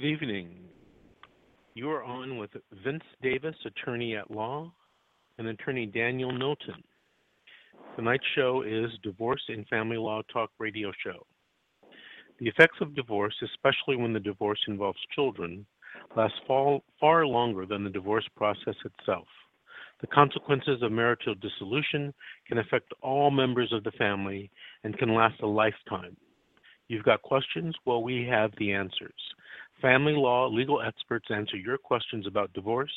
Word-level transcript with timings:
Good 0.00 0.06
evening. 0.06 0.50
You 1.74 1.90
are 1.90 2.04
on 2.04 2.38
with 2.38 2.50
Vince 2.84 3.02
Davis, 3.20 3.56
attorney 3.66 4.14
at 4.14 4.30
law, 4.30 4.72
and 5.38 5.48
attorney 5.48 5.86
Daniel 5.86 6.30
Knowlton. 6.30 6.84
Tonight's 7.96 8.22
show 8.36 8.62
is 8.62 8.92
Divorce 9.02 9.42
and 9.48 9.66
Family 9.66 9.96
Law 9.96 10.22
Talk 10.32 10.50
Radio 10.60 10.92
Show. 11.04 11.26
The 12.38 12.46
effects 12.46 12.76
of 12.80 12.94
divorce, 12.94 13.34
especially 13.42 13.96
when 13.96 14.12
the 14.12 14.20
divorce 14.20 14.60
involves 14.68 15.00
children, 15.16 15.66
last 16.16 16.34
far, 16.46 16.78
far 17.00 17.26
longer 17.26 17.66
than 17.66 17.82
the 17.82 17.90
divorce 17.90 18.28
process 18.36 18.76
itself. 18.84 19.26
The 20.00 20.06
consequences 20.06 20.80
of 20.80 20.92
marital 20.92 21.34
dissolution 21.34 22.14
can 22.46 22.58
affect 22.58 22.94
all 23.02 23.32
members 23.32 23.72
of 23.72 23.82
the 23.82 23.98
family 23.98 24.48
and 24.84 24.96
can 24.96 25.12
last 25.12 25.40
a 25.42 25.46
lifetime. 25.48 26.16
You've 26.86 27.04
got 27.04 27.20
questions? 27.22 27.74
Well, 27.84 28.02
we 28.02 28.26
have 28.30 28.50
the 28.58 28.72
answers. 28.72 29.12
Family 29.80 30.14
law 30.14 30.48
legal 30.48 30.82
experts 30.82 31.26
answer 31.30 31.56
your 31.56 31.78
questions 31.78 32.26
about 32.26 32.52
divorce, 32.52 32.92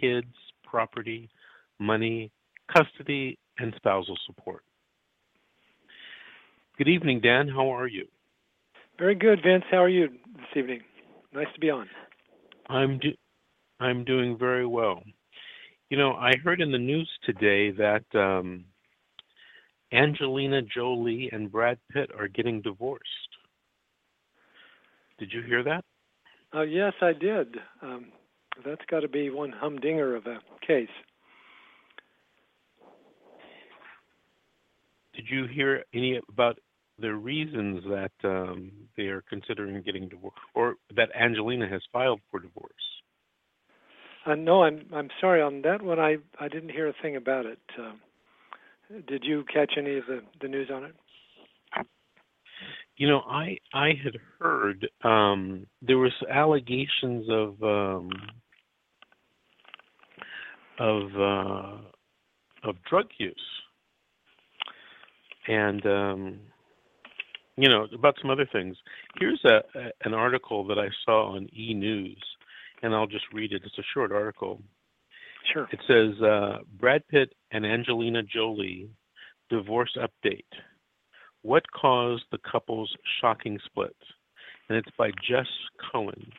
kids, 0.00 0.32
property, 0.64 1.30
money, 1.78 2.30
custody, 2.74 3.38
and 3.58 3.72
spousal 3.76 4.16
support. 4.26 4.62
Good 6.76 6.88
evening, 6.88 7.20
Dan. 7.20 7.48
How 7.48 7.74
are 7.74 7.86
you? 7.86 8.06
Very 8.98 9.14
good, 9.14 9.40
Vince. 9.42 9.64
How 9.70 9.78
are 9.78 9.88
you 9.88 10.08
this 10.08 10.44
evening? 10.56 10.80
Nice 11.32 11.46
to 11.54 11.60
be 11.60 11.70
on. 11.70 11.88
I'm 12.68 12.98
do- 12.98 13.16
I'm 13.80 14.04
doing 14.04 14.36
very 14.38 14.66
well. 14.66 15.02
You 15.88 15.96
know, 15.96 16.14
I 16.14 16.32
heard 16.42 16.60
in 16.60 16.72
the 16.72 16.78
news 16.78 17.08
today 17.24 17.70
that 17.72 18.04
um, 18.14 18.64
Angelina 19.92 20.62
Jolie 20.62 21.30
and 21.32 21.50
Brad 21.50 21.78
Pitt 21.92 22.10
are 22.18 22.28
getting 22.28 22.60
divorced. 22.60 23.04
Did 25.18 25.32
you 25.32 25.42
hear 25.42 25.62
that? 25.62 25.84
Uh, 26.56 26.62
yes, 26.62 26.94
I 27.02 27.12
did. 27.12 27.56
Um, 27.82 28.06
that's 28.64 28.80
got 28.90 29.00
to 29.00 29.08
be 29.08 29.28
one 29.28 29.52
humdinger 29.52 30.16
of 30.16 30.26
a 30.26 30.38
case. 30.66 30.88
Did 35.14 35.26
you 35.30 35.46
hear 35.46 35.84
any 35.92 36.20
about 36.30 36.58
the 36.98 37.14
reasons 37.14 37.84
that 37.84 38.12
um, 38.24 38.72
they 38.96 39.04
are 39.04 39.22
considering 39.28 39.82
getting 39.82 40.08
divorced, 40.08 40.38
or 40.54 40.76
that 40.94 41.10
Angelina 41.14 41.68
has 41.68 41.82
filed 41.92 42.20
for 42.30 42.40
divorce? 42.40 42.72
Uh, 44.24 44.34
no, 44.34 44.62
I'm 44.62 44.86
I'm 44.94 45.10
sorry 45.20 45.42
on 45.42 45.60
that 45.62 45.82
one. 45.82 45.98
I 45.98 46.16
I 46.40 46.48
didn't 46.48 46.70
hear 46.70 46.88
a 46.88 46.94
thing 47.02 47.16
about 47.16 47.44
it. 47.44 47.60
Um, 47.78 48.00
did 49.06 49.24
you 49.24 49.44
catch 49.52 49.74
any 49.76 49.98
of 49.98 50.06
the 50.06 50.22
the 50.40 50.48
news 50.48 50.70
on 50.72 50.84
it? 50.84 50.94
You 52.96 53.08
know, 53.08 53.20
I 53.28 53.58
I 53.74 53.88
had 54.02 54.16
heard 54.38 54.88
um, 55.04 55.66
there 55.82 55.98
was 55.98 56.12
allegations 56.30 57.26
of 57.28 57.62
um, 57.62 58.10
of 60.78 61.02
uh, 61.14 62.68
of 62.68 62.76
drug 62.88 63.06
use, 63.18 63.34
and 65.46 65.84
um, 65.86 66.40
you 67.56 67.68
know 67.68 67.86
about 67.94 68.14
some 68.20 68.30
other 68.30 68.48
things. 68.50 68.76
Here's 69.18 69.40
a, 69.44 69.60
a 69.78 69.90
an 70.04 70.14
article 70.14 70.66
that 70.66 70.78
I 70.78 70.88
saw 71.04 71.34
on 71.34 71.48
E 71.54 71.74
News, 71.74 72.22
and 72.82 72.94
I'll 72.94 73.06
just 73.06 73.26
read 73.32 73.52
it. 73.52 73.62
It's 73.64 73.78
a 73.78 73.82
short 73.92 74.10
article. 74.10 74.62
Sure. 75.52 75.68
It 75.70 75.80
says 75.86 76.22
uh, 76.22 76.58
Brad 76.78 77.06
Pitt 77.08 77.32
and 77.52 77.64
Angelina 77.64 78.22
Jolie 78.22 78.88
divorce 79.50 79.96
update. 79.96 80.44
What 81.46 81.62
Caused 81.70 82.24
the 82.32 82.38
Couple's 82.38 82.92
Shocking 83.20 83.56
Split? 83.66 83.94
And 84.68 84.76
it's 84.76 84.90
by 84.98 85.12
Jess 85.30 85.46
Cohen. 85.92 86.32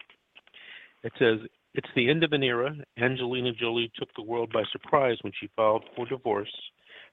It 1.02 1.14
says, 1.18 1.40
It's 1.76 1.88
the 1.96 2.10
end 2.10 2.26
of 2.26 2.34
an 2.34 2.44
era. 2.44 2.76
Angelina 2.98 3.54
Jolie 3.54 3.90
took 3.98 4.10
the 4.18 4.24
world 4.24 4.52
by 4.52 4.64
surprise 4.70 5.16
when 5.22 5.32
she 5.40 5.50
filed 5.56 5.86
for 5.96 6.06
divorce 6.06 6.52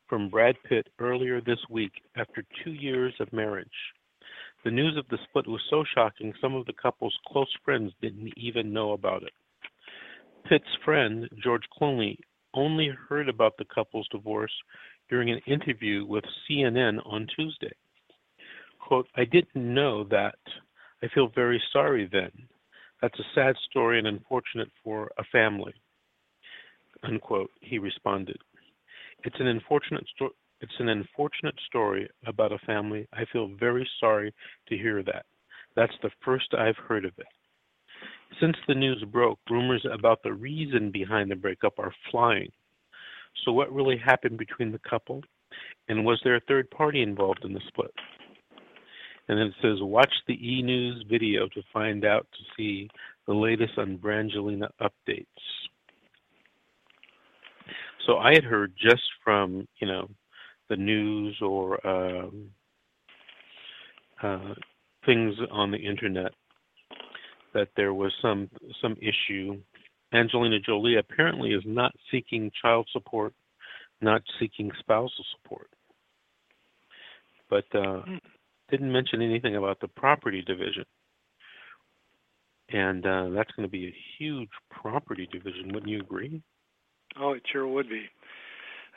from 0.09 0.29
Brad 0.29 0.57
Pitt 0.69 0.89
earlier 0.99 1.41
this 1.41 1.61
week 1.71 1.93
after 2.17 2.43
two 2.65 2.73
years 2.73 3.15
of 3.21 3.33
marriage. 3.33 3.69
The 4.65 4.73
news 4.73 4.97
of 4.97 5.07
the 5.09 5.19
split 5.29 5.47
was 5.47 5.63
so 5.71 5.85
shocking, 5.95 6.35
some 6.41 6.57
of 6.57 6.67
the 6.67 6.73
couple's 6.73 7.17
close 7.29 7.55
friends 7.65 7.93
didn't 8.03 8.33
even 8.37 8.73
know 8.73 8.91
about 8.91 9.23
it. 9.23 9.33
Pitt's 10.49 10.65
friend, 10.85 11.29
George 11.41 11.69
Clooney, 11.81 12.17
only 12.55 12.91
heard 13.09 13.29
about 13.29 13.57
the 13.57 13.67
couple's 13.73 14.09
divorce 14.11 14.53
during 15.09 15.31
an 15.31 15.41
interview 15.47 16.05
with 16.05 16.25
CNN 16.51 16.99
on 17.07 17.29
Tuesday 17.37 17.71
quote, 18.87 19.09
I 19.17 19.25
didn't 19.25 19.57
know 19.57 20.05
that. 20.05 20.39
I 21.03 21.09
feel 21.15 21.29
very 21.35 21.63
sorry 21.73 22.09
then. 22.11 22.31
That's 23.01 23.19
a 23.19 23.35
sad 23.35 23.57
story 23.71 23.99
and 23.99 24.07
unfortunate 24.07 24.69
for 24.83 25.11
a 25.19 25.25
family. 25.33 25.75
Unquote, 27.03 27.51
he 27.61 27.79
responded. 27.79 28.39
It's 29.25 29.41
an 29.41 29.47
unfortunate 29.47 30.07
story. 30.15 30.33
It's 30.61 30.79
an 30.79 30.89
unfortunate 30.89 31.57
story 31.67 32.09
about 32.27 32.53
a 32.53 32.59
family. 32.59 33.07
I 33.13 33.25
feel 33.33 33.49
very 33.59 33.89
sorry 34.01 34.33
to 34.69 34.77
hear 34.77 35.03
that. 35.03 35.27
That's 35.77 35.93
the 36.03 36.11
first 36.25 36.55
I've 36.57 36.77
heard 36.77 37.05
of 37.05 37.13
it. 37.19 37.27
Since 38.41 38.57
the 38.67 38.75
news 38.75 39.05
broke, 39.13 39.39
rumors 39.51 39.87
about 39.93 40.23
the 40.23 40.33
reason 40.33 40.91
behind 40.91 41.31
the 41.31 41.37
breakup 41.37 41.79
are 41.79 41.95
flying. 42.11 42.51
So, 43.45 43.53
what 43.53 43.75
really 43.75 43.99
happened 43.99 44.39
between 44.39 44.73
the 44.73 44.81
couple? 44.89 45.23
And 45.89 46.05
was 46.05 46.21
there 46.25 46.37
a 46.37 46.41
third 46.49 46.71
party 46.71 47.03
involved 47.03 47.45
in 47.45 47.53
the 47.53 47.61
split? 47.69 47.93
And 49.29 49.39
then 49.39 49.47
it 49.47 49.55
says, 49.63 49.79
watch 49.81 50.13
the 50.27 50.35
e 50.35 50.63
news 50.63 51.05
video 51.09 51.49
to 51.49 51.63
find 51.73 52.05
out 52.05 52.27
to 52.33 52.45
see 52.57 52.89
the 53.27 53.33
latest 53.33 53.79
on 53.79 53.99
Brangelina 53.99 54.69
updates. 54.81 55.27
So 58.07 58.19
I 58.19 58.35
had 58.35 58.45
heard 58.45 58.75
just 58.77 59.03
from, 59.23 59.67
you 59.81 59.87
know, 59.87 60.11
the 60.69 60.77
news 60.77 61.39
or 61.41 61.87
um, 61.87 62.51
uh, 64.23 64.55
things 65.07 65.35
on 65.51 65.71
the 65.71 65.79
internet 65.79 66.33
that 67.55 67.69
there 67.77 67.95
was 67.95 68.13
some 68.21 68.51
some 68.83 68.97
issue. 69.01 69.59
Angelina 70.13 70.61
Jolie 70.61 70.97
apparently 70.97 71.51
is 71.51 71.63
not 71.65 71.93
seeking 72.11 72.51
child 72.61 72.89
support, 72.93 73.33
not 74.01 74.23
seeking 74.39 74.71
spousal 74.81 75.25
support. 75.37 75.71
But 77.49 77.65
uh, 77.75 78.03
hmm 78.03 78.17
didn't 78.71 78.93
mention 78.93 79.23
anything 79.23 79.57
about 79.57 79.81
the 79.81 79.89
property 79.89 80.43
division. 80.43 80.85
And 82.71 83.07
uh, 83.07 83.29
that's 83.31 83.51
going 83.53 83.69
to 83.69 83.71
be 83.71 83.89
a 83.89 83.95
huge 84.19 84.49
property 84.71 85.29
division, 85.31 85.73
wouldn't 85.73 85.91
you 85.91 86.01
agree? 86.01 86.43
Oh, 87.21 87.33
it 87.33 87.43
sure 87.51 87.67
would 87.67 87.89
be. 87.89 88.07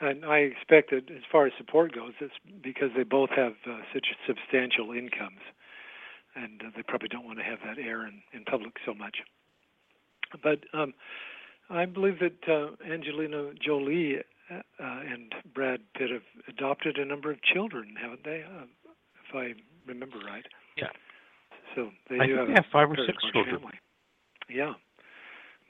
And 0.00 0.24
I 0.24 0.38
expect 0.38 0.90
that 0.90 1.10
as 1.10 1.22
far 1.30 1.46
as 1.46 1.52
support 1.58 1.94
goes, 1.94 2.12
it's 2.20 2.32
because 2.62 2.90
they 2.96 3.02
both 3.02 3.30
have 3.30 3.54
uh, 3.68 3.78
such 3.92 4.06
substantial 4.26 4.92
incomes, 4.92 5.40
and 6.36 6.62
uh, 6.62 6.70
they 6.76 6.82
probably 6.82 7.08
don't 7.08 7.24
want 7.24 7.38
to 7.38 7.44
have 7.44 7.58
that 7.66 7.82
air 7.82 8.06
in, 8.06 8.22
in 8.32 8.44
public 8.44 8.74
so 8.86 8.94
much. 8.94 9.18
But 10.42 10.60
um, 10.72 10.94
I 11.68 11.84
believe 11.84 12.18
that 12.20 12.48
uh, 12.48 12.90
Angelina 12.90 13.50
Jolie 13.60 14.18
uh, 14.50 14.60
and 14.80 15.34
Brad 15.54 15.80
Pitt 15.94 16.10
have 16.10 16.22
adopted 16.48 16.96
a 16.96 17.04
number 17.04 17.30
of 17.30 17.42
children, 17.42 17.94
haven't 18.00 18.24
they? 18.24 18.42
Uh, 18.42 18.64
if 19.28 19.34
I 19.34 19.54
remember 19.86 20.18
right. 20.26 20.44
Yeah. 20.76 20.88
So 21.74 21.90
they 22.08 22.18
I 22.18 22.26
do 22.26 22.36
have, 22.36 22.46
they 22.48 22.54
have 22.54 22.66
five 22.72 22.90
or 22.90 22.96
six 23.06 23.18
children. 23.32 23.60
Family. 23.60 23.78
Yeah, 24.48 24.72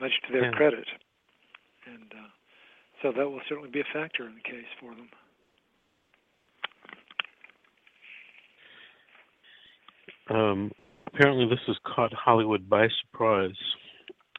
much 0.00 0.12
to 0.26 0.32
their 0.32 0.46
yeah. 0.46 0.52
credit, 0.52 0.86
and 1.86 2.12
uh, 2.12 2.28
so 3.02 3.12
that 3.16 3.28
will 3.28 3.40
certainly 3.48 3.70
be 3.70 3.80
a 3.80 3.84
factor 3.92 4.26
in 4.26 4.34
the 4.34 4.40
case 4.40 4.66
for 4.80 4.94
them. 4.94 5.08
Um, 10.30 10.72
apparently, 11.06 11.46
this 11.48 11.60
has 11.66 11.76
caught 11.84 12.12
Hollywood 12.12 12.68
by 12.68 12.86
surprise, 13.02 13.56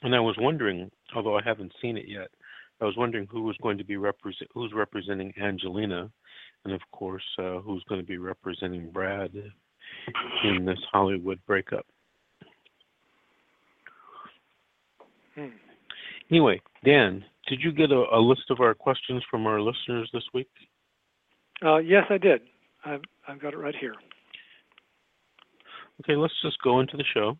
and 0.03 0.15
I 0.15 0.19
was 0.19 0.35
wondering, 0.39 0.89
although 1.15 1.37
I 1.37 1.41
haven't 1.43 1.73
seen 1.81 1.97
it 1.97 2.05
yet, 2.07 2.29
I 2.79 2.85
was 2.85 2.95
wondering 2.95 3.27
who 3.29 3.41
was 3.41 3.57
going 3.61 3.77
to 3.79 3.83
be 3.83 3.97
represent, 3.97 4.49
who's 4.53 4.71
representing 4.73 5.33
Angelina, 5.41 6.09
and 6.65 6.73
of 6.73 6.81
course, 6.91 7.23
uh, 7.37 7.59
who's 7.59 7.83
going 7.87 8.01
to 8.01 8.07
be 8.07 8.17
representing 8.17 8.89
Brad 8.89 9.31
in 10.43 10.65
this 10.65 10.79
Hollywood 10.91 11.39
breakup. 11.45 11.85
Hmm. 15.35 15.47
Anyway, 16.29 16.61
Dan, 16.83 17.23
did 17.47 17.61
you 17.61 17.71
get 17.71 17.91
a, 17.91 18.05
a, 18.13 18.19
list 18.19 18.43
of 18.49 18.59
our 18.59 18.73
questions 18.73 19.23
from 19.29 19.47
our 19.47 19.61
listeners 19.61 20.09
this 20.13 20.23
week? 20.33 20.49
Uh, 21.65 21.77
yes, 21.77 22.03
I 22.09 22.17
did. 22.17 22.41
I've, 22.85 23.01
I've 23.27 23.41
got 23.41 23.53
it 23.53 23.57
right 23.57 23.75
here. 23.79 23.95
Okay, 26.01 26.15
let's 26.15 26.33
just 26.41 26.61
go 26.63 26.79
into 26.79 26.97
the 26.97 27.03
show. 27.13 27.37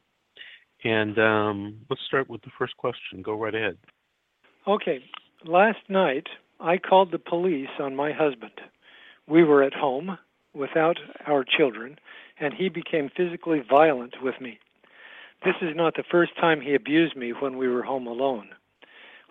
And 0.83 1.17
um, 1.19 1.77
let's 1.89 2.01
start 2.07 2.29
with 2.29 2.41
the 2.41 2.51
first 2.57 2.75
question. 2.77 3.21
Go 3.21 3.33
right 3.33 3.53
ahead. 3.53 3.77
Okay. 4.67 4.99
Last 5.45 5.79
night, 5.87 6.27
I 6.59 6.77
called 6.77 7.11
the 7.11 7.19
police 7.19 7.69
on 7.79 7.95
my 7.95 8.11
husband 8.11 8.51
we 9.29 9.43
were 9.43 9.63
at 9.63 9.73
home 9.73 10.17
without 10.53 10.97
our 11.27 11.43
children, 11.43 11.97
and 12.39 12.53
he 12.53 12.69
became 12.69 13.09
physically 13.15 13.61
violent 13.67 14.15
with 14.21 14.39
me. 14.41 14.59
This 15.45 15.55
is 15.61 15.75
not 15.75 15.95
the 15.95 16.03
first 16.09 16.35
time 16.35 16.59
he 16.61 16.73
abused 16.75 17.15
me 17.15 17.31
when 17.31 17.57
we 17.57 17.67
were 17.67 17.83
home 17.83 18.07
alone. 18.07 18.49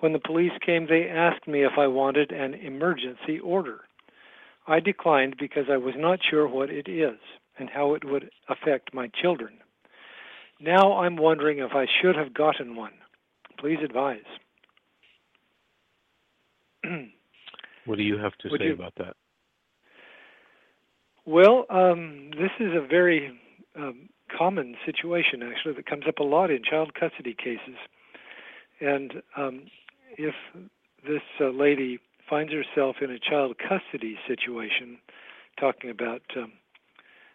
When 0.01 0.13
the 0.13 0.19
police 0.21 0.53
came, 0.65 0.87
they 0.87 1.09
asked 1.09 1.47
me 1.49 1.65
if 1.65 1.73
I 1.77 1.87
wanted 1.89 2.31
an 2.31 2.55
emergency 2.55 3.39
order. 3.41 3.81
I 4.67 4.81
declined 4.81 5.37
because 5.39 5.65
I 5.71 5.77
was 5.77 5.95
not 5.97 6.21
sure 6.31 6.47
what 6.47 6.71
it 6.71 6.89
is 6.89 7.19
and 7.59 7.69
how 7.69 7.95
it 7.95 8.05
would 8.05 8.31
affect 8.49 8.95
my 8.95 9.09
children. 9.21 9.55
Now 10.61 10.99
I'm 10.99 11.17
wondering 11.17 11.59
if 11.59 11.73
I 11.75 11.87
should 12.01 12.17
have 12.17 12.33
gotten 12.35 12.77
one. 12.77 12.93
Please 13.59 13.79
advise. 13.85 14.21
what 17.87 17.97
do 17.99 18.05
you 18.05 18.19
have 18.19 18.37
to 18.39 18.49
Would 18.51 18.61
say 18.61 18.67
you- 18.67 18.73
about 18.75 18.95
that? 18.99 19.17
Well, 21.29 21.67
um, 21.69 22.31
this 22.39 22.53
is 22.59 22.73
a 22.75 22.81
very 22.81 23.39
um, 23.77 24.09
common 24.35 24.77
situation, 24.87 25.43
actually, 25.43 25.75
that 25.75 25.85
comes 25.85 26.05
up 26.09 26.21
a 26.21 26.23
lot 26.23 26.51
in 26.51 26.63
child 26.63 26.95
custody 26.99 27.35
cases. 27.35 27.77
And 28.81 29.23
um, 29.37 29.65
if 30.17 30.35
this 31.07 31.21
uh, 31.39 31.51
lady 31.51 31.99
finds 32.31 32.51
herself 32.51 32.97
in 33.03 33.11
a 33.11 33.19
child 33.19 33.57
custody 33.59 34.17
situation, 34.27 34.97
talking 35.61 35.91
about 35.91 36.23
um, 36.35 36.53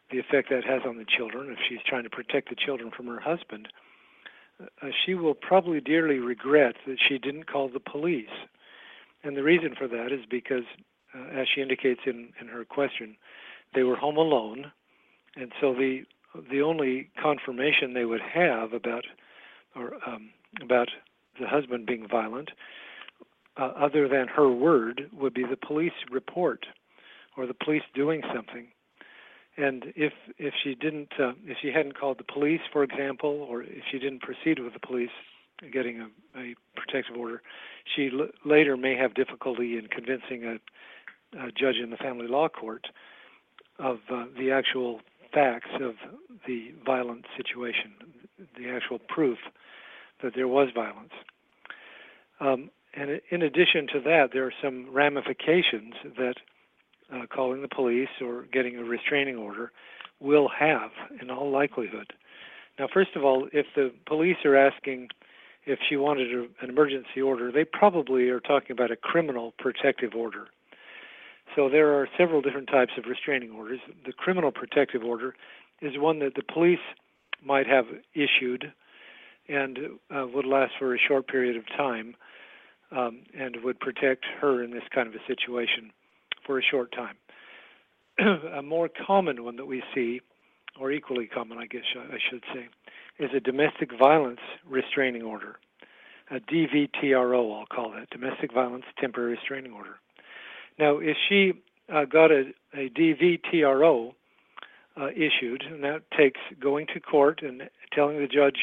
the 0.09 0.17
effect 0.17 0.49
that 0.49 0.63
has 0.63 0.81
on 0.87 0.97
the 0.97 1.05
children, 1.05 1.51
if 1.51 1.59
she's 1.69 1.85
trying 1.85 2.03
to 2.03 2.09
protect 2.09 2.49
the 2.49 2.55
children 2.55 2.89
from 2.89 3.05
her 3.05 3.19
husband, 3.19 3.67
uh, 4.59 4.87
she 5.05 5.13
will 5.13 5.35
probably 5.35 5.79
dearly 5.79 6.17
regret 6.17 6.77
that 6.87 6.97
she 7.07 7.19
didn't 7.19 7.45
call 7.45 7.69
the 7.69 7.79
police. 7.79 8.33
And 9.23 9.37
the 9.37 9.43
reason 9.43 9.75
for 9.77 9.87
that 9.87 10.11
is 10.11 10.25
because, 10.27 10.65
uh, 11.13 11.41
as 11.41 11.45
she 11.53 11.61
indicates 11.61 12.01
in, 12.07 12.29
in 12.41 12.47
her 12.47 12.65
question, 12.65 13.17
they 13.73 13.83
were 13.83 13.95
home 13.95 14.17
alone, 14.17 14.71
and 15.35 15.51
so 15.59 15.73
the 15.73 16.03
the 16.51 16.61
only 16.61 17.09
confirmation 17.21 17.93
they 17.93 18.05
would 18.05 18.21
have 18.21 18.73
about 18.73 19.05
or 19.75 19.93
um, 20.07 20.29
about 20.61 20.89
the 21.39 21.47
husband 21.47 21.85
being 21.85 22.07
violent, 22.07 22.51
uh, 23.57 23.71
other 23.77 24.07
than 24.07 24.27
her 24.27 24.49
word, 24.49 25.09
would 25.13 25.33
be 25.33 25.43
the 25.43 25.57
police 25.57 25.93
report 26.11 26.65
or 27.37 27.47
the 27.47 27.53
police 27.53 27.83
doing 27.93 28.21
something. 28.33 28.67
And 29.57 29.85
if 29.95 30.13
if 30.37 30.53
she 30.63 30.75
didn't, 30.75 31.13
uh, 31.19 31.33
if 31.45 31.57
she 31.61 31.71
hadn't 31.71 31.99
called 31.99 32.17
the 32.17 32.31
police, 32.31 32.61
for 32.71 32.83
example, 32.83 33.45
or 33.49 33.61
if 33.61 33.83
she 33.91 33.99
didn't 33.99 34.21
proceed 34.21 34.59
with 34.59 34.73
the 34.73 34.79
police 34.79 35.11
getting 35.71 36.01
a, 36.01 36.39
a 36.39 36.55
protective 36.75 37.15
order, 37.15 37.41
she 37.95 38.09
l- 38.11 38.29
later 38.43 38.75
may 38.75 38.95
have 38.95 39.13
difficulty 39.13 39.77
in 39.77 39.87
convincing 39.87 40.43
a, 40.43 41.39
a 41.45 41.51
judge 41.51 41.75
in 41.81 41.91
the 41.91 41.97
family 41.97 42.27
law 42.27 42.49
court 42.49 42.87
of 43.79 43.97
uh, 44.11 44.25
the 44.37 44.51
actual 44.51 45.01
facts 45.33 45.69
of 45.81 45.95
the 46.47 46.71
violent 46.85 47.25
situation, 47.35 47.91
the 48.57 48.69
actual 48.69 48.99
proof 48.99 49.37
that 50.21 50.33
there 50.35 50.47
was 50.47 50.69
violence. 50.73 51.13
Um, 52.39 52.69
and 52.95 53.19
in 53.31 53.41
addition 53.41 53.87
to 53.93 53.99
that, 54.01 54.29
there 54.33 54.45
are 54.45 54.53
some 54.61 54.87
ramifications 54.91 55.95
that 56.17 56.35
uh, 57.13 57.25
calling 57.33 57.61
the 57.61 57.67
police 57.67 58.09
or 58.21 58.45
getting 58.51 58.77
a 58.77 58.83
restraining 58.83 59.37
order 59.37 59.71
will 60.19 60.49
have 60.57 60.91
in 61.21 61.29
all 61.29 61.51
likelihood. 61.51 62.13
Now, 62.79 62.87
first 62.91 63.11
of 63.15 63.23
all, 63.23 63.47
if 63.51 63.65
the 63.75 63.91
police 64.05 64.37
are 64.45 64.55
asking 64.55 65.09
if 65.65 65.79
she 65.87 65.95
wanted 65.95 66.33
a, 66.33 66.41
an 66.61 66.69
emergency 66.69 67.21
order, 67.21 67.51
they 67.51 67.65
probably 67.65 68.29
are 68.29 68.39
talking 68.39 68.71
about 68.71 68.91
a 68.91 68.95
criminal 68.95 69.53
protective 69.57 70.13
order. 70.15 70.47
So 71.55 71.69
there 71.69 71.93
are 71.93 72.07
several 72.17 72.41
different 72.41 72.67
types 72.67 72.93
of 72.97 73.05
restraining 73.05 73.51
orders. 73.51 73.79
The 74.05 74.13
criminal 74.13 74.51
protective 74.51 75.03
order 75.03 75.35
is 75.81 75.97
one 75.97 76.19
that 76.19 76.35
the 76.35 76.43
police 76.43 76.79
might 77.45 77.67
have 77.67 77.85
issued 78.13 78.73
and 79.47 79.77
uh, 80.09 80.25
would 80.33 80.45
last 80.45 80.73
for 80.79 80.95
a 80.95 80.97
short 80.97 81.27
period 81.27 81.57
of 81.57 81.67
time 81.67 82.15
um, 82.91 83.21
and 83.37 83.57
would 83.63 83.79
protect 83.79 84.25
her 84.39 84.63
in 84.63 84.71
this 84.71 84.83
kind 84.93 85.07
of 85.07 85.13
a 85.13 85.25
situation 85.27 85.91
for 86.45 86.59
a 86.59 86.63
short 86.63 86.93
time. 86.93 87.15
a 88.53 88.61
more 88.61 88.89
common 89.05 89.43
one 89.43 89.55
that 89.57 89.65
we 89.65 89.83
see, 89.93 90.21
or 90.79 90.91
equally 90.91 91.27
common, 91.27 91.57
I 91.57 91.65
guess 91.65 91.83
I 91.95 92.17
should 92.29 92.43
say, 92.53 92.67
is 93.19 93.31
a 93.35 93.39
domestic 93.39 93.89
violence 93.97 94.39
restraining 94.67 95.23
order, 95.23 95.57
a 96.31 96.39
DVTRO, 96.39 97.59
I'll 97.59 97.65
call 97.65 97.91
that, 97.91 98.09
domestic 98.09 98.53
violence 98.53 98.85
temporary 98.99 99.33
restraining 99.33 99.73
order. 99.73 99.97
Now, 100.79 100.97
if 100.97 101.17
she 101.29 101.53
uh, 101.93 102.05
got 102.05 102.31
a, 102.31 102.51
a 102.73 102.89
DVTRO 102.89 104.13
uh, 104.99 105.07
issued, 105.09 105.63
and 105.63 105.83
that 105.83 106.03
takes 106.17 106.39
going 106.59 106.87
to 106.93 106.99
court 106.99 107.41
and 107.41 107.63
telling 107.93 108.19
the 108.19 108.27
judge 108.27 108.57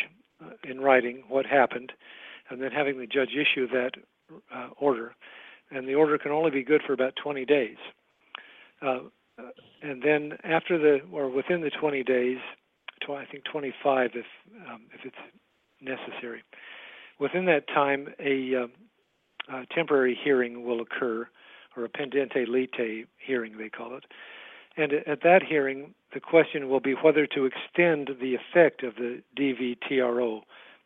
uh, 0.45 0.51
in 0.69 0.81
writing 0.81 1.25
what 1.29 1.47
happened, 1.47 1.93
and 2.49 2.61
then 2.61 2.71
having 2.71 2.99
the 2.99 3.07
judge 3.07 3.31
issue 3.31 3.69
that 3.69 3.93
uh, 4.55 4.69
order, 4.79 5.15
and 5.71 5.89
the 5.89 5.95
order 5.95 6.19
can 6.19 6.33
only 6.33 6.51
be 6.51 6.63
good 6.63 6.83
for 6.87 6.93
about 6.93 7.15
20 7.23 7.45
days. 7.45 7.77
Uh, 8.83 9.01
and 9.83 10.03
then 10.03 10.33
after 10.45 10.79
the, 10.79 11.01
or 11.13 11.29
within 11.29 11.61
the 11.61 11.71
20 11.71 12.03
days, 12.03 12.39
tw- 13.05 13.11
I 13.11 13.25
think 13.31 13.45
25 13.45 14.11
if 14.15 14.25
um, 14.69 14.83
if 14.93 15.01
it's 15.05 15.17
necessary. 15.81 16.43
Within 17.19 17.47
that 17.47 17.67
time, 17.69 18.09
a, 18.19 18.65
um, 18.65 18.73
a 19.53 19.67
temporary 19.75 20.19
hearing 20.23 20.65
will 20.65 20.81
occur 20.81 21.29
or 21.77 21.85
a 21.85 21.89
pendente 21.89 22.47
lite 22.49 23.07
hearing, 23.19 23.59
they 23.59 23.69
call 23.69 23.97
it. 23.97 24.05
And 24.77 24.93
at 24.93 25.23
that 25.23 25.43
hearing, 25.43 25.95
the 26.15 26.21
question 26.21 26.69
will 26.69 26.81
be 26.81 26.95
whether 26.95 27.27
to 27.27 27.45
extend 27.45 28.11
the 28.21 28.35
effect 28.35 28.83
of 28.83 28.95
the 28.97 29.23
DVTRO 29.37 30.43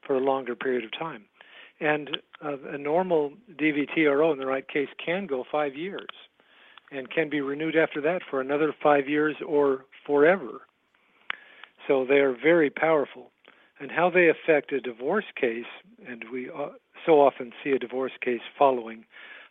for 0.06 0.16
a 0.16 0.20
longer 0.20 0.54
period 0.54 0.84
of 0.84 0.92
time. 0.98 1.24
And 1.80 2.18
uh, 2.44 2.56
a 2.72 2.78
normal 2.78 3.32
DVTRO 3.56 4.32
in 4.32 4.38
the 4.38 4.46
right 4.46 4.66
case 4.66 4.88
can 5.04 5.26
go 5.26 5.44
five 5.50 5.74
years 5.74 6.08
and 6.90 7.10
can 7.10 7.28
be 7.28 7.40
renewed 7.40 7.76
after 7.76 8.00
that 8.02 8.22
for 8.28 8.40
another 8.40 8.74
five 8.82 9.08
years 9.08 9.36
or 9.46 9.84
forever. 10.06 10.62
So 11.86 12.04
they 12.04 12.16
are 12.16 12.32
very 12.32 12.70
powerful. 12.70 13.30
And 13.80 13.90
how 13.90 14.08
they 14.08 14.28
affect 14.28 14.72
a 14.72 14.80
divorce 14.80 15.24
case, 15.38 15.66
and 16.06 16.24
we 16.32 16.48
uh, 16.48 16.68
so 17.04 17.20
often 17.20 17.52
see 17.62 17.70
a 17.70 17.78
divorce 17.78 18.12
case 18.24 18.40
following 18.56 19.04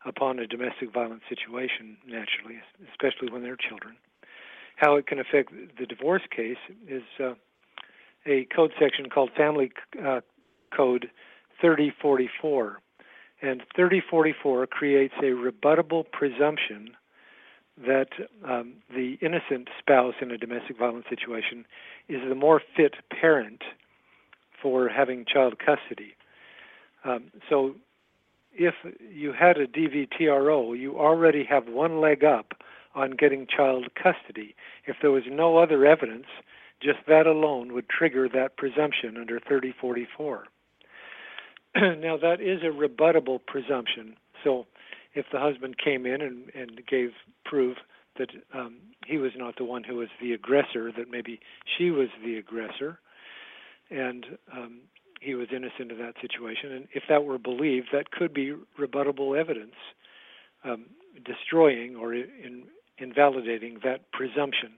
upon 0.05 0.39
a 0.39 0.47
domestic 0.47 0.93
violence 0.93 1.23
situation, 1.29 1.97
naturally, 2.05 2.59
especially 2.91 3.31
when 3.31 3.43
they're 3.43 3.57
children. 3.57 3.95
How 4.75 4.95
it 4.95 5.07
can 5.07 5.19
affect 5.19 5.51
the 5.79 5.85
divorce 5.85 6.23
case 6.35 6.57
is 6.87 7.03
uh, 7.19 7.33
a 8.25 8.45
code 8.55 8.71
section 8.79 9.09
called 9.09 9.29
Family 9.35 9.71
uh, 10.03 10.21
Code 10.75 11.09
3044. 11.61 12.79
And 13.41 13.61
3044 13.75 14.67
creates 14.67 15.13
a 15.19 15.31
rebuttable 15.31 16.05
presumption 16.11 16.91
that 17.77 18.09
um, 18.47 18.75
the 18.89 19.17
innocent 19.21 19.67
spouse 19.79 20.13
in 20.21 20.31
a 20.31 20.37
domestic 20.37 20.77
violence 20.77 21.05
situation 21.09 21.65
is 22.07 22.21
the 22.27 22.35
more 22.35 22.61
fit 22.75 22.95
parent 23.09 23.63
for 24.61 24.87
having 24.87 25.25
child 25.25 25.55
custody. 25.59 26.15
Um, 27.03 27.31
so 27.49 27.75
if 28.53 28.75
you 29.11 29.33
had 29.33 29.57
a 29.57 29.67
DVTRO, 29.67 30.77
you 30.77 30.97
already 30.97 31.43
have 31.49 31.67
one 31.67 31.99
leg 31.99 32.23
up 32.23 32.53
on 32.95 33.11
getting 33.11 33.47
child 33.47 33.87
custody. 33.95 34.55
If 34.85 34.97
there 35.01 35.11
was 35.11 35.23
no 35.29 35.57
other 35.57 35.85
evidence, 35.85 36.27
just 36.81 36.99
that 37.07 37.25
alone 37.25 37.73
would 37.73 37.89
trigger 37.89 38.27
that 38.29 38.57
presumption 38.57 39.17
under 39.17 39.39
3044. 39.39 40.45
now, 41.75 42.17
that 42.17 42.39
is 42.39 42.61
a 42.61 42.67
rebuttable 42.67 43.39
presumption. 43.45 44.15
So, 44.43 44.67
if 45.15 45.25
the 45.31 45.39
husband 45.39 45.77
came 45.77 46.05
in 46.05 46.21
and, 46.21 46.49
and 46.55 46.81
gave 46.87 47.11
proof 47.45 47.77
that 48.17 48.29
um, 48.53 48.77
he 49.05 49.17
was 49.17 49.31
not 49.35 49.57
the 49.57 49.63
one 49.63 49.83
who 49.83 49.95
was 49.95 50.09
the 50.21 50.33
aggressor, 50.33 50.91
that 50.91 51.09
maybe 51.09 51.39
she 51.77 51.91
was 51.91 52.09
the 52.23 52.37
aggressor, 52.37 52.99
and 53.89 54.25
um, 54.51 54.79
he 55.23 55.35
was 55.35 55.47
innocent 55.55 55.91
of 55.91 55.97
that 55.97 56.15
situation. 56.21 56.71
And 56.71 56.87
if 56.93 57.03
that 57.09 57.23
were 57.23 57.37
believed, 57.37 57.89
that 57.93 58.11
could 58.11 58.33
be 58.33 58.53
rebuttable 58.79 59.39
evidence 59.39 59.75
um, 60.63 60.85
destroying 61.25 61.95
or 61.95 62.13
in, 62.13 62.63
invalidating 62.97 63.79
that 63.83 64.11
presumption. 64.11 64.73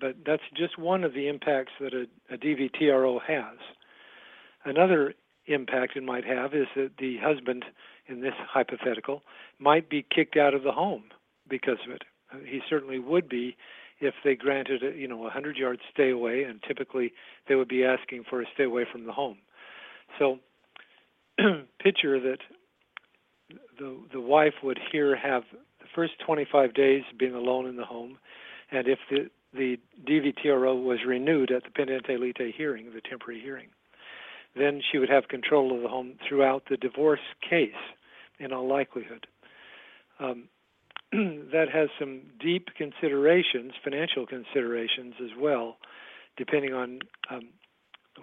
But 0.00 0.16
that's 0.26 0.42
just 0.56 0.78
one 0.78 1.04
of 1.04 1.14
the 1.14 1.28
impacts 1.28 1.72
that 1.80 1.94
a, 1.94 2.06
a 2.34 2.36
DVTRO 2.36 3.20
has. 3.26 3.58
Another 4.64 5.14
impact 5.46 5.96
it 5.96 6.02
might 6.02 6.24
have 6.24 6.54
is 6.54 6.66
that 6.74 6.92
the 6.98 7.18
husband, 7.18 7.64
in 8.08 8.20
this 8.20 8.34
hypothetical, 8.52 9.22
might 9.60 9.88
be 9.88 10.04
kicked 10.14 10.36
out 10.36 10.54
of 10.54 10.64
the 10.64 10.72
home 10.72 11.04
because 11.48 11.78
of 11.86 11.92
it. 11.92 12.02
He 12.44 12.60
certainly 12.68 12.98
would 12.98 13.28
be 13.28 13.56
if 14.00 14.14
they 14.24 14.34
granted 14.34 14.82
a, 14.82 14.96
you 14.96 15.08
know 15.08 15.18
a 15.20 15.32
100 15.32 15.56
yard 15.56 15.78
stay 15.92 16.10
away 16.10 16.42
and 16.44 16.62
typically 16.66 17.12
they 17.48 17.54
would 17.54 17.68
be 17.68 17.84
asking 17.84 18.24
for 18.28 18.42
a 18.42 18.44
stay 18.54 18.64
away 18.64 18.84
from 18.90 19.06
the 19.06 19.12
home 19.12 19.38
so 20.18 20.38
picture 21.82 22.20
that 22.20 22.38
the 23.78 23.96
the 24.12 24.20
wife 24.20 24.54
would 24.62 24.78
here 24.92 25.16
have 25.16 25.42
the 25.52 25.86
first 25.94 26.12
25 26.24 26.74
days 26.74 27.02
being 27.18 27.34
alone 27.34 27.66
in 27.66 27.76
the 27.76 27.84
home 27.84 28.18
and 28.70 28.88
if 28.88 28.98
the 29.10 29.30
the 29.56 29.78
DVTRO 30.06 30.82
was 30.82 30.98
renewed 31.06 31.50
at 31.50 31.62
the 31.64 31.70
pendente 31.70 32.18
lite 32.20 32.54
hearing, 32.54 32.86
the 32.94 33.00
temporary 33.00 33.40
hearing. 33.40 33.68
Then 34.54 34.80
she 34.90 34.98
would 34.98 35.08
have 35.08 35.28
control 35.28 35.74
of 35.74 35.82
the 35.82 35.88
home 35.88 36.14
throughout 36.26 36.64
the 36.68 36.76
divorce 36.76 37.20
case, 37.48 37.70
in 38.38 38.52
all 38.52 38.68
likelihood. 38.68 39.26
Um, 40.18 40.44
that 41.12 41.66
has 41.72 41.88
some 41.98 42.22
deep 42.40 42.68
considerations, 42.76 43.72
financial 43.82 44.26
considerations 44.26 45.14
as 45.22 45.30
well, 45.38 45.76
depending 46.36 46.72
on 46.72 47.00
um, 47.30 47.48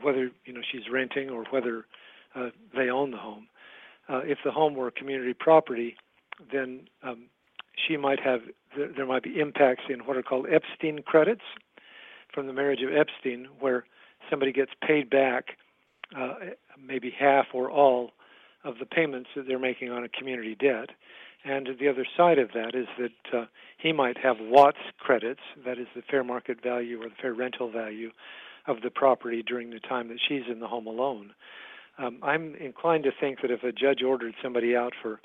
whether 0.02 0.32
you 0.46 0.54
know 0.54 0.62
she's 0.70 0.90
renting 0.92 1.30
or 1.30 1.46
whether 1.50 1.86
uh, 2.36 2.50
they 2.76 2.90
own 2.90 3.12
the 3.12 3.18
home. 3.18 3.48
Uh, 4.10 4.20
if 4.26 4.40
the 4.44 4.52
home 4.52 4.76
were 4.76 4.92
community 4.92 5.34
property, 5.34 5.96
then 6.52 6.82
um, 7.04 7.26
she 7.76 7.98
might 7.98 8.20
have 8.20 8.42
there 8.76 9.06
might 9.06 9.24
be 9.24 9.40
impacts 9.40 9.84
in 9.90 10.00
what 10.02 10.18
are 10.18 10.24
called 10.24 10.48
Epstein 10.52 11.02
credits 11.04 11.44
from 12.34 12.48
the 12.48 12.54
marriage 12.54 12.82
of 12.82 12.90
Epstein, 12.94 13.48
where 13.60 13.86
somebody 14.30 14.52
gets 14.52 14.72
paid 14.86 15.10
back 15.10 15.58
uh, 16.18 16.36
maybe 16.84 17.14
half 17.18 17.48
or 17.54 17.70
all 17.70 18.12
of 18.64 18.76
the 18.80 18.86
payments 18.86 19.30
that 19.36 19.48
they're 19.48 19.60
making 19.60 19.92
on 19.92 20.04
a 20.04 20.10
community 20.10 20.56
debt. 20.56 20.90
And 21.46 21.68
the 21.80 21.90
other 21.90 22.06
side 22.16 22.40
of 22.40 22.52
that 22.54 22.74
is 22.74 22.88
that 22.98 23.38
uh, 23.38 23.46
he 23.78 23.92
might 23.92 24.18
have 24.18 24.38
Watts 24.40 24.78
credits, 25.00 25.42
that 25.66 25.78
is 25.78 25.88
the 25.96 26.02
fair 26.02 26.24
market 26.24 26.64
value 26.64 27.02
or 27.02 27.10
the 27.10 27.16
fair 27.22 27.34
rental 27.34 27.70
value 27.70 28.12
of 28.66 28.82
the 28.82 28.90
property 28.90 29.44
during 29.44 29.70
the 29.72 29.80
time 29.80 30.08
that 30.08 30.20
she's 30.26 30.44
in 30.50 30.60
the 30.60 30.68
home 30.68 30.88
alone. 30.88 31.34
Um, 31.98 32.20
I'm 32.24 32.56
inclined 32.56 33.04
to 33.04 33.12
think 33.20 33.42
that 33.42 33.52
if 33.52 33.64
a 33.64 33.72
judge 33.72 34.02
ordered 34.02 34.34
somebody 34.42 34.76
out 34.76 34.94
for 35.02 35.20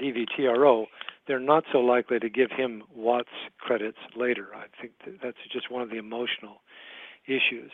DVTRO, 0.00 0.86
they're 1.26 1.38
not 1.38 1.64
so 1.70 1.78
likely 1.78 2.18
to 2.18 2.28
give 2.28 2.50
him 2.50 2.82
Watts 2.94 3.28
credits 3.58 3.98
later. 4.16 4.48
I 4.54 4.64
think 4.80 4.92
that 5.04 5.20
that's 5.22 5.36
just 5.52 5.70
one 5.70 5.82
of 5.82 5.90
the 5.90 5.98
emotional 5.98 6.62
issues. 7.26 7.70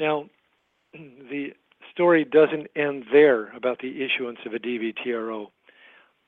Now, 0.00 0.26
the 0.92 1.48
story 1.92 2.24
doesn't 2.24 2.68
end 2.76 3.04
there 3.12 3.54
about 3.56 3.80
the 3.80 4.02
issuance 4.04 4.38
of 4.46 4.54
a 4.54 4.58
DVTRO. 4.58 5.48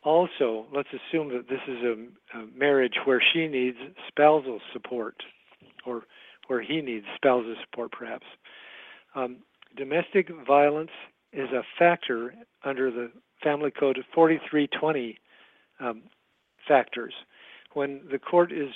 Also, 0.06 0.66
let's 0.72 0.88
assume 0.90 1.30
that 1.30 1.48
this 1.48 1.58
is 1.66 1.82
a, 1.82 2.38
a 2.38 2.46
marriage 2.56 2.94
where 3.06 3.20
she 3.32 3.48
needs 3.48 3.76
spousal 4.06 4.60
support, 4.72 5.16
or 5.84 6.04
where 6.46 6.62
he 6.62 6.80
needs 6.80 7.04
spousal 7.16 7.56
support, 7.64 7.90
perhaps. 7.90 8.24
Um, 9.16 9.38
domestic 9.76 10.28
violence 10.46 10.92
is 11.32 11.48
a 11.50 11.62
factor 11.76 12.34
under 12.64 12.92
the 12.92 13.10
Family 13.42 13.72
Code 13.72 13.98
4320 14.14 15.18
um, 15.80 16.02
factors. 16.68 17.12
When 17.72 18.02
the 18.08 18.20
court 18.20 18.52
is 18.52 18.68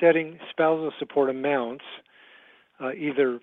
setting 0.00 0.38
spousal 0.50 0.92
support 1.00 1.30
amounts, 1.30 1.84
uh, 2.80 2.92
either 2.92 3.40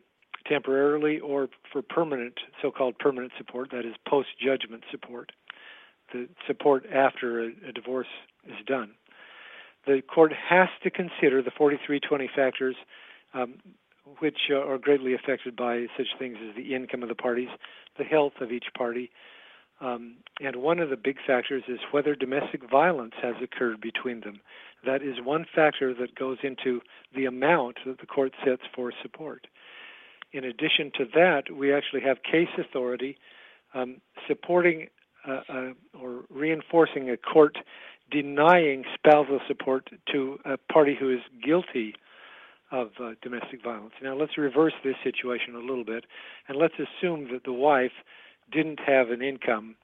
temporarily 0.48 1.20
or 1.20 1.50
for 1.74 1.82
permanent, 1.82 2.36
so 2.62 2.72
called 2.72 2.98
permanent 3.00 3.34
support, 3.38 3.70
that 3.72 3.86
is 3.86 3.96
post 4.08 4.30
judgment 4.42 4.84
support, 4.92 5.34
the 6.14 6.30
support 6.48 6.86
after 6.94 7.42
a, 7.42 7.48
a 7.68 7.72
divorce 7.74 8.08
is 8.48 8.66
done. 8.66 8.92
The 9.86 10.02
court 10.02 10.32
has 10.50 10.70
to 10.84 10.90
consider 10.90 11.42
the 11.42 11.52
4320 11.52 12.30
factors, 12.34 12.76
um, 13.34 13.56
which 14.20 14.50
are 14.50 14.78
greatly 14.78 15.14
affected 15.14 15.56
by 15.56 15.88
such 15.98 16.08
things 16.18 16.38
as 16.48 16.56
the 16.56 16.74
income 16.74 17.04
of 17.04 17.10
the 17.10 17.16
parties, 17.16 17.50
the 17.98 18.04
health 18.06 18.34
of 18.40 18.52
each 18.52 18.68
party, 18.78 19.12
um, 19.82 20.16
and 20.40 20.58
one 20.58 20.80
of 20.80 20.90
the 20.90 20.96
big 20.96 21.18
factors 21.26 21.64
is 21.68 21.80
whether 21.92 22.16
domestic 22.16 22.70
violence 22.70 23.14
has 23.22 23.36
occurred 23.42 23.82
between 23.82 24.22
them. 24.22 24.40
That 24.86 25.02
is 25.02 25.16
one 25.22 25.46
factor 25.54 25.94
that 25.96 26.16
goes 26.16 26.38
into 26.44 26.82
the 27.16 27.26
amount 27.26 27.78
that 27.86 28.00
the 28.00 28.06
court 28.06 28.34
sets 28.46 28.62
for 28.74 28.94
support. 29.02 29.48
In 30.32 30.46
addition 30.46 30.92
to 30.98 31.06
that, 31.16 31.52
we 31.54 31.74
actually 31.74 32.02
have 32.02 32.24
case 32.24 32.50
authority 32.58 33.18
um, 33.74 33.98
supporting 34.28 34.88
or 35.28 36.24
reinforcing 36.30 37.10
a 37.10 37.18
court 37.18 37.58
denying 38.12 38.84
spousal 38.94 39.40
support 39.48 39.90
to 40.12 40.38
a 40.46 40.58
party 40.72 40.96
who 41.00 41.12
is 41.12 41.22
guilty 41.44 41.96
of 42.72 42.90
uh, 43.00 43.12
domestic 43.22 43.64
violence. 43.64 43.94
Now, 44.02 44.16
let's 44.16 44.38
reverse 44.38 44.74
this 44.84 44.96
situation 45.04 45.56
a 45.56 45.60
little 45.60 45.86
bit, 45.86 46.06
and 46.48 46.58
let's 46.58 46.76
assume 46.76 47.30
that 47.32 47.44
the 47.46 47.54
wife 47.54 47.92
didn't 48.52 48.80
have 48.86 49.10
an 49.10 49.22
income, 49.22 49.76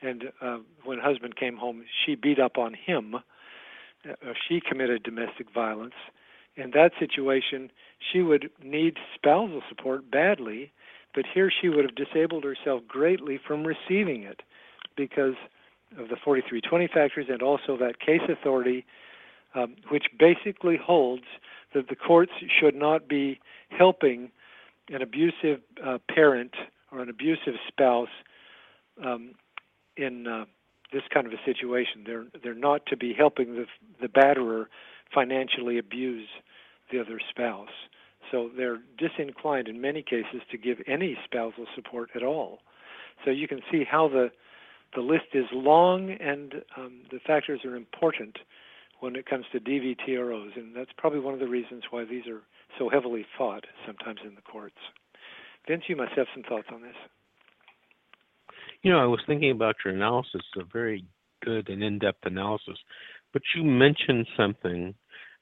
and 0.00 0.24
uh, 0.40 0.58
when 0.84 0.98
husband 0.98 1.36
came 1.36 1.56
home, 1.56 1.84
she 2.04 2.14
beat 2.14 2.38
up 2.38 2.56
on 2.56 2.74
him. 2.74 3.16
Uh, 3.16 4.32
she 4.48 4.60
committed 4.60 5.02
domestic 5.02 5.52
violence. 5.52 5.94
In 6.56 6.70
that 6.70 6.92
situation, 6.98 7.70
she 8.12 8.22
would 8.22 8.50
need 8.62 8.96
spousal 9.14 9.62
support 9.68 10.10
badly, 10.10 10.72
but 11.14 11.24
here 11.32 11.50
she 11.50 11.68
would 11.68 11.84
have 11.84 11.94
disabled 11.96 12.44
herself 12.44 12.82
greatly 12.86 13.40
from 13.44 13.64
receiving 13.64 14.22
it 14.22 14.42
because 14.98 15.34
of 15.96 16.08
the 16.08 16.16
4320 16.22 16.88
factors 16.88 17.26
and 17.30 17.40
also 17.40 17.78
that 17.78 18.00
case 18.00 18.20
authority, 18.28 18.84
um, 19.54 19.76
which 19.90 20.04
basically 20.18 20.76
holds 20.76 21.24
that 21.72 21.88
the 21.88 21.96
courts 21.96 22.32
should 22.60 22.74
not 22.74 23.08
be 23.08 23.40
helping 23.70 24.30
an 24.90 25.00
abusive 25.00 25.60
uh, 25.84 25.98
parent 26.14 26.52
or 26.92 27.00
an 27.00 27.08
abusive 27.08 27.54
spouse 27.66 28.08
um, 29.02 29.34
in 29.96 30.26
uh, 30.26 30.44
this 30.92 31.02
kind 31.12 31.26
of 31.26 31.32
a 31.32 31.42
situation. 31.44 32.04
They're 32.04 32.26
they're 32.42 32.54
not 32.54 32.84
to 32.86 32.96
be 32.96 33.14
helping 33.16 33.54
the 33.54 33.66
the 34.00 34.08
batterer 34.08 34.66
financially 35.14 35.78
abuse 35.78 36.28
the 36.90 37.00
other 37.00 37.20
spouse. 37.30 37.68
So 38.30 38.50
they're 38.56 38.78
disinclined 38.98 39.68
in 39.68 39.80
many 39.80 40.02
cases 40.02 40.42
to 40.50 40.58
give 40.58 40.78
any 40.86 41.16
spousal 41.24 41.66
support 41.74 42.10
at 42.14 42.22
all. 42.22 42.58
So 43.24 43.30
you 43.30 43.48
can 43.48 43.60
see 43.70 43.84
how 43.90 44.08
the 44.08 44.30
the 44.94 45.00
list 45.00 45.26
is 45.34 45.44
long 45.52 46.10
and 46.10 46.54
um, 46.76 47.00
the 47.10 47.20
factors 47.26 47.60
are 47.64 47.76
important 47.76 48.36
when 49.00 49.14
it 49.16 49.26
comes 49.26 49.44
to 49.52 49.60
DVTROs, 49.60 50.56
and 50.56 50.74
that's 50.74 50.90
probably 50.96 51.20
one 51.20 51.34
of 51.34 51.40
the 51.40 51.46
reasons 51.46 51.84
why 51.90 52.04
these 52.04 52.26
are 52.26 52.42
so 52.78 52.88
heavily 52.88 53.24
fought 53.36 53.64
sometimes 53.86 54.20
in 54.26 54.34
the 54.34 54.42
courts. 54.42 54.76
Vince, 55.68 55.84
you 55.88 55.96
must 55.96 56.12
have 56.16 56.26
some 56.34 56.42
thoughts 56.42 56.68
on 56.72 56.82
this. 56.82 56.96
You 58.82 58.92
know, 58.92 58.98
I 58.98 59.06
was 59.06 59.20
thinking 59.26 59.50
about 59.50 59.76
your 59.84 59.94
analysis, 59.94 60.42
a 60.56 60.64
very 60.72 61.04
good 61.44 61.68
and 61.68 61.82
in 61.82 61.98
depth 61.98 62.24
analysis, 62.24 62.78
but 63.32 63.42
you 63.54 63.62
mentioned 63.62 64.26
something, 64.36 64.94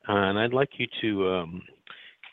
uh, 0.09 0.12
and 0.12 0.38
I'd 0.38 0.53
like 0.53 0.71
you 0.79 0.87
to 1.03 1.29
um, 1.29 1.62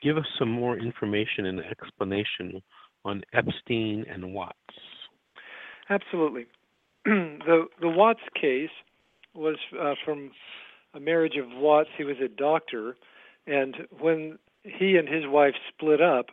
give 0.01 0.17
us 0.17 0.25
some 0.37 0.49
more 0.49 0.77
information 0.77 1.45
and 1.45 1.59
explanation 1.61 2.61
on 3.05 3.21
Epstein 3.33 4.05
and 4.09 4.33
Watts. 4.33 4.57
Absolutely. 5.89 6.45
the 7.05 7.65
the 7.81 7.89
Watts 7.89 8.21
case 8.39 8.69
was 9.33 9.57
uh, 9.79 9.95
from 10.05 10.31
a 10.93 10.99
marriage 10.99 11.35
of 11.37 11.47
Watts. 11.57 11.89
He 11.97 12.03
was 12.03 12.17
a 12.23 12.27
doctor, 12.27 12.95
and 13.45 13.75
when 13.99 14.39
he 14.63 14.95
and 14.95 15.07
his 15.07 15.27
wife 15.27 15.55
split 15.67 16.01
up, 16.01 16.27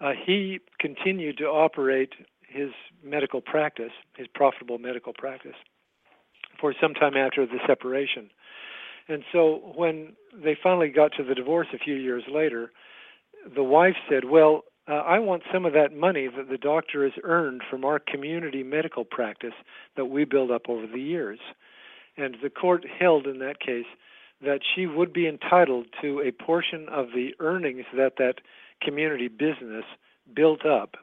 uh, 0.00 0.12
he 0.26 0.60
continued 0.80 1.38
to 1.38 1.44
operate 1.44 2.12
his 2.48 2.70
medical 3.04 3.40
practice, 3.40 3.92
his 4.16 4.26
profitable 4.34 4.78
medical 4.78 5.12
practice, 5.12 5.56
for 6.60 6.74
some 6.80 6.94
time 6.94 7.16
after 7.16 7.46
the 7.46 7.58
separation. 7.66 8.30
And 9.08 9.22
so 9.32 9.72
when 9.74 10.14
they 10.34 10.56
finally 10.60 10.88
got 10.88 11.12
to 11.16 11.24
the 11.24 11.34
divorce 11.34 11.68
a 11.72 11.78
few 11.78 11.94
years 11.94 12.24
later, 12.30 12.72
the 13.54 13.62
wife 13.62 13.96
said, 14.10 14.24
Well, 14.24 14.64
uh, 14.88 14.94
I 14.94 15.18
want 15.18 15.42
some 15.52 15.66
of 15.66 15.74
that 15.74 15.94
money 15.94 16.28
that 16.28 16.48
the 16.48 16.56
doctor 16.56 17.04
has 17.04 17.12
earned 17.22 17.62
from 17.68 17.84
our 17.84 17.98
community 17.98 18.62
medical 18.62 19.04
practice 19.04 19.52
that 19.96 20.06
we 20.06 20.24
built 20.24 20.50
up 20.50 20.68
over 20.68 20.86
the 20.86 21.00
years. 21.00 21.38
And 22.16 22.36
the 22.42 22.50
court 22.50 22.86
held 22.98 23.26
in 23.26 23.38
that 23.40 23.60
case 23.60 23.86
that 24.42 24.60
she 24.74 24.86
would 24.86 25.12
be 25.12 25.26
entitled 25.26 25.86
to 26.00 26.20
a 26.20 26.32
portion 26.32 26.88
of 26.88 27.08
the 27.14 27.34
earnings 27.40 27.84
that 27.96 28.14
that 28.18 28.36
community 28.80 29.28
business 29.28 29.84
built 30.34 30.64
up 30.64 30.96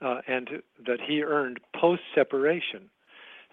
uh, 0.00 0.20
and 0.26 0.62
that 0.84 0.98
he 1.06 1.22
earned 1.22 1.60
post 1.78 2.02
separation. 2.14 2.90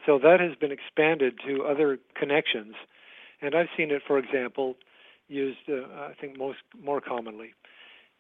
So 0.06 0.18
that 0.20 0.40
has 0.40 0.56
been 0.56 0.72
expanded 0.72 1.40
to 1.46 1.66
other 1.66 2.00
connections, 2.16 2.76
and 3.42 3.54
I've 3.54 3.68
seen 3.76 3.92
it, 3.92 4.02
for 4.08 4.18
example, 4.18 4.76
used 5.28 5.70
uh, 5.70 5.82
I 5.94 6.14
think 6.20 6.38
most 6.38 6.60
more 6.82 7.02
commonly 7.02 7.54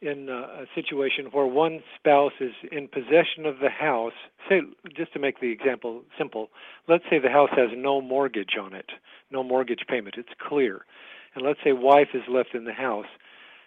in 0.01 0.29
uh, 0.29 0.63
a 0.63 0.65
situation 0.75 1.25
where 1.31 1.45
one 1.45 1.81
spouse 1.97 2.31
is 2.39 2.53
in 2.71 2.87
possession 2.87 3.45
of 3.45 3.59
the 3.59 3.69
house. 3.69 4.13
Say, 4.47 4.61
just 4.95 5.13
to 5.13 5.19
make 5.19 5.41
the 5.41 5.51
example 5.51 6.03
simple, 6.17 6.49
let's 6.87 7.03
say 7.09 7.19
the 7.19 7.29
house 7.29 7.49
has 7.51 7.69
no 7.75 8.01
mortgage 8.01 8.55
on 8.59 8.73
it, 8.73 8.91
no 9.29 9.43
mortgage 9.43 9.81
payment. 9.87 10.15
It's 10.17 10.29
clear, 10.39 10.85
and 11.35 11.45
let's 11.45 11.59
say 11.63 11.73
wife 11.73 12.09
is 12.13 12.23
left 12.29 12.55
in 12.55 12.63
the 12.63 12.73
house 12.73 13.07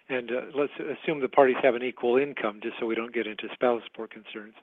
and 0.09 0.31
uh, 0.31 0.41
let's 0.53 0.73
assume 0.79 1.21
the 1.21 1.29
parties 1.29 1.55
have 1.63 1.75
an 1.75 1.83
equal 1.83 2.17
income, 2.17 2.59
just 2.61 2.75
so 2.79 2.85
we 2.85 2.95
don't 2.95 3.13
get 3.13 3.27
into 3.27 3.47
spouse 3.53 3.81
support 3.85 4.11
concerns. 4.11 4.53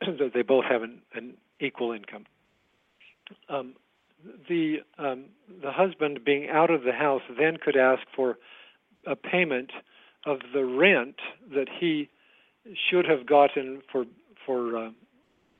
that 0.00 0.30
they 0.34 0.42
both 0.42 0.64
have 0.64 0.82
an, 0.82 1.00
an 1.14 1.34
equal 1.58 1.92
income. 1.92 2.24
Um, 3.48 3.74
the 4.48 4.78
um, 4.98 5.26
the 5.62 5.72
husband 5.72 6.20
being 6.24 6.48
out 6.50 6.70
of 6.70 6.82
the 6.82 6.92
house 6.92 7.22
then 7.38 7.56
could 7.56 7.76
ask 7.76 8.02
for 8.14 8.36
a 9.06 9.16
payment 9.16 9.70
of 10.26 10.38
the 10.52 10.64
rent 10.64 11.16
that 11.54 11.68
he 11.80 12.08
should 12.90 13.06
have 13.06 13.26
gotten 13.26 13.82
for 13.90 14.04
for 14.46 14.76
uh, 14.76 14.90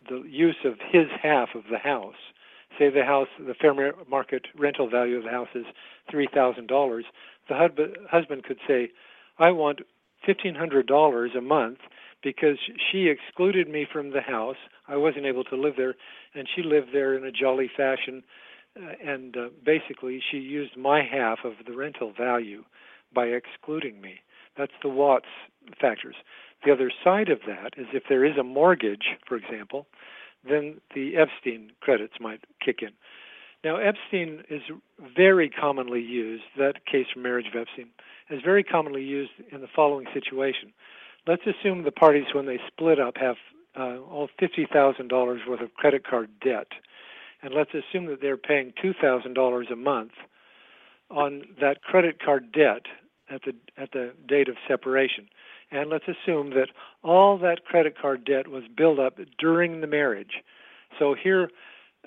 the 0.08 0.22
use 0.28 0.56
of 0.64 0.74
his 0.90 1.06
half 1.22 1.50
of 1.54 1.64
the 1.70 1.78
house. 1.78 2.14
Say 2.78 2.88
the 2.90 3.04
house, 3.04 3.28
the 3.38 3.54
fair 3.54 3.74
market 4.08 4.46
rental 4.56 4.88
value 4.88 5.16
of 5.16 5.24
the 5.24 5.30
house 5.30 5.48
is 5.54 5.66
three 6.10 6.28
thousand 6.32 6.68
dollars. 6.68 7.04
The 7.48 7.56
husband 8.10 8.44
could 8.44 8.58
say, 8.66 8.90
"I 9.38 9.50
want 9.50 9.80
fifteen 10.24 10.54
hundred 10.54 10.86
dollars 10.86 11.32
a 11.36 11.40
month 11.40 11.78
because 12.22 12.58
she 12.90 13.08
excluded 13.08 13.68
me 13.68 13.86
from 13.90 14.10
the 14.10 14.20
house. 14.20 14.56
I 14.88 14.96
wasn't 14.96 15.26
able 15.26 15.44
to 15.44 15.56
live 15.56 15.74
there, 15.76 15.94
and 16.34 16.46
she 16.54 16.62
lived 16.62 16.88
there 16.92 17.16
in 17.16 17.24
a 17.24 17.32
jolly 17.32 17.70
fashion. 17.74 18.22
Uh, 18.76 18.92
and 19.04 19.36
uh, 19.36 19.48
basically, 19.64 20.22
she 20.30 20.36
used 20.36 20.76
my 20.76 21.02
half 21.02 21.38
of 21.44 21.54
the 21.66 21.76
rental 21.76 22.12
value 22.16 22.62
by 23.12 23.26
excluding 23.26 24.00
me. 24.00 24.20
That's 24.56 24.72
the 24.82 24.88
Watts 24.88 25.26
factors. 25.80 26.16
The 26.64 26.72
other 26.72 26.90
side 27.02 27.30
of 27.30 27.40
that 27.46 27.74
is 27.76 27.86
if 27.92 28.04
there 28.08 28.24
is 28.24 28.36
a 28.36 28.42
mortgage, 28.42 29.16
for 29.26 29.36
example, 29.36 29.86
then 30.48 30.80
the 30.94 31.16
Epstein 31.16 31.72
credits 31.80 32.14
might 32.20 32.40
kick 32.64 32.80
in. 32.82 32.90
Now, 33.62 33.76
Epstein 33.76 34.42
is 34.48 34.62
very 35.16 35.50
commonly 35.50 36.00
used, 36.00 36.44
that 36.58 36.86
case 36.86 37.06
for 37.12 37.20
marriage 37.20 37.46
of 37.46 37.60
Epstein 37.60 37.88
is 38.30 38.40
very 38.42 38.64
commonly 38.64 39.02
used 39.02 39.32
in 39.52 39.60
the 39.60 39.68
following 39.74 40.06
situation. 40.14 40.72
Let's 41.26 41.42
assume 41.46 41.84
the 41.84 41.90
parties, 41.90 42.26
when 42.34 42.46
they 42.46 42.58
split 42.66 42.98
up, 42.98 43.16
have 43.18 43.36
uh, 43.78 43.98
all 43.98 44.28
$50,000 44.40 45.48
worth 45.48 45.60
of 45.60 45.74
credit 45.74 46.06
card 46.06 46.30
debt. 46.42 46.68
And 47.42 47.54
let's 47.54 47.70
assume 47.74 48.06
that 48.06 48.20
they're 48.20 48.36
paying 48.36 48.72
$2,000 48.82 49.72
a 49.72 49.76
month 49.76 50.12
on 51.10 51.42
that 51.60 51.82
credit 51.82 52.22
card 52.22 52.52
debt 52.52 52.82
at 53.30 53.42
the, 53.44 53.52
at 53.80 53.92
the 53.92 54.12
date 54.26 54.48
of 54.48 54.56
separation. 54.68 55.28
And 55.70 55.88
let's 55.88 56.06
assume 56.08 56.50
that 56.50 56.68
all 57.02 57.38
that 57.38 57.64
credit 57.64 57.96
card 58.00 58.24
debt 58.24 58.48
was 58.48 58.64
built 58.76 58.98
up 58.98 59.18
during 59.38 59.80
the 59.80 59.86
marriage. 59.86 60.42
So 60.98 61.14
here, 61.14 61.50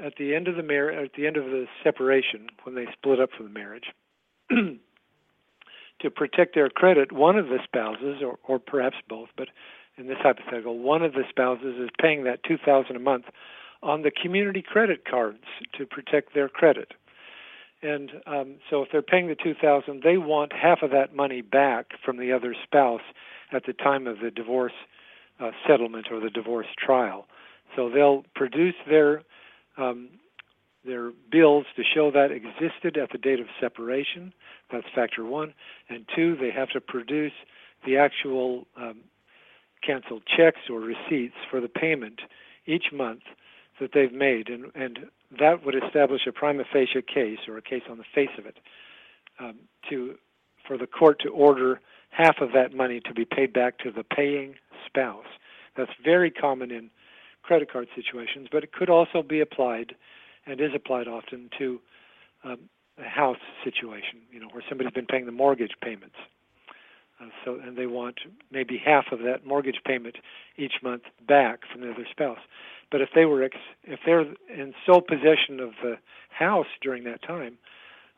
at 0.04 0.16
the 0.18 0.36
end 0.36 0.48
of 0.48 0.56
the 0.56 0.64
mar- 0.64 0.90
at 0.92 1.14
the 1.16 1.28
end 1.28 1.38
of 1.38 1.46
the 1.46 1.66
separation, 1.84 2.48
when 2.64 2.76
they 2.76 2.88
split 2.92 3.20
up 3.20 3.30
from 3.36 3.46
the 3.46 3.52
marriage, 3.52 3.86
to 4.50 6.10
protect 6.10 6.56
their 6.56 6.70
credit, 6.70 7.12
one 7.12 7.38
of 7.38 7.48
the 7.48 7.60
spouses, 7.64 8.22
or, 8.22 8.38
or 8.44 8.60
perhaps 8.60 8.98
both, 9.08 9.30
but 9.38 9.48
in 9.98 10.08
this 10.08 10.18
hypothetical, 10.22 10.80
one 10.80 11.04
of 11.04 11.14
the 11.14 11.24
spouses 11.30 11.76
is 11.80 11.90
paying 12.02 12.24
that 12.24 12.44
two 12.44 12.58
thousand 12.58 12.96
a 12.96 13.00
month 13.00 13.26
on 13.82 14.02
the 14.02 14.12
community 14.12 14.62
credit 14.62 15.06
cards 15.10 15.44
to 15.78 15.86
protect 15.86 16.34
their 16.34 16.50
credit. 16.50 16.94
And 17.84 18.12
um, 18.26 18.56
so, 18.70 18.82
if 18.82 18.90
they're 18.92 19.02
paying 19.02 19.28
the 19.28 19.36
two 19.36 19.54
thousand, 19.54 20.04
they 20.04 20.18
want 20.18 20.54
half 20.54 20.80
of 20.82 20.92
that 20.92 21.14
money 21.14 21.42
back 21.42 21.88
from 22.04 22.18
the 22.18 22.32
other 22.32 22.56
spouse 22.64 23.02
at 23.52 23.66
the 23.66 23.74
time 23.74 24.08
of 24.08 24.20
the 24.20 24.32
divorce 24.32 24.74
uh, 25.40 25.52
settlement 25.68 26.08
or 26.12 26.20
the 26.20 26.30
divorce 26.30 26.68
trial. 26.78 27.26
So 27.76 27.90
they'll 27.90 28.24
produce 28.36 28.76
their 28.90 29.24
um, 29.78 30.10
their 30.86 31.12
bills 31.32 31.66
to 31.76 31.84
show 31.84 32.12
that 32.12 32.30
existed 32.32 32.98
at 32.98 33.12
the 33.12 33.18
date 33.18 33.40
of 33.40 33.48
separation. 33.60 34.34
That's 34.72 34.86
factor 34.94 35.24
one. 35.24 35.54
And 35.90 36.06
two, 36.16 36.36
they 36.40 36.52
have 36.52 36.70
to 36.70 36.82
produce 36.82 37.32
the 37.86 37.98
actual 37.98 38.68
um, 38.78 39.02
canceled 39.86 40.24
checks 40.26 40.60
or 40.70 40.80
receipts 40.80 41.36
for 41.50 41.62
the 41.62 41.70
payment 41.70 42.22
each 42.66 42.92
month 42.92 43.22
that 43.80 43.92
they've 43.94 44.14
made, 44.14 44.50
and, 44.50 44.66
and 44.76 45.00
that 45.40 45.66
would 45.66 45.76
establish 45.76 46.22
a 46.28 46.32
prima 46.32 46.64
facie 46.72 47.02
case 47.02 47.40
or 47.48 47.58
a 47.58 47.62
case 47.62 47.84
on 47.90 47.98
the 47.98 48.04
face 48.14 48.30
of 48.38 48.46
it 48.46 48.58
um, 49.40 49.60
to 49.90 50.16
for 50.68 50.78
the 50.78 50.88
court 50.88 51.20
to 51.20 51.30
order 51.30 51.82
half 52.10 52.36
of 52.40 52.54
that 52.54 52.74
money 52.74 53.02
to 53.06 53.14
be 53.14 53.26
paid 53.26 53.52
back 53.52 53.78
to 53.80 53.92
the 53.92 54.04
paying 54.04 54.56
spouse. 54.86 55.26
That's 55.76 55.92
very 56.04 56.32
common 56.32 56.72
in 56.72 56.90
credit 57.42 57.72
card 57.72 57.88
situations, 57.96 58.48
but 58.52 58.64
it 58.64 58.72
could 58.72 58.90
also 58.90 59.22
be 59.22 59.42
applied 59.42 59.96
and 60.46 60.62
is 60.62 60.72
applied 60.76 61.08
often 61.08 61.50
to 61.58 61.82
um, 62.44 62.70
a 62.98 63.10
house 63.10 63.38
situation, 63.64 64.22
you 64.32 64.40
know, 64.40 64.48
where 64.52 64.64
somebody's 64.70 64.94
been 64.94 65.06
paying 65.06 65.26
the 65.26 65.32
mortgage 65.32 65.74
payments. 65.82 66.16
Uh, 67.24 67.30
so, 67.46 67.60
and 67.64 67.78
they 67.78 67.86
want 67.86 68.20
maybe 68.52 68.82
half 68.84 69.06
of 69.12 69.20
that 69.20 69.46
mortgage 69.46 69.80
payment 69.86 70.16
each 70.58 70.74
month 70.82 71.04
back 71.28 71.60
from 71.72 71.82
the 71.82 71.92
other 71.92 72.06
spouse. 72.10 72.40
But 72.92 73.02
if 73.02 73.10
they 73.16 73.26
were, 73.26 73.44
ex- 73.44 73.58
if 73.84 74.00
they're 74.06 74.22
in 74.22 74.74
sole 74.86 75.02
possession 75.02 75.60
of 75.60 75.72
the 75.82 75.96
house 76.30 76.68
during 76.82 77.04
that 77.06 77.22
time, 77.24 77.58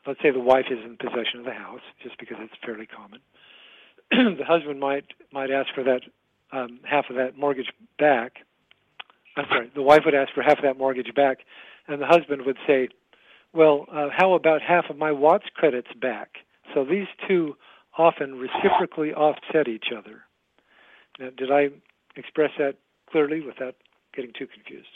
let's 0.06 0.20
say 0.22 0.30
the 0.30 0.40
wife 0.40 0.66
is 0.70 0.78
in 0.84 0.96
possession 0.96 1.40
of 1.40 1.44
the 1.44 1.52
house, 1.52 1.80
just 2.02 2.18
because 2.18 2.36
it's 2.40 2.54
fairly 2.64 2.86
common, 2.86 3.20
the 4.38 4.44
husband 4.44 4.80
might 4.80 5.04
might 5.32 5.50
ask 5.50 5.68
for 5.74 5.82
that 5.84 6.02
um, 6.52 6.80
half 6.84 7.06
of 7.10 7.16
that 7.16 7.36
mortgage 7.36 7.72
back. 7.98 8.34
I'm 9.36 9.46
sorry, 9.48 9.70
the 9.74 9.82
wife 9.82 10.02
would 10.04 10.14
ask 10.14 10.32
for 10.32 10.42
half 10.42 10.58
of 10.58 10.64
that 10.64 10.78
mortgage 10.78 11.12
back, 11.14 11.38
and 11.88 12.00
the 12.00 12.06
husband 12.06 12.42
would 12.46 12.56
say, 12.66 12.88
"Well, 13.52 13.86
uh, 13.92 14.08
how 14.10 14.34
about 14.34 14.62
half 14.62 14.86
of 14.88 14.96
my 14.96 15.12
Watts 15.12 15.46
credits 15.54 15.92
back?" 16.00 16.38
So 16.74 16.84
these 16.84 17.06
two 17.28 17.56
often 17.98 18.34
reciprocally 18.34 19.12
offset 19.12 19.68
each 19.68 19.86
other. 19.96 20.22
Now, 21.18 21.30
did 21.36 21.50
I 21.50 21.68
express 22.16 22.50
that 22.58 22.76
clearly 23.10 23.40
without 23.40 23.74
getting 24.14 24.32
too 24.38 24.46
confused? 24.46 24.88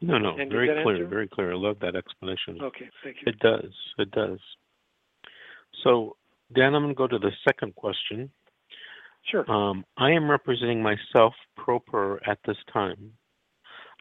No, 0.00 0.18
no, 0.18 0.36
and 0.36 0.50
very 0.50 0.66
clear, 0.82 0.96
answer? 0.96 1.06
very 1.06 1.28
clear. 1.28 1.52
I 1.52 1.56
love 1.56 1.78
that 1.80 1.96
explanation. 1.96 2.58
Okay, 2.60 2.90
thank 3.02 3.16
you. 3.16 3.32
It 3.32 3.38
does, 3.38 3.72
it 3.98 4.10
does. 4.10 4.38
So 5.82 6.16
Dan, 6.54 6.74
I'm 6.74 6.82
going 6.82 6.94
to 6.94 6.98
go 6.98 7.06
to 7.06 7.18
the 7.18 7.32
second 7.46 7.74
question. 7.74 8.30
Sure. 9.30 9.50
Um, 9.50 9.84
I 9.96 10.10
am 10.10 10.30
representing 10.30 10.82
myself 10.82 11.34
pro 11.56 11.80
per 11.80 12.20
at 12.26 12.38
this 12.46 12.56
time. 12.72 13.12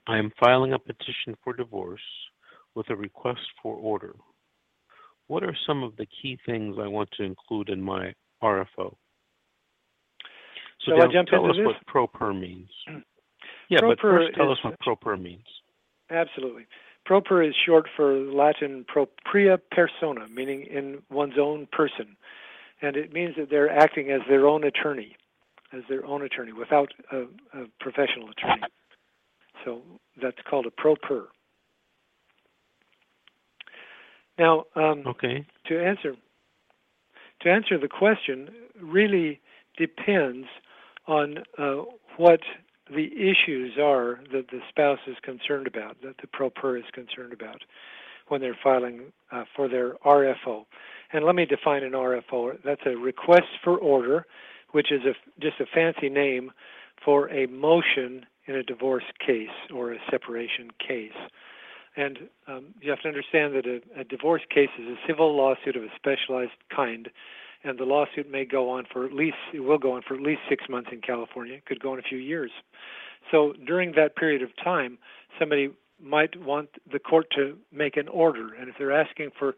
I 0.07 0.17
am 0.17 0.31
filing 0.39 0.73
a 0.73 0.79
petition 0.79 1.35
for 1.43 1.53
divorce 1.53 2.01
with 2.75 2.89
a 2.89 2.95
request 2.95 3.39
for 3.61 3.75
order. 3.75 4.15
What 5.27 5.43
are 5.43 5.55
some 5.65 5.83
of 5.83 5.95
the 5.97 6.05
key 6.05 6.37
things 6.45 6.75
I 6.79 6.87
want 6.87 7.09
to 7.17 7.23
include 7.23 7.69
in 7.69 7.81
my 7.81 8.13
RFO? 8.41 8.65
So 8.77 8.95
Shall 10.85 10.97
Dan, 10.97 11.09
I 11.09 11.13
jump 11.13 11.29
tell 11.29 11.45
into 11.45 11.51
us 11.51 11.57
this? 11.57 11.65
what 11.65 11.87
pro 11.87 12.07
per 12.07 12.33
means. 12.33 12.69
Yeah, 13.69 13.79
but 13.81 13.99
first 13.99 14.35
tell 14.35 14.51
is, 14.51 14.57
us 14.59 14.63
what 14.63 14.79
pro 14.81 14.95
per 14.95 15.17
means. 15.17 15.45
Absolutely. 16.11 16.67
Proper 17.05 17.41
is 17.41 17.55
short 17.65 17.87
for 17.95 18.13
Latin 18.13 18.85
propria 18.87 19.57
persona, 19.71 20.27
meaning 20.27 20.63
in 20.63 21.01
one's 21.09 21.39
own 21.39 21.67
person 21.71 22.17
and 22.83 22.97
it 22.97 23.13
means 23.13 23.35
that 23.37 23.49
they're 23.49 23.71
acting 23.71 24.11
as 24.11 24.21
their 24.27 24.45
own 24.45 24.65
attorney, 24.65 25.15
as 25.71 25.81
their 25.89 26.05
own 26.05 26.21
attorney, 26.21 26.51
without 26.51 26.89
a, 27.11 27.21
a 27.57 27.65
professional 27.79 28.29
attorney. 28.29 28.61
So 29.63 29.81
that's 30.21 30.37
called 30.47 30.65
a 30.65 30.71
pro 30.71 30.95
per. 30.95 31.27
Now, 34.37 34.65
um, 34.75 35.03
okay. 35.05 35.45
to 35.67 35.83
answer 35.83 36.15
to 37.41 37.49
answer 37.51 37.77
the 37.77 37.87
question, 37.87 38.49
really 38.81 39.41
depends 39.77 40.47
on 41.07 41.39
uh, 41.57 41.83
what 42.17 42.39
the 42.89 43.09
issues 43.13 43.73
are 43.81 44.19
that 44.31 44.49
the 44.51 44.59
spouse 44.69 44.99
is 45.07 45.15
concerned 45.23 45.67
about, 45.67 45.97
that 46.01 46.15
the 46.21 46.27
pro 46.27 46.49
per 46.49 46.77
is 46.77 46.83
concerned 46.93 47.33
about 47.33 47.61
when 48.27 48.41
they're 48.41 48.57
filing 48.63 49.11
uh, 49.31 49.43
for 49.55 49.67
their 49.67 49.93
RFO. 50.05 50.65
And 51.11 51.25
let 51.25 51.35
me 51.35 51.45
define 51.45 51.83
an 51.83 51.91
RFO. 51.91 52.57
That's 52.63 52.81
a 52.85 52.97
request 52.97 53.47
for 53.63 53.77
order, 53.77 54.25
which 54.71 54.91
is 54.91 55.01
a, 55.05 55.13
just 55.41 55.59
a 55.59 55.65
fancy 55.65 56.09
name 56.09 56.51
for 57.03 57.29
a 57.29 57.47
motion 57.47 58.25
in 58.47 58.55
a 58.55 58.63
divorce 58.63 59.03
case 59.25 59.49
or 59.73 59.93
a 59.93 59.97
separation 60.09 60.69
case. 60.85 61.11
And 61.95 62.19
um, 62.47 62.73
you 62.81 62.89
have 62.89 63.01
to 63.01 63.07
understand 63.07 63.53
that 63.55 63.65
a, 63.65 64.01
a 64.01 64.03
divorce 64.03 64.41
case 64.49 64.69
is 64.79 64.87
a 64.87 64.95
civil 65.07 65.35
lawsuit 65.35 65.75
of 65.75 65.83
a 65.83 65.89
specialized 65.95 66.51
kind, 66.75 67.09
and 67.63 67.77
the 67.77 67.85
lawsuit 67.85 68.29
may 68.29 68.45
go 68.45 68.69
on 68.69 68.85
for 68.91 69.05
at 69.05 69.13
least 69.13 69.37
it 69.53 69.59
will 69.59 69.77
go 69.77 69.93
on 69.93 70.01
for 70.07 70.15
at 70.15 70.21
least 70.21 70.41
six 70.49 70.65
months 70.69 70.89
in 70.91 71.01
California. 71.01 71.55
It 71.55 71.65
could 71.65 71.79
go 71.79 71.93
on 71.93 71.99
a 71.99 72.03
few 72.03 72.17
years. 72.17 72.51
So 73.31 73.53
during 73.65 73.93
that 73.95 74.15
period 74.15 74.41
of 74.41 74.49
time, 74.61 74.97
somebody 75.39 75.69
might 76.01 76.39
want 76.41 76.69
the 76.91 76.99
court 76.99 77.27
to 77.35 77.57
make 77.71 77.95
an 77.95 78.07
order, 78.07 78.53
and 78.53 78.69
if 78.69 78.75
they're 78.77 78.91
asking 78.91 79.29
for 79.37 79.55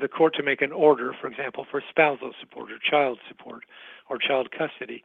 the 0.00 0.08
court 0.08 0.34
to 0.34 0.42
make 0.42 0.62
an 0.62 0.72
order, 0.72 1.14
for 1.20 1.28
example, 1.28 1.66
for 1.70 1.82
spousal 1.88 2.32
support 2.40 2.70
or 2.72 2.78
child 2.90 3.18
support 3.28 3.64
or 4.08 4.18
child 4.18 4.48
custody, 4.50 5.04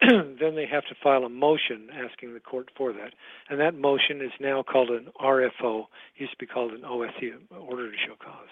then 0.00 0.54
they 0.54 0.66
have 0.70 0.84
to 0.84 0.94
file 1.02 1.24
a 1.24 1.28
motion 1.28 1.88
asking 1.92 2.34
the 2.34 2.40
court 2.40 2.70
for 2.76 2.92
that. 2.92 3.12
And 3.48 3.60
that 3.60 3.74
motion 3.74 4.20
is 4.20 4.32
now 4.40 4.62
called 4.62 4.90
an 4.90 5.08
RFO, 5.20 5.86
used 6.16 6.32
to 6.32 6.38
be 6.38 6.46
called 6.46 6.72
an 6.72 6.82
OSC, 6.82 7.32
order 7.50 7.90
to 7.90 7.96
show 8.06 8.14
cause. 8.18 8.48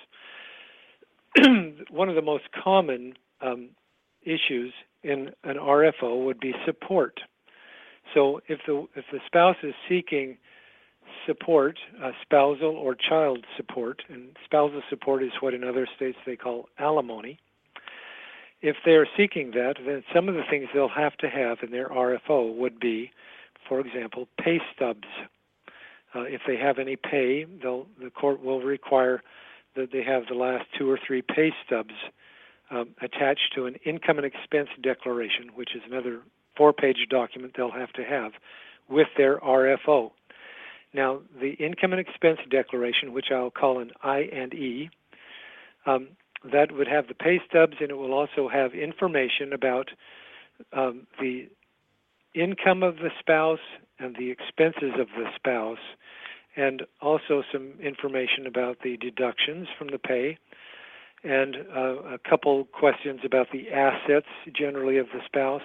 One 1.90 2.08
of 2.08 2.14
the 2.14 2.22
most 2.22 2.44
common 2.62 3.14
um, 3.40 3.70
issues 4.22 4.72
in 5.02 5.30
an 5.44 5.56
RFO 5.56 6.24
would 6.24 6.40
be 6.40 6.52
support. 6.66 7.20
So 8.14 8.40
if 8.48 8.60
the 8.66 8.86
if 8.96 9.04
the 9.12 9.20
spouse 9.26 9.56
is 9.62 9.74
seeking 9.88 10.36
support, 11.26 11.78
uh, 12.02 12.10
spousal 12.22 12.76
or 12.76 12.94
child 12.94 13.44
support, 13.56 14.02
and 14.08 14.36
spousal 14.44 14.82
support 14.88 15.22
is 15.22 15.30
what 15.40 15.54
in 15.54 15.64
other 15.64 15.86
states 15.96 16.18
they 16.26 16.36
call 16.36 16.68
alimony. 16.78 17.38
If 18.62 18.76
they're 18.84 19.08
seeking 19.16 19.52
that, 19.52 19.76
then 19.84 20.02
some 20.14 20.28
of 20.28 20.34
the 20.34 20.42
things 20.48 20.68
they'll 20.74 20.88
have 20.88 21.16
to 21.18 21.28
have 21.28 21.58
in 21.62 21.70
their 21.70 21.88
RFO 21.88 22.54
would 22.56 22.78
be, 22.78 23.10
for 23.68 23.80
example, 23.80 24.28
pay 24.38 24.60
stubs. 24.74 25.08
Uh, 26.14 26.22
if 26.22 26.42
they 26.46 26.56
have 26.56 26.78
any 26.78 26.96
pay, 26.96 27.44
they'll, 27.62 27.86
the 28.02 28.10
court 28.10 28.42
will 28.42 28.60
require 28.60 29.22
that 29.76 29.92
they 29.92 30.02
have 30.02 30.24
the 30.28 30.34
last 30.34 30.66
two 30.76 30.90
or 30.90 30.98
three 31.06 31.22
pay 31.22 31.52
stubs 31.64 31.94
um, 32.70 32.90
attached 33.00 33.52
to 33.54 33.66
an 33.66 33.76
income 33.86 34.18
and 34.18 34.26
expense 34.26 34.68
declaration, 34.82 35.50
which 35.54 35.74
is 35.74 35.82
another 35.88 36.20
four-page 36.56 37.06
document 37.08 37.54
they'll 37.56 37.70
have 37.70 37.92
to 37.92 38.04
have 38.04 38.32
with 38.88 39.08
their 39.16 39.38
RFO. 39.38 40.10
Now, 40.92 41.20
the 41.40 41.52
income 41.52 41.92
and 41.92 42.00
expense 42.00 42.40
declaration, 42.50 43.12
which 43.12 43.26
I'll 43.32 43.50
call 43.50 43.78
an 43.78 43.92
I 44.02 44.28
and 44.32 44.52
E, 44.52 44.90
um, 45.86 46.08
that 46.44 46.72
would 46.72 46.88
have 46.88 47.06
the 47.08 47.14
pay 47.14 47.40
stubs 47.48 47.76
and 47.80 47.90
it 47.90 47.96
will 47.96 48.14
also 48.14 48.48
have 48.48 48.72
information 48.74 49.52
about 49.52 49.90
um, 50.72 51.06
the 51.20 51.48
income 52.34 52.82
of 52.82 52.96
the 52.96 53.10
spouse 53.18 53.58
and 53.98 54.16
the 54.16 54.30
expenses 54.30 54.98
of 54.98 55.08
the 55.16 55.26
spouse, 55.36 55.78
and 56.56 56.82
also 57.00 57.42
some 57.52 57.74
information 57.82 58.46
about 58.46 58.78
the 58.82 58.96
deductions 58.96 59.68
from 59.78 59.88
the 59.88 59.98
pay, 59.98 60.38
and 61.22 61.56
uh, 61.76 62.14
a 62.14 62.18
couple 62.28 62.64
questions 62.64 63.20
about 63.24 63.46
the 63.52 63.70
assets 63.70 64.26
generally 64.56 64.96
of 64.96 65.06
the 65.12 65.20
spouse, 65.26 65.62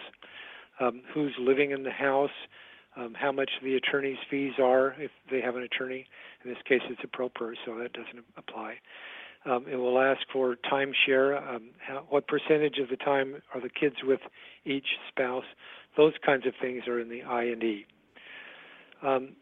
um, 0.80 1.02
who's 1.14 1.34
living 1.40 1.72
in 1.72 1.84
the 1.84 1.92
house, 1.92 2.30
um, 2.98 3.14
how 3.18 3.32
much 3.32 3.52
the 3.64 3.76
attorney's 3.76 4.18
fees 4.30 4.54
are 4.62 4.96
if 5.00 5.12
they 5.32 5.42
have 5.42 5.56
an 5.56 5.64
attorney. 5.64 6.06
In 6.44 6.50
this 6.50 6.60
case, 6.68 6.82
it's 6.90 7.02
a 7.04 7.08
pro 7.08 7.30
per, 7.30 7.56
so 7.66 7.78
that 7.78 7.94
doesn't 7.94 8.26
apply. 8.38 8.76
Um, 9.46 9.66
it 9.70 9.76
will 9.76 10.00
ask 10.00 10.22
for 10.34 10.56
timeshare. 10.72 11.38
Um, 11.56 11.70
what 12.10 12.28
percentage 12.28 12.80
of 12.80 12.90
the 12.90 12.98
time 12.98 13.42
are 13.54 13.62
the 13.62 13.70
kids 13.70 13.98
with 14.04 14.22
each 14.66 14.88
spouse? 15.10 15.46
Those 15.96 16.14
kinds 16.26 16.48
of 16.48 16.54
things 16.60 16.88
are 16.88 17.00
in 17.00 17.10
the 17.10 17.24
I 17.24 17.44
and 17.44 17.64
E. 17.64 17.86
Um, 19.04 19.36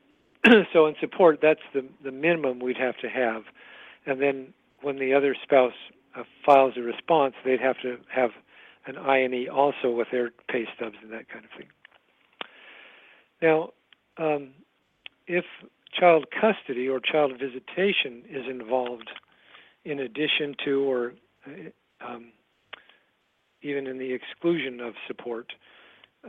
so 0.74 0.88
in 0.88 0.96
support, 1.00 1.40
that's 1.42 1.62
the 1.74 1.88
the 2.04 2.12
minimum 2.12 2.60
we'd 2.60 2.78
have 2.78 2.98
to 2.98 3.08
have, 3.08 3.44
and 4.06 4.22
then 4.22 4.54
when 4.82 5.00
the 5.00 5.14
other 5.14 5.36
spouse 5.42 5.74
uh, 6.18 6.24
files 6.46 6.74
a 6.78 6.82
response, 6.82 7.36
they'd 7.46 7.62
have 7.62 7.80
to 7.82 7.98
have 8.14 8.32
an 8.86 8.98
I 8.98 9.18
and 9.20 9.34
E 9.34 9.48
also 9.48 9.90
with 9.90 10.10
their 10.12 10.32
pay 10.50 10.66
stubs 10.76 10.98
and 11.02 11.12
that 11.14 11.30
kind 11.30 11.46
of 11.46 11.52
thing. 11.58 11.68
Now, 13.42 13.70
um, 14.18 14.50
if 15.28 15.46
child 15.98 16.26
custody 16.30 16.90
or 16.90 17.00
child 17.00 17.34
visitation 17.40 18.24
is 18.30 18.46
involved 18.50 19.10
in 19.86 20.00
addition 20.00 20.56
to 20.66 20.84
or 20.84 21.14
uh, 21.48 22.06
um, 22.08 22.32
even 23.62 23.88
in 23.88 23.98
the 23.98 24.12
exclusion 24.12 24.80
of 24.80 24.94
support, 25.08 25.54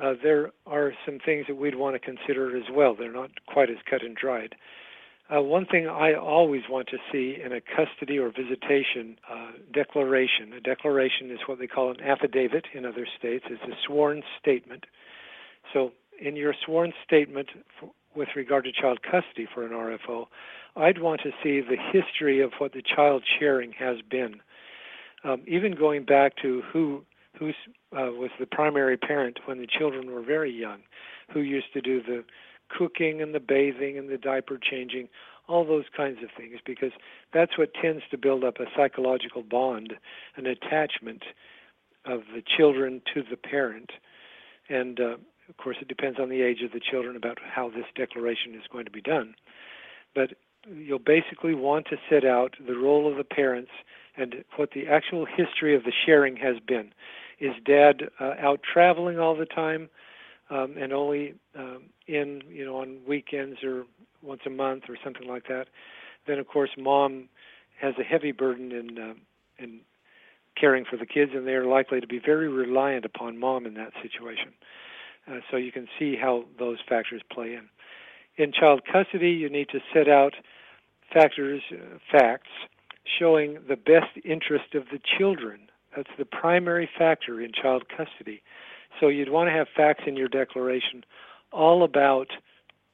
uh, 0.01 0.15
there 0.23 0.53
are 0.67 0.93
some 1.05 1.19
things 1.25 1.47
that 1.49 1.57
we'd 1.57 1.75
want 1.75 1.95
to 1.95 2.01
consider 2.01 2.57
as 2.57 2.65
well. 2.73 2.95
They're 2.95 3.13
not 3.13 3.31
quite 3.47 3.71
as 3.71 3.77
cut 3.89 4.03
and 4.03 4.17
dried. 4.17 4.55
Uh, 5.35 5.41
one 5.41 5.65
thing 5.65 5.89
I 5.89 6.15
always 6.15 6.63
want 6.69 6.89
to 6.89 6.99
see 7.11 7.41
in 7.43 7.53
a 7.53 7.61
custody 7.61 8.19
or 8.19 8.29
visitation 8.31 9.17
uh, 9.31 9.53
declaration, 9.73 10.53
a 10.53 10.61
declaration 10.61 11.31
is 11.31 11.39
what 11.47 11.59
they 11.59 11.67
call 11.67 11.91
an 11.91 12.01
affidavit 12.01 12.67
in 12.75 12.85
other 12.85 13.07
states, 13.19 13.45
it's 13.49 13.63
a 13.63 13.75
sworn 13.87 14.23
statement. 14.39 14.85
So, 15.73 15.93
in 16.21 16.37
your 16.37 16.55
sworn 16.65 16.93
statement 17.05 17.49
for, 17.81 17.91
with 18.15 18.29
regard 18.37 18.65
to 18.65 18.73
child 18.73 19.01
custody 19.03 19.49
for 19.53 19.65
an 19.65 19.73
RFO, 19.73 20.27
I'd 20.77 21.01
want 21.01 21.21
to 21.23 21.31
see 21.43 21.61
the 21.61 21.77
history 21.93 22.41
of 22.41 22.53
what 22.59 22.73
the 22.73 22.83
child 22.83 23.23
sharing 23.39 23.73
has 23.73 23.99
been. 24.09 24.41
Um, 25.23 25.43
even 25.47 25.73
going 25.73 26.05
back 26.05 26.35
to 26.43 26.63
who 26.73 27.05
who 27.39 27.49
uh, 27.49 28.13
was 28.13 28.31
the 28.39 28.47
primary 28.47 28.97
parent 28.97 29.41
when 29.47 29.59
the 29.59 29.67
children 29.67 30.11
were 30.11 30.23
very 30.23 30.53
young, 30.53 30.81
who 31.33 31.41
used 31.41 31.73
to 31.73 31.81
do 31.81 32.01
the 32.01 32.25
cooking 32.69 33.21
and 33.21 33.35
the 33.35 33.41
bathing 33.41 33.99
and 33.99 34.09
the 34.09 34.17
diaper 34.17 34.57
changing, 34.57 35.09
all 35.49 35.65
those 35.65 35.85
kinds 35.97 36.19
of 36.23 36.29
things, 36.37 36.59
because 36.65 36.93
that's 37.33 37.59
what 37.59 37.75
tends 37.75 38.03
to 38.11 38.17
build 38.17 38.45
up 38.45 38.61
a 38.61 38.67
psychological 38.77 39.43
bond, 39.43 39.95
an 40.37 40.47
attachment 40.47 41.25
of 42.05 42.21
the 42.35 42.43
children 42.57 43.03
to 43.13 43.23
the 43.29 43.37
parent. 43.37 43.91
And 44.69 45.01
uh, 45.01 45.17
of 45.49 45.57
course, 45.57 45.77
it 45.81 45.89
depends 45.89 46.19
on 46.21 46.29
the 46.29 46.43
age 46.43 46.63
of 46.63 46.73
the 46.73 46.81
children 46.81 47.17
about 47.17 47.39
how 47.43 47.69
this 47.69 47.87
declaration 47.97 48.55
is 48.55 48.63
going 48.71 48.85
to 48.85 48.91
be 48.91 49.03
done. 49.03 49.35
But 50.15 50.35
you'll 50.67 50.99
basically 50.99 51.55
want 51.55 51.87
to 51.87 51.97
set 52.09 52.25
out 52.25 52.55
the 52.67 52.77
role 52.77 53.11
of 53.11 53.17
the 53.17 53.25
parents 53.25 53.71
and 54.17 54.45
what 54.57 54.71
the 54.73 54.87
actual 54.87 55.27
history 55.27 55.75
of 55.75 55.85
the 55.85 55.93
sharing 56.07 56.37
has 56.37 56.57
been. 56.67 56.93
Is 57.41 57.53
dad 57.65 58.09
uh, 58.21 58.35
out 58.41 58.61
traveling 58.63 59.19
all 59.19 59.37
the 59.37 59.47
time 59.47 59.89
um, 60.51 60.77
and 60.79 60.93
only 60.93 61.35
um, 61.59 61.85
in, 62.07 62.43
you 62.49 62.65
know, 62.65 62.77
on 62.77 62.99
weekends 63.07 63.63
or 63.65 63.85
once 64.23 64.43
a 64.47 64.51
month 64.51 64.85
or 64.89 64.97
something 65.03 65.27
like 65.27 65.49
that? 65.49 65.67
Then, 66.27 66.39
of 66.39 66.47
course, 66.47 66.71
mom 66.79 67.29
has 67.81 67.95
a 67.99 68.05
heavy 68.05 68.33
burden 68.33 68.73
in 68.73 68.99
uh, 68.99 69.15
in 69.59 69.81
caring 70.59 70.85
for 70.85 70.97
the 70.97 71.07
kids, 71.07 71.33
and 71.35 71.47
they're 71.47 71.67
likely 71.67 72.01
to 72.01 72.07
be 72.07 72.21
very 72.25 72.49
reliant 72.49 73.05
upon 73.05 73.39
mom 73.39 73.67
in 73.67 73.75
that 73.75 73.93
situation. 74.03 74.53
Uh, 75.29 75.41
so 75.51 75.57
you 75.57 75.73
can 75.73 75.89
see 75.99 76.17
how 76.17 76.45
those 76.59 76.79
factors 76.89 77.23
play 77.33 77.55
in. 77.55 77.69
In 78.37 78.53
child 78.53 78.83
custody, 78.91 79.31
you 79.31 79.49
need 79.49 79.69
to 79.71 79.81
set 79.93 80.09
out 80.09 80.35
factors, 81.13 81.63
facts, 82.11 82.51
showing 83.19 83.59
the 83.69 83.77
best 83.77 84.19
interest 84.25 84.75
of 84.75 84.85
the 84.91 84.99
children. 85.19 85.69
That's 85.97 86.11
the 86.19 86.25
primary 86.25 86.89
factor 86.99 87.41
in 87.41 87.53
child 87.53 87.85
custody. 87.89 88.43
So 89.01 89.09
you'd 89.09 89.31
want 89.31 89.49
to 89.49 89.53
have 89.53 89.69
facts 89.77 90.05
in 90.07 90.17
your 90.17 90.29
declaration 90.29 91.05
all 91.53 91.85
about 91.85 92.29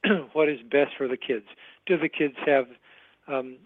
what 0.33 0.49
is 0.49 0.59
best 0.61 0.91
for 0.97 1.07
the 1.07 1.17
kids. 1.17 1.45
Do 1.85 1.97
the 1.97 2.09
kids 2.09 2.35
have 2.45 2.65
um, 3.27 3.57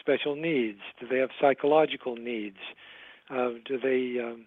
special 0.00 0.34
needs? 0.36 0.80
Do 1.00 1.06
they 1.06 1.18
have 1.18 1.30
psychological 1.40 2.16
needs? 2.16 2.58
Uh, 3.30 3.50
do 3.64 3.78
they 3.78 4.20
um, 4.22 4.46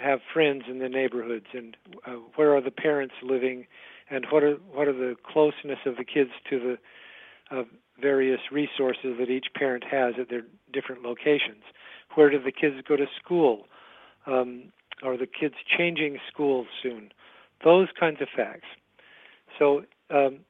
have 0.00 0.20
friends 0.32 0.64
in 0.68 0.78
the 0.78 0.88
neighborhoods? 0.88 1.46
And 1.52 1.76
uh, 2.06 2.16
where 2.36 2.54
are 2.56 2.60
the 2.60 2.70
parents 2.70 3.14
living? 3.22 3.66
And 4.10 4.26
what 4.30 4.42
are 4.42 4.56
what 4.72 4.88
are 4.88 4.92
the 4.92 5.14
closeness 5.24 5.78
of 5.86 5.96
the 5.96 6.04
kids 6.04 6.30
to 6.50 6.58
the 6.58 6.78
uh, 7.56 7.64
various 8.00 8.40
resources 8.50 9.16
that 9.18 9.30
each 9.30 9.46
parent 9.54 9.84
has 9.90 10.14
at 10.18 10.28
their 10.28 10.42
different 10.72 11.02
locations. 11.02 11.62
Where 12.14 12.30
do 12.30 12.42
the 12.42 12.52
kids 12.52 12.76
go 12.88 12.96
to 12.96 13.06
school? 13.22 13.66
Um, 14.26 14.72
are 15.02 15.16
the 15.16 15.26
kids 15.26 15.54
changing 15.76 16.18
schools 16.32 16.66
soon? 16.82 17.10
Those 17.64 17.88
kinds 17.98 18.20
of 18.20 18.28
facts. 18.34 18.66
So 19.58 19.84
um, 20.10 20.40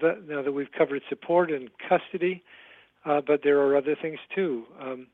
the, 0.00 0.22
now 0.28 0.42
that 0.42 0.52
we've 0.52 0.72
covered 0.76 1.02
support 1.08 1.50
and 1.50 1.70
custody, 1.88 2.42
uh, 3.04 3.20
but 3.26 3.40
there 3.42 3.60
are 3.60 3.76
other 3.76 3.96
things 4.00 4.18
too. 4.34 4.64
Um, 4.80 5.06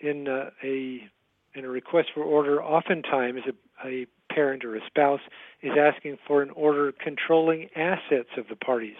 in 0.00 0.28
uh, 0.28 0.50
a 0.62 1.08
in 1.54 1.64
a 1.64 1.68
request 1.68 2.08
for 2.12 2.24
order, 2.24 2.62
oftentimes 2.62 3.40
a, 3.46 3.88
a 3.88 4.06
parent 4.34 4.64
or 4.64 4.74
a 4.76 4.80
spouse 4.86 5.20
is 5.62 5.72
asking 5.78 6.18
for 6.26 6.42
an 6.42 6.50
order 6.50 6.92
controlling 6.92 7.68
assets 7.76 8.30
of 8.36 8.46
the 8.48 8.56
parties 8.56 8.96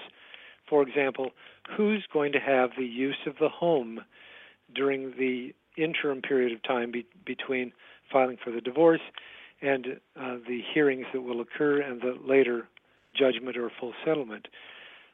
for 0.68 0.82
example, 0.82 1.30
who's 1.76 2.04
going 2.12 2.32
to 2.32 2.40
have 2.40 2.70
the 2.76 2.84
use 2.84 3.18
of 3.26 3.34
the 3.40 3.48
home 3.48 4.00
during 4.74 5.12
the 5.18 5.54
interim 5.76 6.22
period 6.22 6.52
of 6.52 6.62
time 6.62 6.90
be- 6.90 7.06
between 7.24 7.72
filing 8.10 8.36
for 8.42 8.50
the 8.50 8.60
divorce 8.60 9.00
and 9.60 10.00
uh, 10.16 10.36
the 10.46 10.60
hearings 10.72 11.06
that 11.12 11.22
will 11.22 11.40
occur 11.40 11.80
and 11.80 12.00
the 12.00 12.16
later 12.26 12.68
judgment 13.14 13.56
or 13.56 13.70
full 13.80 13.92
settlement. 14.04 14.48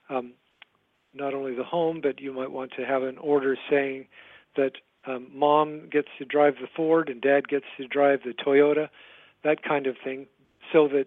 Um, 0.08 0.32
not 1.14 1.34
only 1.34 1.54
the 1.54 1.64
home, 1.64 2.00
but 2.02 2.20
you 2.20 2.32
might 2.32 2.50
want 2.50 2.72
to 2.76 2.84
have 2.84 3.02
an 3.02 3.18
order 3.18 3.56
saying 3.68 4.06
that 4.56 4.72
um, 5.06 5.28
mom 5.32 5.88
gets 5.90 6.08
to 6.18 6.24
drive 6.24 6.54
the 6.60 6.68
Ford 6.76 7.08
and 7.08 7.20
dad 7.20 7.48
gets 7.48 7.64
to 7.78 7.86
drive 7.86 8.20
the 8.24 8.32
Toyota, 8.32 8.88
that 9.44 9.62
kind 9.62 9.86
of 9.86 9.96
thing, 10.02 10.26
so 10.72 10.88
that 10.88 11.06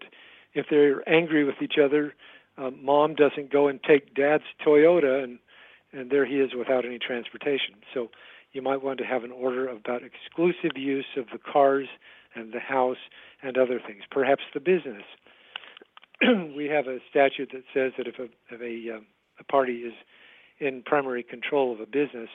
if 0.54 0.66
they're 0.70 1.06
angry 1.08 1.44
with 1.44 1.56
each 1.62 1.74
other, 1.82 2.14
um, 2.56 2.84
mom 2.84 3.14
doesn't 3.14 3.52
go 3.52 3.68
and 3.68 3.82
take 3.82 4.14
dad's 4.14 4.44
Toyota 4.64 5.22
and 5.24 5.38
and 5.92 6.10
there 6.10 6.26
he 6.26 6.40
is 6.40 6.50
without 6.58 6.84
any 6.84 6.98
transportation. 6.98 7.76
So 7.92 8.10
you 8.52 8.62
might 8.62 8.82
want 8.82 8.98
to 8.98 9.04
have 9.04 9.22
an 9.22 9.30
order 9.30 9.68
about 9.68 10.02
exclusive 10.02 10.76
use 10.76 11.06
of 11.16 11.26
the 11.32 11.38
cars 11.38 11.86
and 12.34 12.52
the 12.52 12.58
house 12.58 12.96
and 13.42 13.56
other 13.56 13.80
things, 13.84 14.02
perhaps 14.10 14.42
the 14.52 14.60
business. 14.60 15.04
we 16.56 16.66
have 16.66 16.88
a 16.88 16.98
statute 17.08 17.50
that 17.52 17.62
says 17.72 17.92
that 17.96 18.08
if 18.08 18.18
a 18.18 18.24
if 18.52 18.60
a, 18.60 18.96
um, 18.96 19.06
a 19.38 19.44
party 19.44 19.78
is 19.78 19.94
in 20.58 20.82
primary 20.84 21.22
control 21.22 21.72
of 21.72 21.80
a 21.80 21.86
business, 21.86 22.28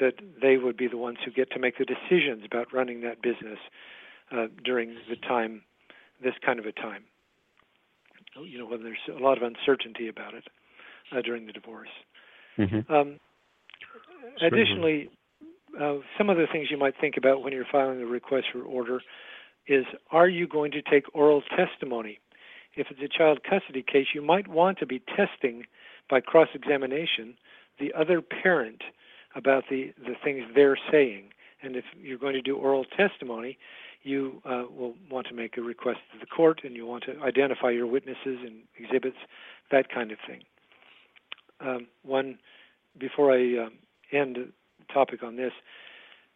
that 0.00 0.14
they 0.40 0.56
would 0.56 0.76
be 0.76 0.88
the 0.88 0.96
ones 0.96 1.18
who 1.24 1.30
get 1.30 1.50
to 1.50 1.58
make 1.58 1.78
the 1.78 1.84
decisions 1.84 2.44
about 2.44 2.72
running 2.72 3.00
that 3.02 3.22
business 3.22 3.58
uh, 4.32 4.46
during 4.64 4.96
the 5.08 5.16
time, 5.16 5.62
this 6.22 6.34
kind 6.44 6.58
of 6.58 6.66
a 6.66 6.72
time 6.72 7.04
you 8.40 8.58
know, 8.58 8.66
when 8.66 8.82
there's 8.82 8.98
a 9.08 9.22
lot 9.22 9.36
of 9.36 9.42
uncertainty 9.42 10.08
about 10.08 10.34
it 10.34 10.44
uh, 11.14 11.20
during 11.22 11.46
the 11.46 11.52
divorce. 11.52 11.88
Mm-hmm. 12.58 12.92
Um, 12.92 13.20
additionally, 14.40 15.10
uh, 15.80 15.96
some 16.16 16.30
of 16.30 16.36
the 16.36 16.46
things 16.50 16.68
you 16.70 16.78
might 16.78 16.94
think 17.00 17.16
about 17.16 17.42
when 17.42 17.52
you're 17.52 17.66
filing 17.70 18.00
a 18.00 18.06
request 18.06 18.46
for 18.52 18.62
order 18.62 19.00
is 19.66 19.84
are 20.10 20.28
you 20.28 20.46
going 20.46 20.72
to 20.72 20.82
take 20.82 21.04
oral 21.14 21.42
testimony? 21.56 22.18
If 22.74 22.88
it's 22.90 23.00
a 23.00 23.18
child 23.18 23.40
custody 23.48 23.82
case, 23.82 24.08
you 24.14 24.22
might 24.22 24.48
want 24.48 24.78
to 24.78 24.86
be 24.86 25.02
testing 25.14 25.64
by 26.08 26.20
cross 26.20 26.48
examination 26.54 27.34
the 27.78 27.92
other 27.98 28.20
parent 28.20 28.82
about 29.34 29.64
the, 29.70 29.92
the 29.98 30.14
things 30.22 30.42
they're 30.54 30.78
saying. 30.90 31.30
And 31.62 31.76
if 31.76 31.84
you're 32.00 32.18
going 32.18 32.34
to 32.34 32.42
do 32.42 32.56
oral 32.56 32.84
testimony, 32.84 33.56
you 34.02 34.42
uh, 34.44 34.64
will 34.76 34.94
want 35.10 35.26
to 35.28 35.34
make 35.34 35.56
a 35.56 35.62
request 35.62 35.98
to 36.12 36.18
the 36.18 36.26
court 36.26 36.60
and 36.64 36.74
you 36.74 36.86
want 36.86 37.04
to 37.04 37.20
identify 37.22 37.70
your 37.70 37.86
witnesses 37.86 38.38
and 38.44 38.62
exhibits, 38.78 39.16
that 39.70 39.88
kind 39.92 40.10
of 40.10 40.18
thing. 40.26 40.42
Um, 41.60 41.86
one, 42.02 42.38
before 42.98 43.32
I 43.32 43.66
uh, 43.66 43.68
end 44.16 44.36
the 44.36 44.48
topic 44.92 45.22
on 45.22 45.36
this, 45.36 45.52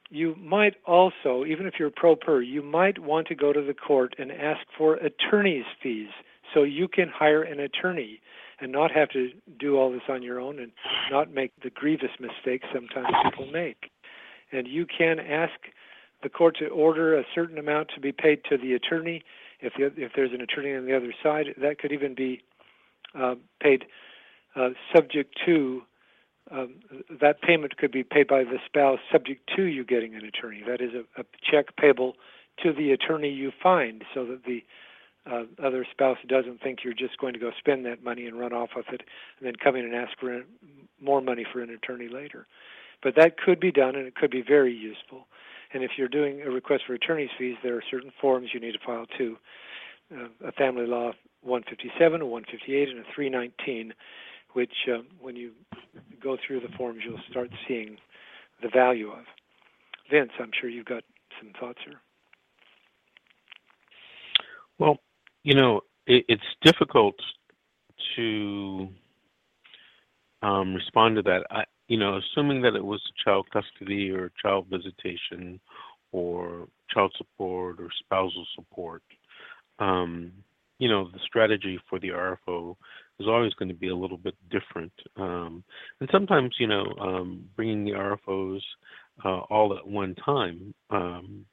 you 0.08 0.36
might 0.36 0.74
also, 0.86 1.44
even 1.44 1.66
if 1.66 1.74
you're 1.78 1.90
pro 1.90 2.14
per, 2.14 2.40
you 2.40 2.62
might 2.62 2.98
want 2.98 3.26
to 3.28 3.34
go 3.34 3.52
to 3.52 3.60
the 3.60 3.74
court 3.74 4.14
and 4.18 4.30
ask 4.30 4.60
for 4.78 4.94
attorney's 4.94 5.64
fees 5.82 6.10
so 6.54 6.62
you 6.62 6.86
can 6.86 7.08
hire 7.08 7.42
an 7.42 7.58
attorney 7.58 8.20
and 8.60 8.70
not 8.70 8.90
have 8.92 9.08
to 9.10 9.30
do 9.58 9.76
all 9.76 9.90
this 9.90 10.02
on 10.08 10.22
your 10.22 10.40
own 10.40 10.60
and 10.60 10.72
not 11.10 11.32
make 11.32 11.52
the 11.62 11.70
grievous 11.70 12.10
mistakes 12.20 12.66
sometimes 12.72 13.08
people 13.24 13.50
make. 13.50 13.90
And 14.52 14.66
you 14.68 14.86
can 14.86 15.18
ask 15.18 15.52
the 16.22 16.28
court 16.28 16.56
to 16.58 16.66
order 16.68 17.18
a 17.18 17.24
certain 17.34 17.58
amount 17.58 17.90
to 17.94 18.00
be 18.00 18.12
paid 18.12 18.40
to 18.50 18.56
the 18.56 18.74
attorney. 18.74 19.22
If 19.60 19.74
the, 19.78 19.86
if 19.96 20.12
there's 20.14 20.32
an 20.32 20.40
attorney 20.40 20.74
on 20.74 20.86
the 20.86 20.96
other 20.96 21.14
side, 21.22 21.46
that 21.58 21.78
could 21.78 21.92
even 21.92 22.14
be 22.14 22.42
uh, 23.14 23.36
paid 23.60 23.86
uh, 24.54 24.70
subject 24.94 25.38
to 25.46 25.82
um, 26.50 26.74
that 27.20 27.42
payment 27.42 27.76
could 27.76 27.90
be 27.90 28.04
paid 28.04 28.28
by 28.28 28.44
the 28.44 28.58
spouse 28.66 29.00
subject 29.10 29.50
to 29.56 29.64
you 29.64 29.84
getting 29.84 30.14
an 30.14 30.24
attorney. 30.24 30.62
That 30.66 30.80
is 30.80 30.90
a, 30.94 31.20
a 31.20 31.24
check 31.50 31.76
payable 31.76 32.14
to 32.62 32.72
the 32.72 32.92
attorney 32.92 33.30
you 33.30 33.52
find, 33.62 34.04
so 34.14 34.24
that 34.26 34.44
the 34.44 34.64
uh, 35.30 35.42
other 35.62 35.84
spouse 35.90 36.18
doesn't 36.28 36.62
think 36.62 36.84
you're 36.84 36.94
just 36.94 37.18
going 37.18 37.32
to 37.32 37.40
go 37.40 37.50
spend 37.58 37.84
that 37.84 38.04
money 38.04 38.26
and 38.26 38.38
run 38.38 38.52
off 38.52 38.70
with 38.76 38.86
it, 38.92 39.02
and 39.38 39.46
then 39.46 39.54
come 39.56 39.74
in 39.74 39.84
and 39.84 39.94
ask 39.94 40.16
for 40.18 40.42
more 41.00 41.20
money 41.20 41.44
for 41.52 41.60
an 41.60 41.70
attorney 41.70 42.08
later. 42.08 42.46
But 43.02 43.16
that 43.16 43.36
could 43.36 43.58
be 43.58 43.72
done, 43.72 43.96
and 43.96 44.06
it 44.06 44.14
could 44.14 44.30
be 44.30 44.42
very 44.42 44.72
useful. 44.72 45.26
And 45.72 45.82
if 45.82 45.92
you're 45.96 46.08
doing 46.08 46.42
a 46.42 46.50
request 46.50 46.84
for 46.86 46.94
attorney's 46.94 47.30
fees, 47.38 47.56
there 47.62 47.76
are 47.76 47.82
certain 47.90 48.12
forms 48.20 48.50
you 48.52 48.60
need 48.60 48.72
to 48.72 48.78
file 48.84 49.06
too. 49.18 49.36
Uh, 50.14 50.28
a 50.46 50.52
family 50.52 50.86
law 50.86 51.12
157, 51.42 52.20
a 52.20 52.26
158, 52.26 52.88
and 52.88 52.98
a 53.00 53.02
319, 53.14 53.92
which 54.52 54.70
uh, 54.92 55.02
when 55.20 55.36
you 55.36 55.52
go 56.22 56.36
through 56.46 56.60
the 56.60 56.68
forms, 56.76 57.00
you'll 57.04 57.20
start 57.30 57.50
seeing 57.66 57.96
the 58.62 58.68
value 58.68 59.10
of. 59.10 59.24
Vince, 60.10 60.30
I'm 60.38 60.50
sure 60.58 60.70
you've 60.70 60.86
got 60.86 61.02
some 61.40 61.52
thoughts 61.58 61.78
here. 61.84 62.00
Well, 64.78 64.98
you 65.42 65.54
know, 65.54 65.80
it, 66.06 66.24
it's 66.28 66.42
difficult 66.62 67.16
to 68.16 68.88
um, 70.42 70.74
respond 70.74 71.16
to 71.16 71.22
that. 71.22 71.46
I, 71.50 71.64
you 71.88 71.96
know, 71.96 72.18
assuming 72.18 72.62
that 72.62 72.74
it 72.74 72.84
was 72.84 73.00
child 73.24 73.46
custody 73.52 74.10
or 74.10 74.32
child 74.42 74.66
visitation 74.68 75.60
or 76.12 76.68
child 76.92 77.12
support 77.16 77.80
or 77.80 77.88
spousal 78.00 78.46
support, 78.54 79.02
um, 79.78 80.32
you 80.78 80.88
know, 80.88 81.08
the 81.10 81.18
strategy 81.24 81.78
for 81.88 81.98
the 81.98 82.08
RFO 82.08 82.76
is 83.18 83.26
always 83.26 83.54
going 83.54 83.68
to 83.68 83.74
be 83.74 83.88
a 83.88 83.96
little 83.96 84.18
bit 84.18 84.34
different. 84.50 84.92
Um, 85.16 85.64
and 86.00 86.08
sometimes, 86.12 86.54
you 86.58 86.66
know, 86.66 86.84
um, 87.00 87.44
bringing 87.56 87.84
the 87.84 87.92
RFOs 87.92 88.60
uh, 89.24 89.40
all 89.50 89.76
at 89.76 89.86
one 89.86 90.14
time 90.16 90.74
um, 90.90 91.46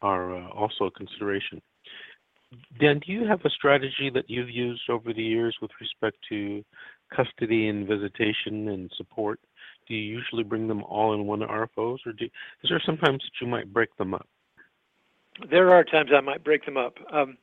are 0.00 0.36
uh, 0.36 0.48
also 0.50 0.86
a 0.86 0.90
consideration. 0.92 1.60
Dan, 2.80 3.00
do 3.04 3.12
you 3.12 3.26
have 3.26 3.40
a 3.44 3.50
strategy 3.50 4.10
that 4.14 4.30
you've 4.30 4.50
used 4.50 4.88
over 4.88 5.12
the 5.12 5.22
years 5.22 5.56
with 5.60 5.70
respect 5.80 6.16
to 6.28 6.64
custody 7.14 7.68
and 7.68 7.86
visitation 7.86 8.68
and 8.68 8.90
support? 8.96 9.40
Do 9.86 9.94
you 9.94 10.00
usually 10.00 10.42
bring 10.42 10.68
them 10.68 10.82
all 10.82 11.14
in 11.14 11.26
one 11.26 11.40
RFOs, 11.40 11.98
or 12.06 12.12
do, 12.12 12.24
is 12.24 12.70
there 12.70 12.82
sometimes 12.84 13.22
that 13.22 13.44
you 13.44 13.46
might 13.46 13.72
break 13.72 13.96
them 13.96 14.14
up? 14.14 14.26
There 15.50 15.72
are 15.72 15.84
times 15.84 16.10
I 16.16 16.20
might 16.20 16.42
break 16.42 16.64
them 16.64 16.76
up. 16.76 16.94
Um, 17.12 17.36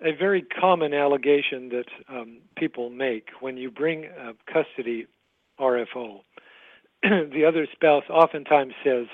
a 0.00 0.12
very 0.12 0.42
common 0.42 0.92
allegation 0.92 1.70
that 1.70 1.86
um, 2.08 2.38
people 2.56 2.90
make 2.90 3.28
when 3.40 3.56
you 3.56 3.70
bring 3.70 4.04
a 4.04 4.32
custody 4.52 5.06
RFO, 5.58 6.20
the 7.02 7.44
other 7.46 7.66
spouse 7.72 8.04
oftentimes 8.10 8.74
says, 8.84 9.06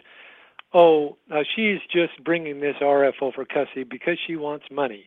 oh, 0.73 1.17
uh, 1.31 1.43
she's 1.55 1.79
just 1.93 2.23
bringing 2.25 2.61
this 2.61 2.77
RFO 2.81 3.35
for 3.35 3.45
custody 3.45 3.85
because 3.85 4.19
she 4.27 4.37
wants 4.37 4.67
money. 4.71 5.07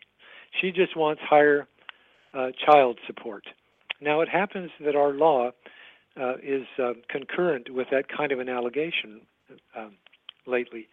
She 0.62 0.72
just 0.72 0.96
wants 0.96 1.22
higher 1.28 1.68
uh, 2.34 2.52
child 2.66 3.00
support. 3.08 3.46
Now, 4.02 4.22
it 4.22 4.30
happens 4.30 4.72
that 4.84 4.96
our 4.96 5.12
law 5.12 5.52
uh, 6.20 6.36
is 6.44 6.66
uh, 6.82 6.94
concurrent 7.10 7.74
with 7.74 7.88
that 7.92 8.06
kind 8.08 8.32
of 8.32 8.40
an 8.40 8.50
allegation 8.50 9.22
um, 9.76 9.96
lately. 10.46 10.88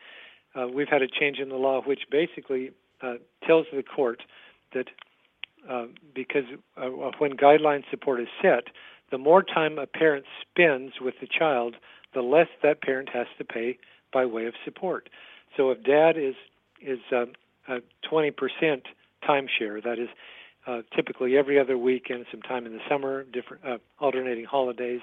Uh, 0.54 0.66
we've 0.66 0.88
had 0.88 1.02
a 1.02 1.08
change 1.08 1.38
in 1.38 1.48
the 1.48 1.56
law 1.56 1.80
which 1.82 2.00
basically 2.10 2.70
uh, 3.02 3.14
tells 3.46 3.66
the 3.72 3.82
court 3.82 4.22
that 4.74 4.86
uh, 5.68 5.86
because 6.14 6.44
when 7.18 7.32
guideline 7.32 7.82
support 7.90 8.20
is 8.20 8.28
set, 8.40 8.64
the 9.10 9.18
more 9.18 9.42
time 9.42 9.78
a 9.78 9.86
parent 9.86 10.24
spends 10.40 10.94
with 11.00 11.14
the 11.20 11.26
child, 11.26 11.76
the 12.14 12.22
less 12.22 12.48
that 12.62 12.80
parent 12.80 13.10
has 13.12 13.26
to 13.36 13.44
pay 13.44 13.78
by 14.12 14.24
way 14.24 14.46
of 14.46 14.54
support. 14.64 15.08
So 15.56 15.70
if 15.70 15.82
dad 15.82 16.16
is 16.16 16.34
is 16.80 17.00
um, 17.12 17.32
a 17.68 17.80
20% 18.10 18.32
timeshare, 19.22 19.82
that 19.84 19.98
is 19.98 20.08
uh, 20.66 20.82
typically 20.94 21.36
every 21.36 21.58
other 21.58 21.78
weekend, 21.78 22.26
some 22.30 22.42
time 22.42 22.66
in 22.66 22.72
the 22.72 22.80
summer, 22.88 23.24
different 23.24 23.64
uh, 23.64 23.78
alternating 23.98 24.44
holidays, 24.44 25.00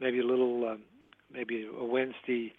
maybe 0.00 0.20
a 0.20 0.24
little, 0.24 0.68
um, 0.68 0.82
maybe 1.32 1.68
a 1.78 1.84
Wednesday 1.84 2.52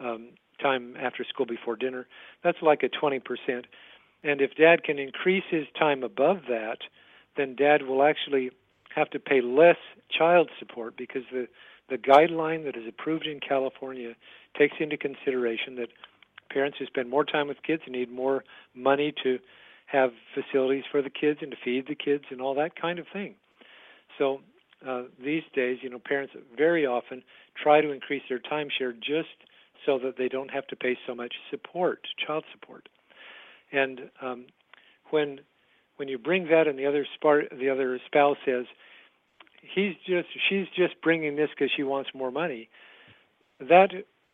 um, 0.00 0.28
time 0.60 0.96
after 1.00 1.24
school 1.24 1.46
before 1.46 1.76
dinner. 1.76 2.06
That's 2.42 2.58
like 2.62 2.82
a 2.82 2.88
20%. 2.88 3.20
And 4.24 4.40
if 4.40 4.54
dad 4.56 4.82
can 4.82 4.98
increase 4.98 5.44
his 5.48 5.66
time 5.78 6.02
above 6.02 6.38
that, 6.48 6.78
then 7.36 7.54
dad 7.54 7.82
will 7.82 8.02
actually 8.02 8.50
have 8.94 9.10
to 9.10 9.20
pay 9.20 9.40
less 9.40 9.76
child 10.10 10.50
support 10.58 10.96
because 10.96 11.22
the 11.30 11.46
the 11.88 11.96
guideline 11.96 12.64
that 12.64 12.76
is 12.76 12.86
approved 12.86 13.26
in 13.26 13.40
California 13.40 14.14
takes 14.58 14.76
into 14.78 14.96
consideration 14.96 15.76
that 15.76 15.88
parents 16.50 16.76
who 16.78 16.86
spend 16.86 17.08
more 17.08 17.24
time 17.24 17.48
with 17.48 17.62
kids 17.62 17.82
need 17.88 18.10
more 18.10 18.44
money 18.74 19.12
to 19.22 19.38
have 19.90 20.10
facilities 20.34 20.84
for 20.90 21.02
the 21.02 21.10
kids 21.10 21.40
and 21.42 21.50
to 21.50 21.56
feed 21.64 21.86
the 21.88 21.94
kids 21.94 22.24
and 22.30 22.40
all 22.40 22.54
that 22.54 22.80
kind 22.80 22.98
of 22.98 23.06
thing. 23.12 23.34
So 24.18 24.40
uh, 24.86 25.04
these 25.22 25.42
days, 25.54 25.78
you 25.82 25.90
know, 25.90 25.98
parents 25.98 26.34
very 26.56 26.86
often 26.86 27.22
try 27.60 27.80
to 27.80 27.90
increase 27.90 28.22
their 28.28 28.38
timeshare 28.38 28.94
just 28.98 29.28
so 29.86 29.98
that 29.98 30.16
they 30.18 30.28
don't 30.28 30.50
have 30.50 30.66
to 30.68 30.76
pay 30.76 30.96
so 31.06 31.14
much 31.14 31.34
support, 31.50 32.00
child 32.26 32.44
support. 32.52 32.88
And 33.72 34.10
um, 34.20 34.46
when 35.10 35.40
when 35.96 36.08
you 36.08 36.18
bring 36.18 36.44
that 36.48 36.68
and 36.68 36.78
the 36.78 36.86
other 36.86 37.06
spar- 37.16 37.48
the 37.50 37.68
other 37.68 37.98
spouse 38.06 38.36
says, 38.44 38.66
he's 39.62 39.94
just 40.06 40.28
she's 40.48 40.66
just 40.76 41.00
bringing 41.02 41.36
this 41.36 41.48
because 41.50 41.72
she 41.76 41.82
wants 41.82 42.10
more 42.14 42.30
money 42.30 42.68
that 43.60 43.90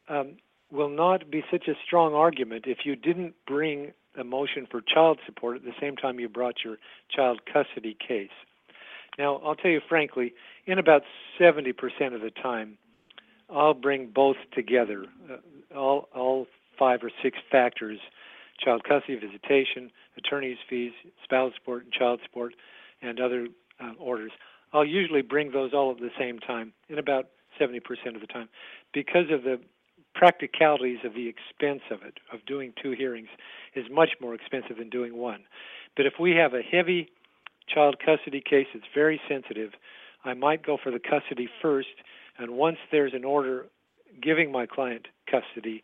um, 0.08 0.36
will 0.70 0.90
not 0.90 1.30
be 1.30 1.42
such 1.50 1.68
a 1.68 1.74
strong 1.86 2.14
argument 2.14 2.64
if 2.66 2.78
you 2.84 2.96
didn't 2.96 3.34
bring 3.46 3.92
a 4.18 4.24
motion 4.24 4.66
for 4.70 4.80
child 4.80 5.18
support 5.26 5.56
at 5.56 5.64
the 5.64 5.72
same 5.80 5.96
time 5.96 6.18
you 6.18 6.28
brought 6.28 6.56
your 6.64 6.76
child 7.14 7.40
custody 7.52 7.96
case. 8.06 8.30
Now 9.18 9.36
i'll 9.44 9.54
tell 9.54 9.70
you 9.70 9.80
frankly 9.88 10.34
in 10.66 10.78
about 10.78 11.02
70% 11.40 11.74
of 12.14 12.20
the 12.20 12.30
time 12.42 12.78
i'll 13.50 13.74
bring 13.74 14.10
both 14.14 14.36
together 14.54 15.06
uh, 15.30 15.76
all 15.76 16.08
all 16.14 16.46
five 16.78 17.00
or 17.02 17.10
six 17.22 17.38
factors 17.50 17.98
child 18.64 18.82
custody 18.84 19.18
visitation 19.18 19.90
attorney's 20.16 20.58
fees 20.68 20.92
spousal 21.22 21.52
support 21.56 21.84
and 21.84 21.92
child 21.92 22.20
support 22.24 22.54
and 23.02 23.20
other 23.20 23.48
uh, 23.80 23.92
orders. 23.98 24.32
I'll 24.72 24.84
usually 24.84 25.22
bring 25.22 25.52
those 25.52 25.72
all 25.72 25.92
at 25.92 25.98
the 25.98 26.10
same 26.18 26.38
time 26.38 26.72
in 26.88 26.98
about 26.98 27.26
70% 27.60 27.78
of 28.14 28.20
the 28.20 28.26
time. 28.26 28.48
Because 28.92 29.26
of 29.30 29.42
the 29.42 29.60
practicalities 30.14 30.98
of 31.04 31.14
the 31.14 31.28
expense 31.28 31.82
of 31.90 32.02
it, 32.02 32.18
of 32.32 32.44
doing 32.46 32.72
two 32.80 32.92
hearings, 32.92 33.28
is 33.74 33.84
much 33.90 34.10
more 34.20 34.34
expensive 34.34 34.78
than 34.78 34.88
doing 34.88 35.16
one. 35.16 35.40
But 35.96 36.06
if 36.06 36.14
we 36.20 36.32
have 36.32 36.54
a 36.54 36.62
heavy 36.62 37.08
child 37.72 37.96
custody 38.04 38.40
case 38.40 38.66
that's 38.72 38.86
very 38.94 39.20
sensitive, 39.28 39.72
I 40.24 40.34
might 40.34 40.64
go 40.64 40.78
for 40.82 40.90
the 40.90 40.98
custody 40.98 41.48
first, 41.60 41.88
and 42.38 42.52
once 42.52 42.78
there's 42.90 43.14
an 43.14 43.24
order 43.24 43.66
giving 44.22 44.50
my 44.52 44.66
client 44.66 45.08
custody, 45.30 45.82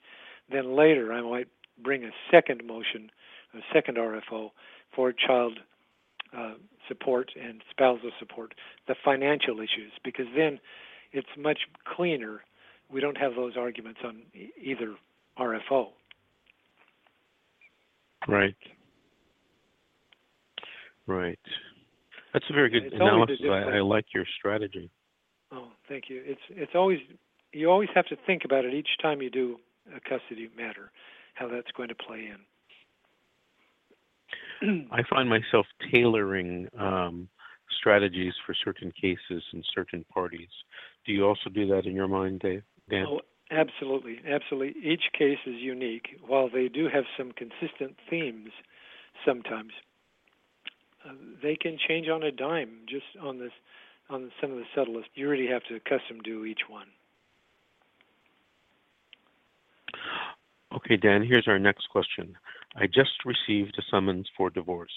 then 0.51 0.77
later 0.77 1.13
I 1.13 1.21
might 1.21 1.49
bring 1.83 2.05
a 2.05 2.11
second 2.31 2.65
motion, 2.67 3.11
a 3.55 3.61
second 3.73 3.97
RFO 3.97 4.51
for 4.95 5.13
child 5.13 5.59
uh, 6.37 6.55
support 6.89 7.33
and 7.41 7.63
spousal 7.71 8.11
support, 8.19 8.55
the 8.87 8.95
financial 9.05 9.59
issues, 9.59 9.93
because 10.05 10.27
then 10.37 10.61
it's 11.13 11.29
much 11.37 11.61
cleaner 11.85 12.43
we 12.93 13.01
don't 13.01 13.17
have 13.17 13.35
those 13.35 13.57
arguments 13.57 14.01
on 14.05 14.23
either 14.61 14.95
RFO. 15.39 15.89
Right. 18.29 18.57
Right. 21.07 21.39
That's 22.33 22.45
a 22.51 22.53
very 22.53 22.71
good 22.71 22.85
It's 22.85 22.95
analysis. 22.95 23.39
I, 23.45 23.77
I 23.77 23.81
like 23.81 24.07
your 24.15 24.25
strategy. 24.39 24.91
Oh, 25.53 25.69
thank 25.89 26.05
you. 26.09 26.23
It's 26.25 26.41
it's 26.51 26.73
always 26.75 27.01
you 27.53 27.71
always 27.71 27.89
have 27.95 28.07
to 28.07 28.17
think 28.27 28.43
about 28.45 28.65
it 28.65 28.73
each 28.75 28.89
time 29.03 29.21
you 29.21 29.31
do 29.31 29.57
a 29.95 30.01
custody 30.01 30.49
matter, 30.57 30.93
how 31.35 31.49
that's 31.49 31.71
going 31.77 31.89
to 31.89 31.95
play 31.95 32.31
in. 34.63 34.89
I 34.93 35.03
find 35.09 35.29
myself 35.29 35.67
tailoring 35.93 36.69
um, 36.79 37.29
strategies 37.81 38.35
for 38.47 38.55
certain 38.65 38.93
cases 38.93 39.43
and 39.53 39.65
certain 39.75 40.05
parties. 40.13 40.49
Do 41.07 41.13
you 41.13 41.25
also 41.25 41.51
do 41.53 41.67
that 41.69 41.87
in 41.87 41.95
your 41.95 42.09
mind, 42.09 42.41
Dave? 42.41 42.63
Dan? 42.91 43.07
Oh, 43.09 43.21
absolutely, 43.51 44.21
absolutely. 44.29 44.75
Each 44.83 45.05
case 45.17 45.39
is 45.47 45.57
unique. 45.57 46.19
While 46.27 46.51
they 46.51 46.69
do 46.69 46.89
have 46.93 47.05
some 47.17 47.33
consistent 47.33 47.97
themes, 48.09 48.51
sometimes 49.25 49.73
uh, 51.05 51.13
they 51.43 51.57
can 51.57 51.79
change 51.89 52.09
on 52.09 52.23
a 52.23 52.33
dime, 52.33 52.81
just 52.89 53.05
on 53.23 53.39
this, 53.39 53.53
on 54.09 54.31
some 54.41 54.53
of 54.53 54.59
the 54.59 54.65
subtlest. 54.75 55.09
You 55.15 55.29
really 55.29 55.47
have 55.47 55.63
to 55.69 55.81
custom 55.81 56.21
do 56.23 56.45
each 56.45 56.63
one. 56.69 56.89
Okay, 60.73 60.97
Dan, 60.97 61.25
here's 61.25 61.49
our 61.49 61.59
next 61.59 61.89
question. 61.91 62.37
I 62.77 62.87
just 62.87 63.25
received 63.25 63.77
a 63.79 63.83
summons 63.91 64.29
for 64.37 64.51
divorce. 64.51 64.93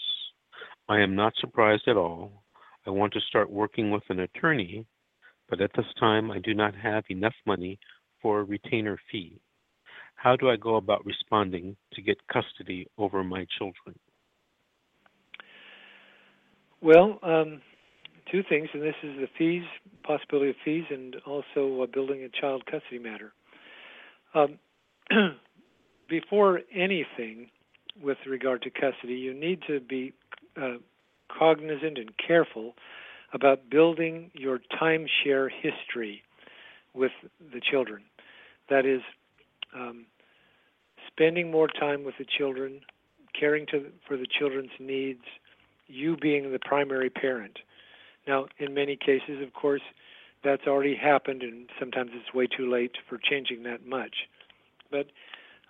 I 0.88 1.00
am 1.00 1.16
not 1.16 1.34
surprised 1.40 1.88
at 1.88 1.98
all. 1.98 2.44
I 2.86 2.90
want 2.90 3.14
to 3.14 3.22
start 3.22 3.50
working 3.50 3.90
with 3.90 4.04
an 4.10 4.20
attorney, 4.20 4.86
but 5.50 5.62
at 5.62 5.72
this 5.76 5.86
time 6.00 6.32
I 6.32 6.40
do 6.40 6.54
not 6.54 6.76
have 6.76 7.04
enough 7.10 7.36
money 7.46 7.80
for 8.22 8.40
a 8.40 8.44
retainer 8.44 8.98
fee. 9.12 9.40
How 10.16 10.36
do 10.36 10.50
I 10.50 10.56
go 10.56 10.76
about 10.76 11.06
responding 11.06 11.76
to 11.94 12.02
get 12.02 12.18
custody 12.32 12.88
over 12.98 13.24
my 13.24 13.46
children? 13.58 14.00
Well, 16.82 17.20
um, 17.24 17.62
two 18.32 18.42
things, 18.48 18.70
and 18.74 18.82
this 18.82 18.96
is 19.04 19.18
the 19.18 19.28
fees, 19.38 19.64
possibility 20.04 20.50
of 20.50 20.56
fees, 20.64 20.86
and 20.90 21.16
also 21.26 21.82
uh, 21.82 21.86
building 21.86 22.24
a 22.24 22.42
child 22.42 22.66
custody 22.66 23.00
matter. 23.00 23.34
Um, 24.34 24.60
before 26.10 26.62
anything 26.74 27.50
with 28.02 28.18
regard 28.28 28.62
to 28.64 28.70
custody, 28.70 29.14
you 29.14 29.34
need 29.34 29.60
to 29.68 29.80
be 29.80 30.14
uh, 30.62 30.78
cognizant 31.38 31.98
and 31.98 32.12
careful 32.18 32.74
about 33.34 33.70
building 33.70 34.32
your 34.34 34.60
timeshare 34.82 35.50
history 35.50 36.22
with 36.94 37.12
the 37.54 37.60
children. 37.60 38.04
That 38.70 38.86
is, 38.86 39.02
um, 39.76 40.06
spending 41.08 41.52
more 41.52 41.68
time 41.68 42.04
with 42.04 42.16
the 42.18 42.26
children, 42.26 42.82
caring 43.38 43.66
to, 43.68 43.86
for 44.08 44.18
the 44.18 44.28
children's 44.28 44.72
needs, 44.80 45.24
you 45.88 46.16
being 46.18 46.52
the 46.52 46.60
primary 46.60 47.10
parent. 47.10 47.60
Now, 48.28 48.46
in 48.60 48.74
many 48.74 48.96
cases, 48.96 49.42
of 49.42 49.54
course, 49.54 49.82
that's 50.44 50.68
already 50.68 50.96
happened, 50.96 51.42
and 51.42 51.70
sometimes 51.80 52.12
it's 52.14 52.34
way 52.34 52.48
too 52.48 52.70
late 52.70 52.92
for 53.10 53.18
changing 53.18 53.64
that 53.64 53.86
much. 53.86 54.16
But 54.92 55.08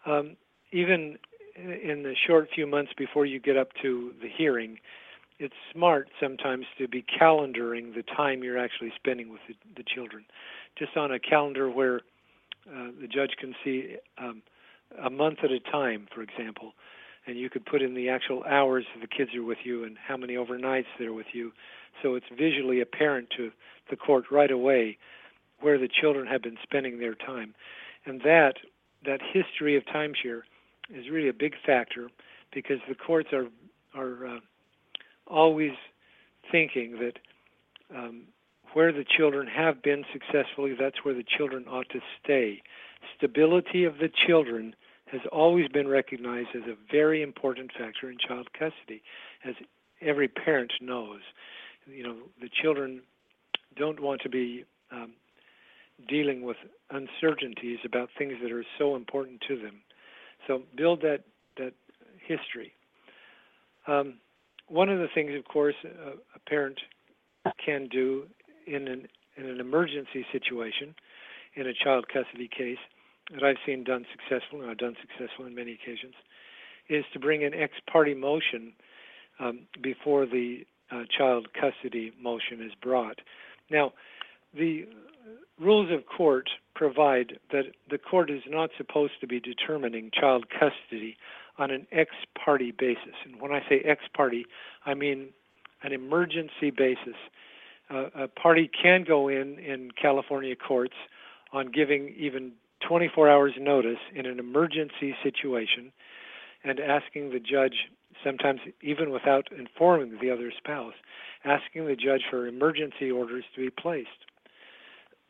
um, 0.05 0.35
even 0.71 1.17
in 1.55 2.03
the 2.03 2.15
short 2.27 2.49
few 2.53 2.67
months 2.67 2.91
before 2.97 3.25
you 3.25 3.39
get 3.39 3.57
up 3.57 3.69
to 3.81 4.13
the 4.21 4.29
hearing, 4.29 4.79
it's 5.39 5.53
smart 5.73 6.09
sometimes 6.21 6.65
to 6.77 6.87
be 6.87 7.03
calendaring 7.19 7.93
the 7.95 8.03
time 8.03 8.43
you're 8.43 8.57
actually 8.57 8.91
spending 8.95 9.29
with 9.29 9.41
the, 9.47 9.55
the 9.75 9.83
children, 9.83 10.25
just 10.77 10.95
on 10.95 11.11
a 11.11 11.19
calendar 11.19 11.69
where 11.69 12.01
uh, 12.67 12.89
the 13.01 13.07
judge 13.07 13.31
can 13.39 13.53
see 13.63 13.97
um, 14.17 14.41
a 15.03 15.09
month 15.09 15.39
at 15.43 15.51
a 15.51 15.59
time, 15.59 16.07
for 16.13 16.21
example, 16.21 16.73
and 17.25 17.37
you 17.37 17.49
could 17.49 17.65
put 17.65 17.81
in 17.81 17.93
the 17.93 18.09
actual 18.09 18.43
hours 18.43 18.85
the 19.01 19.07
kids 19.07 19.31
are 19.35 19.43
with 19.43 19.59
you 19.63 19.83
and 19.83 19.97
how 19.97 20.17
many 20.17 20.35
overnights 20.35 20.85
they're 20.99 21.13
with 21.13 21.27
you, 21.33 21.51
so 22.01 22.15
it's 22.15 22.25
visually 22.37 22.81
apparent 22.81 23.29
to 23.35 23.51
the 23.89 23.95
court 23.95 24.25
right 24.31 24.51
away 24.51 24.97
where 25.59 25.77
the 25.77 25.87
children 25.87 26.27
have 26.27 26.41
been 26.41 26.57
spending 26.63 26.99
their 26.99 27.15
time, 27.15 27.53
and 28.05 28.21
that 28.21 28.55
that 29.05 29.19
history 29.33 29.75
of 29.75 29.83
timeshare 29.85 30.41
is 30.93 31.09
really 31.09 31.27
a 31.27 31.33
big 31.33 31.53
factor 31.65 32.09
because 32.53 32.77
the 32.87 32.95
courts 32.95 33.29
are 33.33 33.47
are 33.95 34.25
uh, 34.27 34.39
always 35.27 35.73
thinking 36.51 36.99
that 36.99 37.19
um, 37.95 38.23
where 38.73 38.91
the 38.91 39.05
children 39.05 39.47
have 39.47 39.81
been 39.81 40.03
successfully, 40.11 40.75
that's 40.79 41.03
where 41.03 41.13
the 41.13 41.23
children 41.23 41.65
ought 41.67 41.89
to 41.89 41.99
stay. 42.23 42.61
Stability 43.17 43.83
of 43.83 43.97
the 43.97 44.09
children 44.27 44.75
has 45.11 45.21
always 45.31 45.67
been 45.67 45.87
recognized 45.87 46.49
as 46.55 46.63
a 46.63 46.75
very 46.91 47.21
important 47.21 47.71
factor 47.77 48.09
in 48.09 48.17
child 48.17 48.47
custody, 48.53 49.01
as 49.45 49.53
every 50.01 50.27
parent 50.27 50.73
knows. 50.81 51.19
You 51.85 52.03
know, 52.03 52.15
the 52.41 52.49
children 52.49 53.01
don't 53.75 53.99
want 53.99 54.21
to 54.21 54.29
be 54.29 54.65
um, 54.91 55.13
dealing 56.07 56.41
with 56.41 56.57
uncertainties 56.89 57.79
about 57.85 58.09
things 58.17 58.33
that 58.41 58.51
are 58.51 58.65
so 58.77 58.95
important 58.95 59.41
to 59.47 59.55
them. 59.55 59.81
So 60.47 60.63
build 60.75 61.01
that 61.01 61.21
that 61.57 61.73
history. 62.25 62.73
Um, 63.87 64.15
one 64.67 64.89
of 64.89 64.99
the 64.99 65.07
things, 65.13 65.31
of 65.37 65.45
course, 65.45 65.75
a, 65.83 66.11
a 66.35 66.39
parent 66.47 66.79
can 67.63 67.87
do 67.87 68.25
in 68.65 68.87
an 68.87 69.07
in 69.35 69.47
an 69.47 69.59
emergency 69.59 70.25
situation, 70.31 70.93
in 71.55 71.65
a 71.65 71.73
child 71.73 72.05
custody 72.07 72.47
case, 72.47 72.77
that 73.33 73.43
I've 73.43 73.57
seen 73.65 73.83
done 73.83 74.05
successful, 74.11 74.61
and 74.61 74.69
I've 74.69 74.77
done 74.77 74.95
successful 75.01 75.45
in 75.45 75.55
many 75.55 75.73
occasions, 75.73 76.13
is 76.87 77.03
to 77.13 77.19
bring 77.19 77.43
an 77.43 77.53
ex 77.53 77.73
parte 77.91 78.13
motion 78.13 78.73
um, 79.39 79.61
before 79.81 80.25
the 80.25 80.65
uh, 80.91 81.03
child 81.17 81.47
custody 81.53 82.11
motion 82.21 82.61
is 82.61 82.71
brought. 82.81 83.19
Now, 83.71 83.93
the 84.53 84.85
rules 85.59 85.91
of 85.91 86.05
court 86.05 86.49
provide 86.75 87.39
that 87.51 87.63
the 87.89 87.97
court 87.97 88.29
is 88.29 88.41
not 88.47 88.69
supposed 88.77 89.13
to 89.21 89.27
be 89.27 89.39
determining 89.39 90.11
child 90.13 90.45
custody 90.49 91.17
on 91.57 91.71
an 91.71 91.87
ex 91.91 92.11
parte 92.43 92.71
basis. 92.71 93.15
And 93.25 93.39
when 93.39 93.51
I 93.51 93.61
say 93.69 93.81
ex 93.85 94.01
parte, 94.13 94.45
I 94.85 94.93
mean 94.93 95.29
an 95.83 95.91
emergency 95.91 96.71
basis. 96.75 97.15
Uh, 97.89 98.05
a 98.15 98.27
party 98.27 98.69
can 98.81 99.03
go 99.03 99.27
in 99.27 99.59
in 99.59 99.91
California 99.91 100.55
courts 100.55 100.95
on 101.51 101.71
giving 101.71 102.13
even 102.17 102.53
24 102.87 103.29
hours 103.29 103.53
notice 103.59 103.99
in 104.15 104.25
an 104.25 104.39
emergency 104.39 105.15
situation 105.21 105.91
and 106.63 106.79
asking 106.79 107.31
the 107.31 107.39
judge, 107.39 107.89
sometimes 108.23 108.61
even 108.81 109.11
without 109.11 109.49
informing 109.57 110.17
the 110.21 110.31
other 110.31 110.51
spouse, 110.57 110.93
asking 111.43 111.85
the 111.85 111.95
judge 111.95 112.21
for 112.29 112.47
emergency 112.47 113.11
orders 113.11 113.43
to 113.53 113.61
be 113.61 113.69
placed. 113.69 114.09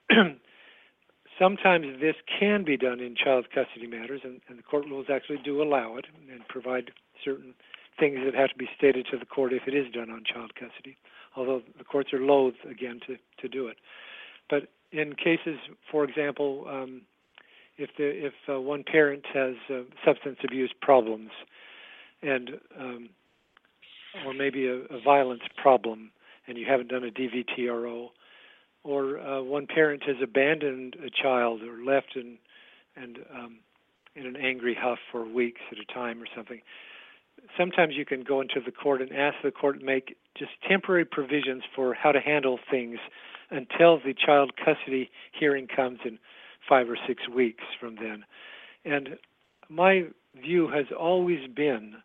Sometimes 1.40 2.00
this 2.00 2.16
can 2.40 2.64
be 2.64 2.78
done 2.78 3.00
in 3.00 3.16
child 3.16 3.48
custody 3.54 3.88
matters, 3.88 4.22
and, 4.24 4.40
and 4.48 4.60
the 4.60 4.64
court 4.64 4.86
rules 4.86 5.08
actually 5.12 5.40
do 5.44 5.62
allow 5.62 5.98
it 5.98 6.06
and 6.32 6.48
provide 6.48 6.92
certain 7.24 7.54
things 8.00 8.20
that 8.26 8.36
have 8.36 8.50
to 8.50 8.58
be 8.58 8.70
stated 8.78 9.08
to 9.12 9.18
the 9.18 9.26
court 9.26 9.54
if 9.54 9.64
it 9.68 9.74
is 9.74 9.92
done 9.92 10.10
on 10.10 10.24
child 10.32 10.54
custody, 10.56 10.98
although 11.36 11.62
the 11.78 11.84
courts 11.84 12.14
are 12.14 12.20
loath, 12.20 12.56
again, 12.70 13.00
to, 13.08 13.18
to 13.42 13.48
do 13.48 13.68
it. 13.68 13.78
But 14.50 14.68
in 14.92 15.14
cases, 15.14 15.58
for 15.92 16.04
example, 16.04 16.66
um, 16.70 17.02
if 17.78 17.90
the, 17.98 18.26
if 18.28 18.34
uh, 18.48 18.60
one 18.62 18.84
parent 18.84 19.24
has 19.34 19.56
uh, 19.70 19.82
substance 20.06 20.38
abuse 20.44 20.74
problems, 20.82 21.32
and 22.22 22.52
um, 22.80 23.10
or 24.26 24.34
maybe 24.34 24.68
a, 24.68 24.76
a 24.96 25.02
violence 25.04 25.42
problem, 25.62 26.12
and 26.48 26.58
you 26.58 26.66
haven't 26.68 26.90
done 26.90 27.04
a 27.04 27.12
DVTRO, 27.12 28.10
or 28.84 29.20
uh, 29.20 29.42
one 29.42 29.68
parent 29.68 30.04
has 30.04 30.18
abandoned 30.22 30.96
a 30.96 31.10
child 31.10 31.62
or 31.62 31.84
left 31.84 32.16
in 32.16 32.38
and 32.96 33.20
um, 33.34 33.60
in 34.16 34.26
an 34.26 34.36
angry 34.36 34.78
huff 34.80 35.00
for 35.12 35.26
weeks 35.26 35.62
at 35.72 35.78
a 35.78 35.94
time 35.94 36.22
or 36.22 36.28
something. 36.36 36.62
Sometimes 37.58 37.96
you 37.96 38.06
can 38.06 38.24
go 38.24 38.42
into 38.42 38.60
the 38.64 38.72
court 38.72 39.02
and 39.02 39.12
ask 39.12 39.38
the 39.44 39.52
court 39.52 39.80
to 39.80 39.86
make 39.86 40.16
just 40.38 40.52
temporary 40.68 41.06
provisions 41.06 41.64
for 41.76 41.94
how 41.94 42.12
to 42.12 42.20
handle 42.20 42.60
things 42.70 43.00
until 43.50 43.98
the 43.98 44.14
child 44.14 44.54
custody 44.56 45.10
hearing 45.32 45.68
comes 45.68 46.00
in 46.06 46.20
five 46.68 46.90
or 46.90 46.98
six 47.08 47.28
weeks 47.28 47.64
from 47.80 47.96
then. 47.96 48.24
And 48.86 49.18
my 49.70 50.06
view 50.40 50.68
has 50.70 50.86
always 50.98 51.48
been 51.54 51.96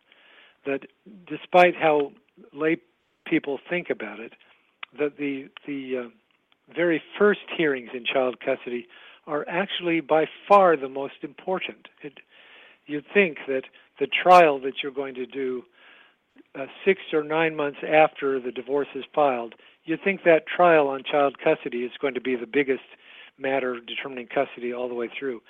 that 0.65 0.81
despite 1.27 1.75
how 1.75 2.11
lay 2.53 2.77
people 3.25 3.59
think 3.69 3.89
about 3.89 4.19
it, 4.19 4.33
that 4.97 5.17
the 5.17 5.49
the 5.67 6.05
uh, 6.05 6.09
very 6.73 7.01
first 7.17 7.41
hearings 7.55 7.89
in 7.93 8.05
child 8.05 8.39
custody 8.39 8.87
are 9.27 9.45
actually 9.47 9.99
by 9.99 10.25
far 10.47 10.75
the 10.75 10.89
most 10.89 11.15
important. 11.23 11.87
It, 12.01 12.19
you'd 12.85 13.05
think 13.13 13.37
that 13.47 13.63
the 13.99 14.07
trial 14.07 14.59
that 14.59 14.81
you're 14.81 14.91
going 14.91 15.15
to 15.15 15.25
do 15.25 15.63
uh, 16.55 16.65
six 16.85 17.01
or 17.13 17.23
nine 17.23 17.55
months 17.55 17.79
after 17.87 18.39
the 18.39 18.51
divorce 18.51 18.87
is 18.95 19.03
filed, 19.13 19.55
you'd 19.83 20.03
think 20.03 20.23
that 20.23 20.47
trial 20.47 20.87
on 20.87 21.03
child 21.03 21.37
custody 21.43 21.79
is 21.79 21.91
going 22.01 22.13
to 22.13 22.21
be 22.21 22.35
the 22.35 22.47
biggest 22.47 22.83
matter 23.37 23.79
determining 23.79 24.27
custody 24.27 24.73
all 24.73 24.87
the 24.87 24.95
way 24.95 25.09
through. 25.17 25.41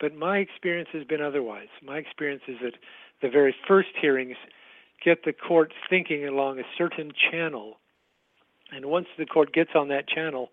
But 0.00 0.14
my 0.14 0.38
experience 0.38 0.88
has 0.92 1.04
been 1.04 1.20
otherwise. 1.20 1.68
My 1.82 1.98
experience 1.98 2.42
is 2.48 2.56
that 2.62 2.74
the 3.22 3.28
very 3.28 3.54
first 3.68 3.90
hearings 4.00 4.36
get 5.04 5.24
the 5.24 5.32
court 5.32 5.72
thinking 5.88 6.26
along 6.26 6.58
a 6.58 6.64
certain 6.76 7.12
channel. 7.30 7.78
And 8.72 8.86
once 8.86 9.06
the 9.18 9.26
court 9.26 9.52
gets 9.52 9.70
on 9.74 9.88
that 9.88 10.08
channel, 10.08 10.50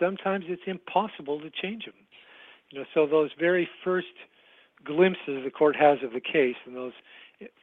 sometimes 0.00 0.46
it's 0.48 0.62
impossible 0.66 1.40
to 1.40 1.50
change 1.50 1.84
them. 1.84 1.94
You 2.70 2.80
know, 2.80 2.84
so 2.94 3.06
those 3.06 3.30
very 3.38 3.68
first 3.84 4.06
glimpses 4.84 5.44
the 5.44 5.50
court 5.50 5.76
has 5.76 5.98
of 6.02 6.12
the 6.12 6.20
case 6.20 6.56
and 6.66 6.74
those 6.74 6.92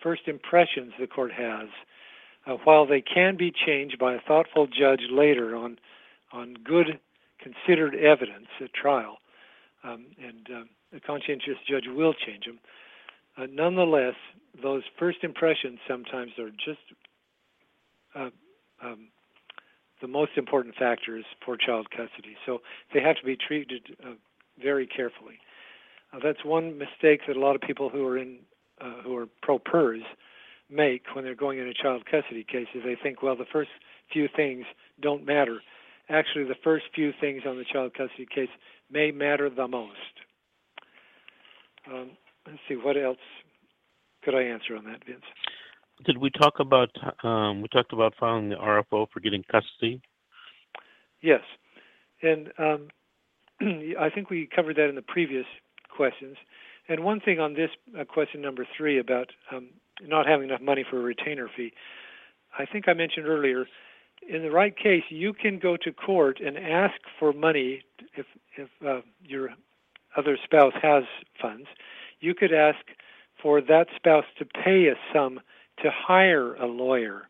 first 0.01 0.23
impressions 0.27 0.93
the 0.99 1.07
court 1.07 1.31
has, 1.31 1.67
uh, 2.45 2.57
while 2.63 2.85
they 2.85 3.01
can 3.01 3.37
be 3.37 3.51
changed 3.51 3.97
by 3.99 4.13
a 4.13 4.21
thoughtful 4.27 4.67
judge 4.67 5.01
later 5.11 5.55
on 5.55 5.77
on 6.31 6.55
good 6.63 6.99
considered 7.39 7.95
evidence 7.95 8.47
at 8.61 8.73
trial, 8.73 9.17
um, 9.83 10.05
and 10.21 10.47
uh, 10.53 10.97
a 10.97 10.99
conscientious 10.99 11.57
judge 11.69 11.85
will 11.87 12.13
change 12.13 12.45
them. 12.45 12.59
Uh, 13.37 13.45
nonetheless, 13.51 14.15
those 14.61 14.83
first 14.97 15.19
impressions 15.23 15.79
sometimes 15.87 16.31
are 16.39 16.49
just 16.49 16.79
uh, 18.15 18.29
um, 18.83 19.07
the 20.01 20.07
most 20.07 20.31
important 20.37 20.75
factors 20.75 21.25
for 21.45 21.57
child 21.57 21.89
custody. 21.89 22.35
So 22.45 22.59
they 22.93 23.01
have 23.01 23.17
to 23.17 23.25
be 23.25 23.35
treated 23.35 23.95
uh, 24.03 24.11
very 24.61 24.87
carefully. 24.87 25.39
Uh, 26.13 26.19
that's 26.23 26.43
one 26.45 26.77
mistake 26.77 27.21
that 27.27 27.35
a 27.35 27.39
lot 27.39 27.55
of 27.55 27.61
people 27.61 27.89
who 27.89 28.05
are 28.05 28.17
in 28.17 28.37
uh, 28.79 29.01
who 29.03 29.15
are 29.15 29.27
pro 29.41 29.57
pers 29.57 30.01
make 30.69 31.03
when 31.13 31.23
they're 31.23 31.35
going 31.35 31.59
in 31.59 31.67
a 31.67 31.73
child 31.73 32.03
custody 32.05 32.43
case 32.43 32.67
is 32.75 32.83
they 32.83 32.97
think, 33.01 33.23
well, 33.23 33.35
the 33.35 33.45
first 33.51 33.71
few 34.11 34.27
things 34.35 34.65
don't 35.01 35.25
matter. 35.25 35.61
Actually, 36.09 36.43
the 36.43 36.55
first 36.63 36.85
few 36.93 37.11
things 37.19 37.41
on 37.47 37.57
the 37.57 37.65
child 37.65 37.93
custody 37.93 38.27
case 38.33 38.49
may 38.91 39.11
matter 39.11 39.49
the 39.49 39.67
most. 39.67 39.91
Um, 41.91 42.11
let's 42.45 42.59
see, 42.67 42.75
what 42.75 42.97
else 42.97 43.17
could 44.23 44.35
I 44.35 44.43
answer 44.43 44.75
on 44.75 44.83
that, 44.85 45.05
Vince? 45.05 45.23
Did 46.05 46.17
we 46.17 46.29
talk 46.29 46.59
about 46.59 46.89
um, 47.23 47.61
we 47.61 47.67
talked 47.69 47.93
about 47.93 48.13
filing 48.19 48.49
the 48.49 48.55
RFO 48.55 49.07
for 49.11 49.19
getting 49.19 49.43
custody? 49.43 50.01
Yes, 51.21 51.41
and 52.21 52.51
um, 52.59 52.87
I 53.99 54.09
think 54.09 54.29
we 54.29 54.47
covered 54.53 54.75
that 54.77 54.89
in 54.89 54.95
the 54.95 55.01
previous 55.01 55.45
questions. 55.95 56.37
And 56.89 57.03
one 57.03 57.19
thing 57.19 57.39
on 57.39 57.53
this 57.53 57.71
uh, 57.99 58.05
question 58.05 58.41
number 58.41 58.65
three 58.77 58.99
about 58.99 59.29
um, 59.51 59.69
not 60.01 60.27
having 60.27 60.49
enough 60.49 60.61
money 60.61 60.85
for 60.89 60.99
a 60.99 61.03
retainer 61.03 61.49
fee, 61.55 61.73
I 62.57 62.65
think 62.65 62.87
I 62.87 62.93
mentioned 62.93 63.27
earlier. 63.27 63.65
In 64.27 64.41
the 64.41 64.51
right 64.51 64.75
case, 64.75 65.03
you 65.09 65.33
can 65.33 65.59
go 65.59 65.77
to 65.77 65.91
court 65.91 66.39
and 66.39 66.57
ask 66.57 66.95
for 67.19 67.33
money 67.33 67.81
if 68.15 68.25
if 68.55 68.69
uh, 68.85 69.01
your 69.23 69.49
other 70.15 70.37
spouse 70.43 70.73
has 70.81 71.03
funds. 71.41 71.67
You 72.19 72.33
could 72.33 72.53
ask 72.53 72.79
for 73.41 73.61
that 73.61 73.87
spouse 73.95 74.25
to 74.39 74.45
pay 74.45 74.87
a 74.87 74.95
sum 75.13 75.39
to 75.83 75.89
hire 75.91 76.55
a 76.55 76.65
lawyer. 76.65 77.23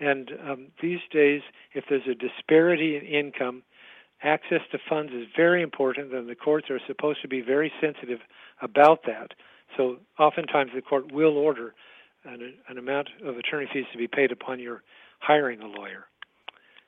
And 0.00 0.30
um, 0.48 0.66
these 0.82 1.00
days, 1.12 1.42
if 1.72 1.84
there's 1.88 2.06
a 2.10 2.14
disparity 2.14 2.96
in 2.96 3.04
income, 3.04 3.62
access 4.22 4.60
to 4.72 4.78
funds 4.88 5.12
is 5.12 5.26
very 5.36 5.62
important, 5.62 6.12
and 6.12 6.28
the 6.28 6.34
courts 6.34 6.70
are 6.70 6.80
supposed 6.86 7.22
to 7.22 7.28
be 7.28 7.40
very 7.40 7.72
sensitive 7.80 8.20
about 8.60 9.04
that. 9.06 9.32
So 9.76 9.98
oftentimes 10.18 10.70
the 10.74 10.82
court 10.82 11.12
will 11.12 11.36
order 11.36 11.74
an, 12.24 12.54
an 12.68 12.78
amount 12.78 13.08
of 13.24 13.36
attorney 13.36 13.68
fees 13.72 13.84
to 13.92 13.98
be 13.98 14.08
paid 14.08 14.32
upon 14.32 14.58
your 14.58 14.82
hiring 15.20 15.60
a 15.60 15.66
lawyer. 15.66 16.06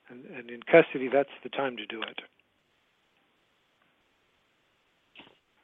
And, 0.09 0.24
and 0.26 0.51
in 0.51 0.61
custody, 0.62 1.09
that's 1.12 1.30
the 1.43 1.49
time 1.49 1.76
to 1.76 1.87
do 1.87 2.03
it. 2.03 2.20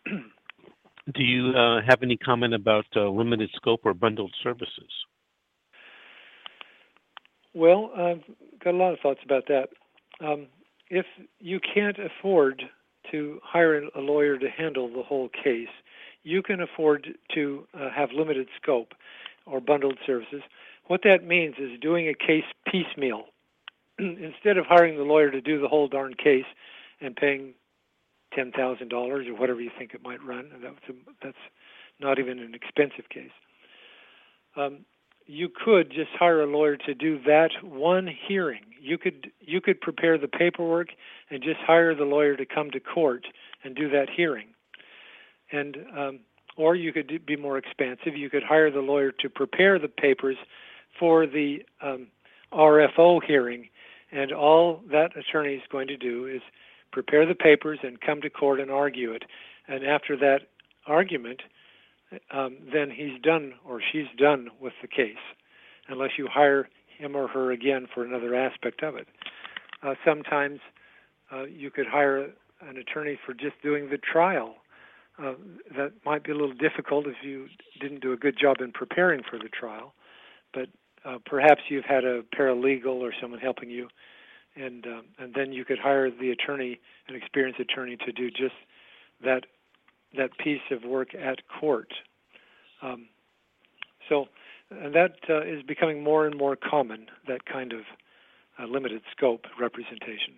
do 1.14 1.22
you 1.22 1.52
uh, 1.52 1.80
have 1.86 2.02
any 2.02 2.16
comment 2.16 2.54
about 2.54 2.86
uh, 2.96 3.08
limited 3.08 3.50
scope 3.54 3.80
or 3.84 3.94
bundled 3.94 4.34
services? 4.42 4.90
Well, 7.54 7.90
I've 7.96 8.22
got 8.62 8.74
a 8.74 8.76
lot 8.76 8.92
of 8.92 9.00
thoughts 9.00 9.20
about 9.24 9.44
that. 9.48 9.68
Um, 10.20 10.46
if 10.88 11.06
you 11.40 11.60
can't 11.60 11.98
afford 11.98 12.62
to 13.10 13.40
hire 13.42 13.82
a 13.82 14.00
lawyer 14.00 14.38
to 14.38 14.48
handle 14.48 14.88
the 14.88 15.02
whole 15.02 15.28
case, 15.28 15.68
you 16.22 16.42
can 16.42 16.60
afford 16.60 17.08
to 17.34 17.66
uh, 17.74 17.90
have 17.90 18.10
limited 18.12 18.48
scope 18.60 18.92
or 19.46 19.60
bundled 19.60 19.98
services. 20.06 20.42
What 20.86 21.02
that 21.04 21.24
means 21.24 21.56
is 21.58 21.78
doing 21.80 22.08
a 22.08 22.14
case 22.14 22.44
piecemeal. 22.70 23.24
Instead 23.98 24.56
of 24.56 24.66
hiring 24.66 24.96
the 24.96 25.02
lawyer 25.04 25.30
to 25.30 25.40
do 25.40 25.60
the 25.60 25.68
whole 25.68 25.88
darn 25.88 26.14
case 26.14 26.44
and 27.00 27.16
paying 27.16 27.54
ten 28.34 28.52
thousand 28.52 28.88
dollars 28.88 29.26
or 29.28 29.34
whatever 29.34 29.60
you 29.60 29.70
think 29.78 29.94
it 29.94 30.02
might 30.02 30.22
run, 30.24 30.50
that's 30.62 30.76
a, 30.88 30.92
that's 31.22 31.36
not 32.00 32.18
even 32.18 32.38
an 32.38 32.54
expensive 32.54 33.08
case. 33.10 33.30
Um, 34.56 34.84
you 35.26 35.48
could 35.48 35.90
just 35.90 36.10
hire 36.18 36.42
a 36.42 36.46
lawyer 36.46 36.76
to 36.76 36.94
do 36.94 37.20
that 37.26 37.50
one 37.62 38.08
hearing. 38.28 38.62
You 38.80 38.98
could 38.98 39.30
you 39.40 39.60
could 39.60 39.80
prepare 39.80 40.18
the 40.18 40.28
paperwork 40.28 40.88
and 41.30 41.42
just 41.42 41.58
hire 41.60 41.94
the 41.94 42.04
lawyer 42.04 42.36
to 42.36 42.44
come 42.44 42.70
to 42.70 42.80
court 42.80 43.26
and 43.64 43.74
do 43.74 43.88
that 43.90 44.08
hearing. 44.14 44.48
And 45.52 45.76
um, 45.96 46.20
or 46.56 46.76
you 46.76 46.92
could 46.92 47.24
be 47.24 47.36
more 47.36 47.58
expansive. 47.58 48.16
You 48.16 48.30
could 48.30 48.42
hire 48.42 48.70
the 48.70 48.80
lawyer 48.80 49.12
to 49.20 49.28
prepare 49.28 49.78
the 49.78 49.88
papers 49.88 50.36
for 50.98 51.26
the 51.26 51.64
um, 51.80 52.08
RFO 52.52 53.20
hearing, 53.26 53.68
and 54.10 54.32
all 54.32 54.80
that 54.90 55.16
attorney 55.16 55.54
is 55.54 55.62
going 55.70 55.88
to 55.88 55.96
do 55.96 56.26
is 56.26 56.42
prepare 56.92 57.24
the 57.24 57.34
papers 57.34 57.78
and 57.82 58.00
come 58.00 58.20
to 58.20 58.28
court 58.28 58.60
and 58.60 58.70
argue 58.70 59.12
it. 59.12 59.24
And 59.68 59.84
after 59.84 60.16
that 60.18 60.40
argument, 60.86 61.40
um, 62.30 62.56
then 62.72 62.90
he's 62.90 63.20
done 63.22 63.54
or 63.66 63.80
she's 63.92 64.06
done 64.18 64.48
with 64.60 64.72
the 64.82 64.88
case, 64.88 65.22
unless 65.88 66.10
you 66.18 66.28
hire 66.30 66.68
him 66.98 67.16
or 67.16 67.28
her 67.28 67.50
again 67.52 67.86
for 67.92 68.04
another 68.04 68.34
aspect 68.34 68.82
of 68.82 68.96
it. 68.96 69.08
Uh, 69.82 69.94
sometimes 70.04 70.60
uh, 71.32 71.44
you 71.44 71.70
could 71.70 71.86
hire 71.86 72.30
an 72.68 72.76
attorney 72.76 73.18
for 73.24 73.34
just 73.34 73.60
doing 73.62 73.90
the 73.90 73.98
trial. 73.98 74.56
Uh, 75.18 75.34
that 75.76 75.92
might 76.06 76.24
be 76.24 76.30
a 76.30 76.34
little 76.34 76.54
difficult 76.54 77.06
if 77.06 77.16
you 77.22 77.46
didn't 77.80 78.00
do 78.00 78.12
a 78.12 78.16
good 78.16 78.38
job 78.38 78.56
in 78.60 78.72
preparing 78.72 79.22
for 79.28 79.38
the 79.38 79.48
trial, 79.48 79.92
but 80.54 80.68
uh, 81.04 81.18
perhaps 81.26 81.62
you've 81.68 81.84
had 81.84 82.04
a 82.04 82.22
paralegal 82.34 83.00
or 83.00 83.12
someone 83.20 83.40
helping 83.40 83.68
you, 83.68 83.88
and 84.56 84.86
um, 84.86 85.04
and 85.18 85.34
then 85.34 85.52
you 85.52 85.64
could 85.64 85.78
hire 85.78 86.10
the 86.10 86.30
attorney, 86.30 86.80
an 87.08 87.14
experienced 87.14 87.60
attorney, 87.60 87.96
to 87.96 88.12
do 88.12 88.30
just 88.30 88.54
that 89.22 89.44
that 90.16 90.36
piece 90.38 90.60
of 90.70 90.84
work 90.84 91.14
at 91.14 91.38
court. 91.60 91.92
Um, 92.82 93.08
so 94.08 94.26
that 94.70 95.16
uh, 95.28 95.42
is 95.42 95.62
becoming 95.62 96.02
more 96.02 96.26
and 96.26 96.36
more 96.36 96.56
common, 96.56 97.06
that 97.28 97.44
kind 97.46 97.72
of 97.72 97.80
uh, 98.58 98.66
limited 98.66 99.02
scope 99.16 99.44
representation. 99.60 100.34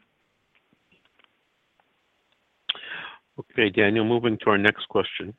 Okay, 3.39 3.68
Daniel, 3.68 4.05
moving 4.05 4.39
to 4.39 4.51
our 4.51 4.59
next 4.59 4.89
question. 4.89 5.35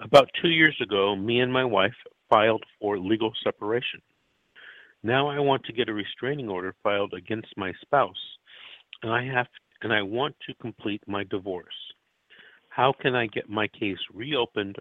About 0.00 0.30
two 0.40 0.48
years 0.48 0.76
ago, 0.82 1.14
me 1.14 1.40
and 1.40 1.52
my 1.52 1.64
wife 1.64 1.94
filed 2.30 2.64
for 2.80 2.98
legal 2.98 3.32
separation. 3.44 4.00
Now 5.02 5.28
I 5.28 5.38
want 5.38 5.64
to 5.64 5.72
get 5.72 5.88
a 5.88 5.94
restraining 5.94 6.48
order 6.48 6.74
filed 6.82 7.14
against 7.14 7.48
my 7.56 7.72
spouse, 7.82 8.16
and 9.02 9.12
I 9.12 9.24
have 9.24 9.46
and 9.82 9.92
I 9.92 10.02
want 10.02 10.34
to 10.46 10.54
complete 10.54 11.02
my 11.06 11.22
divorce. 11.24 11.87
How 12.78 12.92
can 12.92 13.16
I 13.16 13.26
get 13.26 13.50
my 13.50 13.66
case 13.66 13.98
reopened 14.14 14.76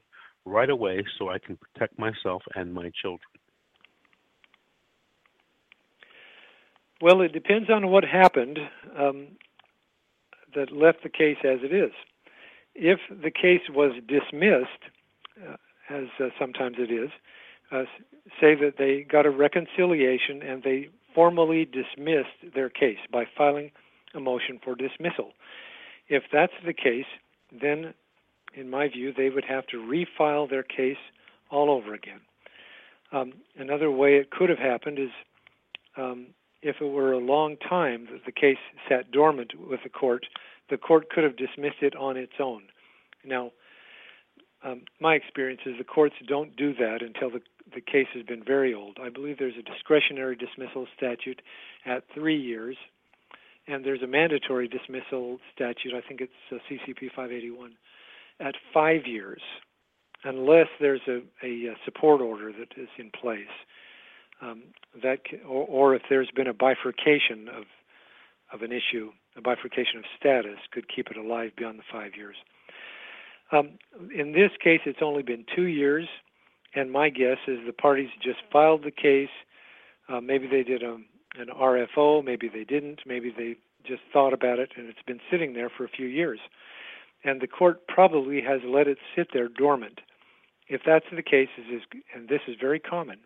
right 0.45 0.69
away 0.69 1.03
so 1.17 1.29
I 1.29 1.39
can 1.39 1.57
protect 1.57 1.97
myself 1.97 2.43
and 2.53 2.71
my 2.71 2.91
children? 3.01 3.21
Well, 7.01 7.21
it 7.21 7.33
depends 7.33 7.71
on 7.71 7.87
what 7.87 8.03
happened 8.03 8.59
um, 8.95 9.29
that 10.53 10.71
left 10.71 11.01
the 11.01 11.09
case 11.09 11.37
as 11.43 11.61
it 11.63 11.73
is. 11.73 11.91
If 12.75 12.99
the 13.09 13.31
case 13.31 13.67
was 13.67 13.93
dismissed, 14.07 14.83
uh, 15.43 15.55
as 15.89 16.05
uh, 16.19 16.25
sometimes 16.39 16.75
it 16.77 16.91
is, 16.91 17.09
uh, 17.71 17.85
say 18.39 18.53
that 18.53 18.75
they 18.77 19.07
got 19.09 19.25
a 19.25 19.31
reconciliation 19.31 20.43
and 20.43 20.61
they 20.61 20.89
formally 21.15 21.65
dismissed 21.65 22.53
their 22.53 22.69
case 22.69 22.99
by 23.11 23.25
filing 23.35 23.71
a 24.13 24.19
motion 24.19 24.59
for 24.63 24.75
dismissal. 24.75 25.31
If 26.09 26.25
that's 26.31 26.53
the 26.63 26.73
case, 26.73 27.07
then, 27.51 27.93
in 28.53 28.69
my 28.69 28.87
view, 28.87 29.13
they 29.15 29.29
would 29.29 29.45
have 29.45 29.67
to 29.67 29.77
refile 29.77 30.49
their 30.49 30.63
case 30.63 30.97
all 31.49 31.69
over 31.69 31.93
again. 31.93 32.21
Um, 33.11 33.33
another 33.57 33.89
way 33.89 34.15
it 34.15 34.31
could 34.31 34.49
have 34.49 34.59
happened 34.59 34.99
is 34.99 35.09
um, 35.97 36.27
if 36.61 36.77
it 36.81 36.85
were 36.85 37.13
a 37.13 37.19
long 37.19 37.55
time 37.57 38.07
that 38.11 38.25
the 38.25 38.31
case 38.31 38.57
sat 38.89 39.11
dormant 39.11 39.53
with 39.57 39.79
the 39.83 39.89
court, 39.89 40.25
the 40.69 40.77
court 40.77 41.09
could 41.09 41.23
have 41.23 41.37
dismissed 41.37 41.81
it 41.81 41.95
on 41.95 42.17
its 42.17 42.33
own. 42.39 42.63
Now, 43.25 43.51
um, 44.63 44.81
my 44.99 45.13
experience 45.13 45.61
is 45.65 45.75
the 45.77 45.83
courts 45.83 46.15
don't 46.27 46.55
do 46.55 46.73
that 46.75 47.01
until 47.01 47.29
the 47.29 47.41
the 47.73 47.81
case 47.81 48.07
has 48.13 48.23
been 48.23 48.43
very 48.43 48.73
old. 48.73 48.97
I 49.01 49.09
believe 49.09 49.37
there's 49.37 49.57
a 49.57 49.61
discretionary 49.61 50.35
dismissal 50.35 50.87
statute 50.95 51.41
at 51.85 52.03
three 52.13 52.39
years, 52.39 52.77
and 53.67 53.85
there's 53.85 54.01
a 54.01 54.07
mandatory 54.07 54.67
dismissal 54.67 55.39
statute. 55.53 55.93
I 55.93 56.01
think 56.07 56.21
it's 56.21 56.33
uh, 56.51 56.55
CCP 56.69 57.09
581 57.15 57.73
at 58.39 58.55
five 58.73 59.05
years, 59.05 59.41
unless 60.23 60.67
there's 60.79 61.01
a, 61.07 61.21
a, 61.45 61.75
support 61.85 62.21
order 62.21 62.51
that 62.51 62.81
is 62.81 62.89
in 62.97 63.11
place. 63.11 63.41
Um, 64.41 64.63
that 65.01 65.19
or, 65.47 65.65
or 65.67 65.95
if 65.95 66.03
there's 66.09 66.29
been 66.35 66.47
a 66.47 66.53
bifurcation 66.53 67.49
of 67.49 67.63
of 68.53 68.61
an 68.61 68.71
issue, 68.71 69.11
a 69.35 69.41
bifurcation 69.41 69.97
of 69.97 70.05
status 70.17 70.57
could 70.71 70.85
keep 70.93 71.07
it 71.07 71.17
alive 71.17 71.51
beyond 71.57 71.79
the 71.79 71.83
five 71.91 72.11
years. 72.15 72.35
Um, 73.51 73.71
in 74.15 74.31
this 74.31 74.51
case, 74.63 74.81
it's 74.85 74.99
only 75.01 75.23
been 75.23 75.45
two 75.55 75.65
years, 75.65 76.07
and 76.75 76.91
my 76.91 77.09
guess 77.09 77.37
is 77.47 77.59
the 77.65 77.73
parties 77.73 78.09
just 78.21 78.39
filed 78.51 78.83
the 78.83 78.91
case. 78.91 79.29
Uh, 80.07 80.21
maybe 80.21 80.47
they 80.47 80.63
did 80.63 80.83
a, 80.83 80.97
an 81.39 81.47
RFO, 81.47 82.23
maybe 82.23 82.49
they 82.49 82.63
didn't, 82.63 83.01
maybe 83.05 83.33
they 83.35 83.55
just 83.85 84.01
thought 84.11 84.33
about 84.33 84.59
it, 84.59 84.71
and 84.75 84.87
it's 84.87 85.01
been 85.05 85.19
sitting 85.31 85.53
there 85.53 85.69
for 85.69 85.85
a 85.85 85.89
few 85.89 86.07
years. 86.07 86.39
And 87.23 87.41
the 87.41 87.47
court 87.47 87.87
probably 87.87 88.41
has 88.41 88.61
let 88.65 88.87
it 88.87 88.97
sit 89.15 89.29
there 89.33 89.47
dormant. 89.47 90.01
If 90.67 90.81
that's 90.85 91.05
the 91.15 91.23
case, 91.23 91.49
and 92.13 92.27
this 92.27 92.41
is 92.47 92.55
very 92.59 92.79
common, 92.79 93.19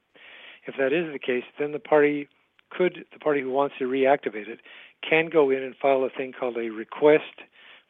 if 0.68 0.76
that 0.78 0.94
is 0.94 1.12
the 1.12 1.20
case, 1.20 1.44
then 1.60 1.72
the 1.72 1.80
party 1.80 2.28
could, 2.70 3.06
the 3.12 3.20
party 3.20 3.42
who 3.42 3.52
wants 3.52 3.76
to 3.80 3.86
reactivate 3.86 4.48
it, 4.48 4.60
can 5.08 5.30
go 5.30 5.50
in 5.50 5.64
and 5.64 5.76
file 5.76 6.04
a 6.04 6.10
thing 6.10 6.32
called 6.38 6.58
a 6.58 6.70
request 6.70 7.42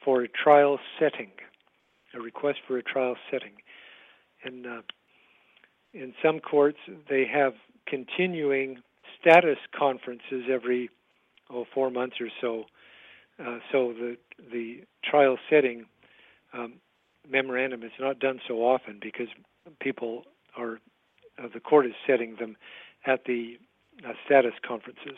for 0.04 0.22
a 0.22 0.28
trial 0.30 0.80
setting 0.98 1.32
a 2.14 2.20
request 2.20 2.60
for 2.68 2.78
a 2.78 2.84
trial 2.84 3.16
setting. 3.30 3.54
And 4.44 4.66
uh, 4.66 4.82
in 5.94 6.14
some 6.24 6.40
courts, 6.40 6.78
they 7.10 7.26
have 7.32 7.54
continuing 7.88 8.82
status 9.22 9.58
conferences 9.78 10.46
every 10.52 10.90
oh, 11.50 11.66
four 11.74 11.90
months 11.90 12.18
or 12.20 12.28
so. 12.40 12.66
Uh, 13.40 13.60
so 13.72 13.94
the 13.94 14.18
the 14.52 14.84
trial 15.04 15.38
setting 15.50 15.86
um, 16.54 16.74
memorandum 17.30 17.84
is 17.84 17.92
not 18.00 18.20
done 18.20 18.40
so 18.48 18.56
often 18.56 19.00
because 19.02 19.28
people 19.80 20.24
are 20.58 20.80
uh, 21.42 21.48
the 21.54 21.60
court 21.60 21.86
is 21.86 21.94
setting 22.06 22.36
them 22.40 22.58
at 23.06 23.26
the 23.26 23.58
uh, 24.08 24.14
status 24.26 24.54
conferences. 24.68 25.18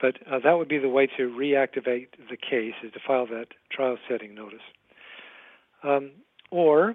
But 0.00 0.16
uh, 0.30 0.38
that 0.44 0.52
would 0.52 0.68
be 0.68 0.78
the 0.78 0.88
way 0.88 1.08
to 1.16 1.22
reactivate 1.22 2.08
the 2.30 2.36
case 2.36 2.74
is 2.84 2.92
to 2.92 3.00
file 3.04 3.26
that 3.26 3.48
trial 3.70 3.98
setting 4.08 4.34
notice. 4.34 4.60
Um, 5.82 6.12
or 6.50 6.94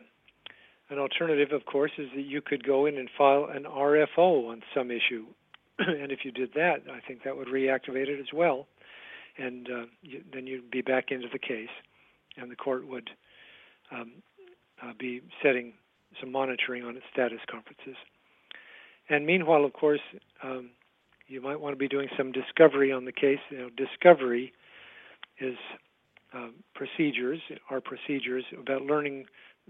an 0.90 1.00
alternative, 1.00 1.52
of 1.52 1.66
course, 1.66 1.92
is 1.98 2.10
that 2.16 2.22
you 2.22 2.42
could 2.42 2.66
go 2.66 2.86
in 2.86 2.98
and 2.98 3.10
file 3.18 3.48
an 3.54 3.64
RFO 3.64 4.50
on 4.50 4.62
some 4.74 4.90
issue. 4.90 5.26
and 5.80 6.12
if 6.12 6.20
you 6.24 6.32
did 6.32 6.52
that, 6.56 6.84
I 6.92 7.00
think 7.08 7.24
that 7.24 7.36
would 7.36 7.48
reactivate 7.48 8.08
it 8.08 8.20
as 8.20 8.34
well. 8.34 8.68
And 9.38 9.68
uh, 9.70 9.86
you, 10.02 10.22
then 10.32 10.46
you'd 10.46 10.70
be 10.70 10.82
back 10.82 11.06
into 11.10 11.28
the 11.32 11.40
case, 11.40 11.70
and 12.38 12.52
the 12.52 12.56
court 12.56 12.88
would 12.88 13.10
um, 13.92 14.12
uh, 14.82 14.94
be 15.00 15.22
setting 15.42 15.74
some 16.20 16.32
monitoring 16.32 16.84
on 16.84 16.96
its 16.96 17.06
status 17.12 17.40
conferences. 17.50 17.96
And 19.10 19.26
meanwhile, 19.26 19.66
of 19.66 19.74
course, 19.74 20.02
um, 20.44 20.70
you 21.28 21.42
might 21.42 21.60
want 21.60 21.74
to 21.74 21.78
be 21.78 21.88
doing 21.88 22.10
some 22.18 22.32
discovery 22.32 22.92
on 22.92 23.06
the 23.06 23.12
case. 23.12 23.40
You 23.50 23.58
know, 23.58 23.70
discovery 23.76 24.54
is 25.40 25.58
um, 26.34 26.56
procedures, 26.76 27.40
are 27.70 27.82
procedures 27.82 28.44
about 28.60 28.84
learning 28.84 29.26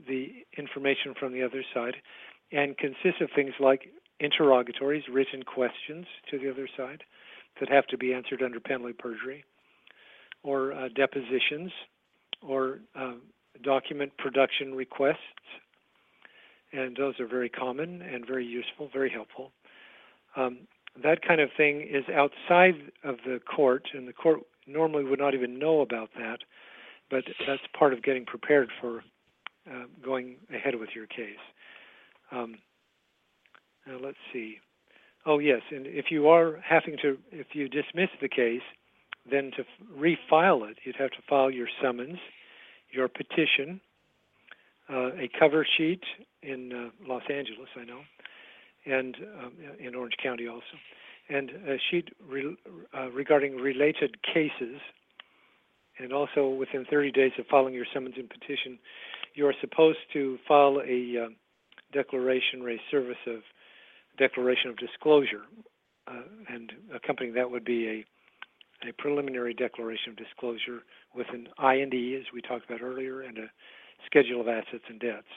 the 0.08 0.46
information 0.58 1.14
from 1.18 1.34
the 1.34 1.44
other 1.44 1.64
side, 1.74 1.96
and 2.52 2.78
consists 2.78 3.22
of 3.22 3.30
things 3.36 3.54
like 3.60 3.90
interrogatories, 4.20 5.04
written 5.12 5.44
questions 5.44 6.06
to 6.30 6.40
the 6.40 6.50
other 6.50 6.68
side 6.78 7.04
that 7.60 7.70
have 7.70 7.86
to 7.88 7.98
be 7.98 8.14
answered 8.14 8.42
under 8.42 8.60
penalty 8.60 8.92
of 8.92 8.98
perjury, 8.98 9.44
or 10.44 10.74
uh, 10.74 10.90
depositions, 10.96 11.72
or 12.42 12.80
uh, 12.96 13.14
document 13.64 14.12
production 14.18 14.74
requests. 14.76 15.18
And 16.72 16.96
those 16.96 17.20
are 17.20 17.28
very 17.28 17.50
common 17.50 18.02
and 18.02 18.26
very 18.26 18.46
useful, 18.46 18.90
very 18.92 19.10
helpful. 19.10 19.52
Um, 20.36 20.60
that 21.02 21.26
kind 21.26 21.42
of 21.42 21.50
thing 21.56 21.82
is 21.82 22.04
outside 22.10 22.76
of 23.04 23.18
the 23.26 23.40
court, 23.40 23.84
and 23.94 24.08
the 24.08 24.14
court 24.14 24.40
normally 24.68 25.04
would 25.04 25.20
not 25.20 25.34
even 25.34 25.60
know 25.60 25.82
about 25.82 26.10
that, 26.18 26.40
but 27.10 27.24
that's 27.48 27.62
part 27.78 27.94
of 27.94 28.04
getting 28.04 28.26
prepared 28.26 28.70
for 28.82 29.04
uh, 29.70 29.86
going 30.04 30.36
ahead 30.54 30.76
with 30.76 30.90
your 30.96 31.08
case. 31.08 31.44
Um, 32.32 32.56
now 33.88 33.98
let's 34.02 34.18
see. 34.32 34.58
Oh 35.26 35.40
yes, 35.40 35.62
and 35.72 35.88
if 35.88 36.06
you 36.10 36.28
are 36.28 36.60
having 36.68 36.98
to, 37.02 37.18
if 37.32 37.48
you 37.54 37.70
dismiss 37.70 38.10
the 38.22 38.30
case, 38.30 38.62
then 39.30 39.52
to 39.56 39.64
refile 39.98 40.70
it, 40.70 40.78
you'd 40.84 40.98
have 40.98 41.12
to 41.12 41.22
file 41.30 41.50
your 41.50 41.68
summons, 41.82 42.18
your 42.92 43.08
petition, 43.08 43.80
uh, 44.90 45.12
a 45.14 45.30
cover 45.40 45.66
sheet 45.78 46.02
in 46.42 46.72
uh, 46.74 47.08
Los 47.08 47.24
Angeles, 47.30 47.70
I 47.80 47.86
know, 47.86 48.02
and 48.86 49.16
um, 49.40 49.54
in 49.80 49.96
Orange 49.96 50.16
County 50.22 50.48
also, 50.48 50.64
and 51.30 51.50
a 51.52 51.78
sheet 51.90 52.10
re- 52.28 52.58
uh, 52.98 53.10
regarding 53.12 53.56
related 53.56 54.18
cases 54.34 54.80
and 56.00 56.12
also 56.12 56.50
within 56.50 56.86
30 56.90 57.12
days 57.12 57.32
of 57.38 57.46
filing 57.48 57.74
your 57.74 57.86
summons 57.94 58.16
and 58.18 58.30
petition, 58.30 58.80
you 59.36 59.48
are 59.48 59.54
supposed 59.62 60.00
to 60.12 60.38
file 60.48 60.82
a 60.86 61.26
uh, 61.26 61.30
declaration, 61.94 62.62
or 62.62 62.72
a 62.72 62.82
service 62.92 63.16
of 63.28 63.42
declaration 64.18 64.70
of 64.70 64.78
disclosure, 64.78 65.44
uh, 66.08 66.22
and 66.50 66.72
accompanying 66.94 67.34
that 67.36 67.50
would 67.50 67.66
be 67.66 67.88
a 67.88 68.06
a 68.88 68.92
preliminary 69.02 69.54
declaration 69.54 70.10
of 70.12 70.18
disclosure 70.18 70.84
with 71.16 71.28
an 71.32 71.48
I&E, 71.58 72.18
as 72.20 72.26
we 72.34 72.42
talked 72.42 72.70
about 72.70 72.82
earlier, 72.82 73.22
and 73.22 73.38
a 73.38 73.50
schedule 74.06 74.42
of 74.42 74.50
assets 74.50 74.84
and 74.90 75.00
debts. 75.00 75.28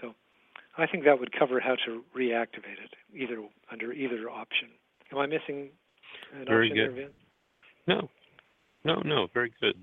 So, 0.00 0.14
I 0.78 0.86
think 0.86 1.04
that 1.04 1.20
would 1.20 1.30
cover 1.38 1.60
how 1.60 1.76
to 1.86 2.02
reactivate 2.16 2.80
it, 2.82 2.94
either 3.14 3.42
under 3.70 3.92
either 3.92 4.30
option. 4.30 4.68
Am 5.12 5.18
I 5.18 5.26
missing 5.26 5.68
an 6.32 6.46
Very 6.46 6.70
option 6.70 6.94
good. 6.94 7.10
there, 7.86 7.96
No, 7.96 8.08
no, 8.84 9.02
no. 9.04 9.28
Very 9.32 9.52
good. 9.60 9.76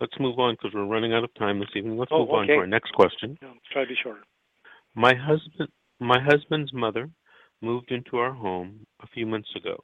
Let's 0.00 0.14
move 0.18 0.38
on 0.38 0.54
because 0.54 0.72
we're 0.74 0.86
running 0.86 1.12
out 1.12 1.24
of 1.24 1.34
time 1.34 1.58
this 1.58 1.68
evening. 1.74 1.98
Let's 1.98 2.10
oh, 2.12 2.20
move 2.20 2.30
okay. 2.30 2.38
on 2.38 2.46
to 2.46 2.54
our 2.54 2.66
next 2.66 2.92
question. 2.92 3.38
No, 3.42 3.52
try 3.72 3.82
to 3.82 3.88
be 3.88 3.96
short. 4.02 4.18
My 4.94 5.14
husband, 5.14 5.68
my 5.98 6.18
husband's 6.20 6.72
mother, 6.72 7.10
moved 7.62 7.90
into 7.90 8.16
our 8.16 8.32
home 8.32 8.86
a 9.02 9.06
few 9.08 9.26
months 9.26 9.50
ago. 9.56 9.82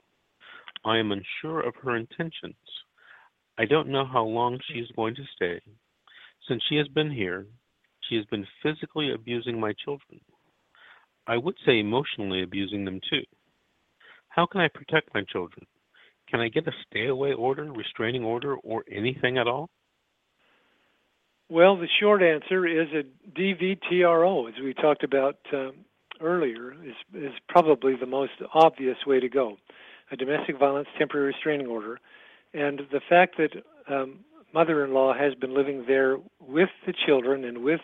I 0.85 0.99
am 0.99 1.13
unsure 1.13 1.61
of 1.61 1.75
her 1.83 1.97
intentions. 1.97 2.55
I 3.59 3.65
don't 3.65 3.89
know 3.89 4.05
how 4.05 4.25
long 4.25 4.59
she 4.69 4.79
is 4.79 4.91
going 4.95 5.15
to 5.17 5.25
stay. 5.35 5.61
Since 6.49 6.63
she 6.69 6.77
has 6.77 6.89
been 6.89 7.11
here, 7.11 7.47
she 8.09 8.17
has 8.17 8.25
been 8.27 8.47
physically 8.63 9.13
abusing 9.13 9.59
my 9.59 9.73
children. 9.85 10.21
I 11.27 11.37
would 11.37 11.57
say 11.65 11.81
emotionally 11.81 12.43
abusing 12.43 12.85
them 12.85 13.01
too. 13.11 13.23
How 14.29 14.47
can 14.47 14.61
I 14.61 14.69
protect 14.69 15.15
my 15.15 15.23
children? 15.23 15.67
Can 16.29 16.41
I 16.41 16.49
get 16.49 16.69
a 16.69 16.73
stay 16.89 17.07
away 17.07 17.33
order, 17.33 17.65
restraining 17.73 18.25
order, 18.25 18.57
or 18.57 18.85
anything 18.91 19.39
at 19.39 19.49
all? 19.49 19.71
Well, 21.49 21.77
the 21.77 21.89
short 22.01 22.23
answer 22.23 22.67
is 22.67 22.89
a 22.93 23.39
DVTRO, 23.39 24.49
as 24.49 24.55
we 24.63 24.75
talked 24.75 25.05
about 25.05 25.39
um, 25.53 25.85
earlier, 26.21 26.73
is, 26.85 26.95
is 27.15 27.33
probably 27.49 27.95
the 27.97 28.07
most 28.07 28.33
obvious 28.55 28.97
way 29.07 29.21
to 29.21 29.29
go. 29.29 29.57
A 30.11 30.17
domestic 30.17 30.59
violence 30.59 30.89
temporary 30.99 31.29
restraining 31.29 31.67
order. 31.67 31.99
And 32.55 32.83
the 32.93 33.01
fact 33.09 33.37
that 33.39 33.51
um, 33.93 34.21
mother 34.55 34.85
in 34.85 34.95
law 34.95 35.13
has 35.15 35.35
been 35.35 35.55
living 35.55 35.85
there 35.87 36.19
with 36.41 36.71
the 36.87 36.95
children 37.07 37.45
and 37.45 37.59
with 37.59 37.81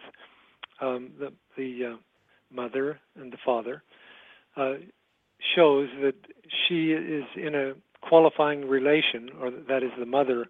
um, 0.81 1.11
the, 1.19 1.33
the 1.57 1.93
uh, 1.93 1.97
mother 2.51 2.99
and 3.17 3.33
the 3.33 3.39
father 3.45 3.83
uh, 4.57 4.75
shows 5.55 5.89
that 6.03 6.15
she 6.49 6.93
is 6.93 7.25
in 7.37 7.55
a 7.55 7.73
qualifying 8.01 8.69
relation, 8.69 9.31
or 9.41 9.51
that 9.51 9.83
is 9.83 9.91
the 9.99 10.07
mother, 10.07 10.47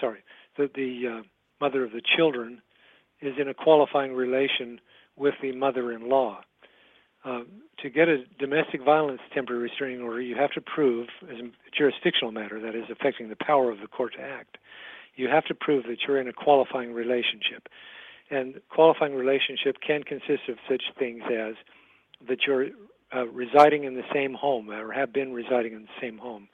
sorry, 0.00 0.20
that 0.56 0.74
the 0.74 1.02
uh, 1.06 1.22
mother 1.60 1.84
of 1.84 1.92
the 1.92 2.02
children 2.16 2.60
is 3.20 3.34
in 3.40 3.48
a 3.48 3.54
qualifying 3.54 4.12
relation 4.14 4.80
with 5.16 5.34
the 5.42 5.52
mother-in-law. 5.52 6.40
Uh, 7.28 7.40
to 7.82 7.90
get 7.90 8.08
a 8.08 8.24
domestic 8.38 8.82
violence 8.82 9.20
temporary 9.34 9.62
restraining 9.62 10.00
order, 10.00 10.20
you 10.20 10.34
have 10.34 10.50
to 10.52 10.62
prove, 10.62 11.08
as 11.30 11.36
a 11.38 11.50
jurisdictional 11.76 12.32
matter, 12.32 12.58
that 12.58 12.74
is 12.74 12.84
affecting 12.90 13.28
the 13.28 13.36
power 13.36 13.70
of 13.70 13.80
the 13.80 13.86
court 13.86 14.14
to 14.14 14.22
act, 14.22 14.56
you 15.14 15.28
have 15.28 15.44
to 15.44 15.54
prove 15.54 15.84
that 15.84 15.98
you're 16.06 16.18
in 16.20 16.26
a 16.26 16.32
qualifying 16.32 16.92
relationship. 16.92 17.68
And 18.30 18.60
qualifying 18.70 19.14
relationship 19.14 19.76
can 19.86 20.04
consist 20.04 20.48
of 20.48 20.56
such 20.70 20.82
things 20.98 21.22
as 21.24 21.54
that 22.28 22.38
you're 22.46 22.68
uh, 23.14 23.26
residing 23.26 23.84
in 23.84 23.94
the 23.94 24.08
same 24.12 24.32
home 24.32 24.70
or 24.70 24.92
have 24.92 25.12
been 25.12 25.32
residing 25.32 25.74
in 25.74 25.82
the 25.82 26.00
same 26.00 26.16
home, 26.16 26.48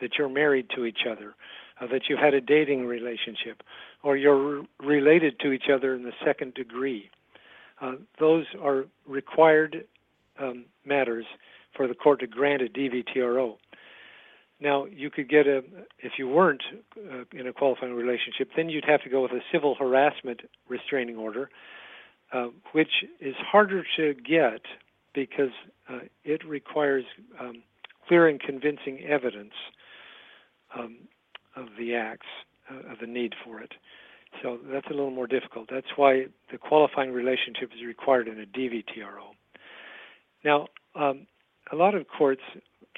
that 0.00 0.18
you're 0.18 0.28
married 0.28 0.66
to 0.76 0.84
each 0.84 1.06
other, 1.10 1.34
uh, 1.80 1.86
that 1.86 2.02
you've 2.08 2.18
had 2.18 2.34
a 2.34 2.40
dating 2.40 2.84
relationship, 2.86 3.62
or 4.02 4.16
you're 4.16 4.64
related 4.78 5.40
to 5.40 5.52
each 5.52 5.70
other 5.72 5.94
in 5.94 6.02
the 6.02 6.12
second 6.24 6.52
degree. 6.52 7.10
Uh, 7.80 7.92
those 8.18 8.44
are 8.60 8.84
required 9.06 9.86
matters 10.84 11.26
for 11.76 11.86
the 11.86 11.94
court 11.94 12.20
to 12.20 12.26
grant 12.26 12.62
a 12.62 12.66
DVTRO. 12.66 13.56
now 14.60 14.86
you 14.86 15.10
could 15.10 15.28
get 15.28 15.46
a 15.46 15.62
if 15.98 16.12
you 16.18 16.28
weren't 16.28 16.62
uh, 16.96 17.24
in 17.32 17.46
a 17.46 17.52
qualifying 17.52 17.94
relationship, 17.94 18.48
then 18.56 18.68
you'd 18.68 18.84
have 18.84 19.02
to 19.02 19.10
go 19.10 19.22
with 19.22 19.32
a 19.32 19.40
civil 19.52 19.74
harassment 19.74 20.40
restraining 20.68 21.16
order, 21.16 21.50
uh, 22.32 22.48
which 22.72 23.04
is 23.20 23.34
harder 23.40 23.84
to 23.96 24.14
get 24.14 24.62
because 25.14 25.52
uh, 25.88 26.00
it 26.24 26.44
requires 26.44 27.04
um, 27.40 27.62
clear 28.06 28.28
and 28.28 28.40
convincing 28.40 29.04
evidence 29.04 29.52
um, 30.76 30.98
of 31.56 31.66
the 31.78 31.94
acts, 31.94 32.26
uh, 32.70 32.92
of 32.92 32.98
the 33.00 33.06
need 33.06 33.34
for 33.44 33.60
it. 33.60 33.72
So 34.42 34.58
that's 34.70 34.86
a 34.86 34.90
little 34.90 35.10
more 35.10 35.26
difficult. 35.26 35.68
That's 35.70 35.86
why 35.96 36.26
the 36.52 36.58
qualifying 36.58 37.12
relationship 37.12 37.70
is 37.74 37.84
required 37.86 38.28
in 38.28 38.40
a 38.40 38.46
DVTRO. 38.46 39.37
Now, 40.44 40.68
um, 40.94 41.26
a 41.72 41.76
lot 41.76 41.94
of 41.94 42.06
courts 42.08 42.42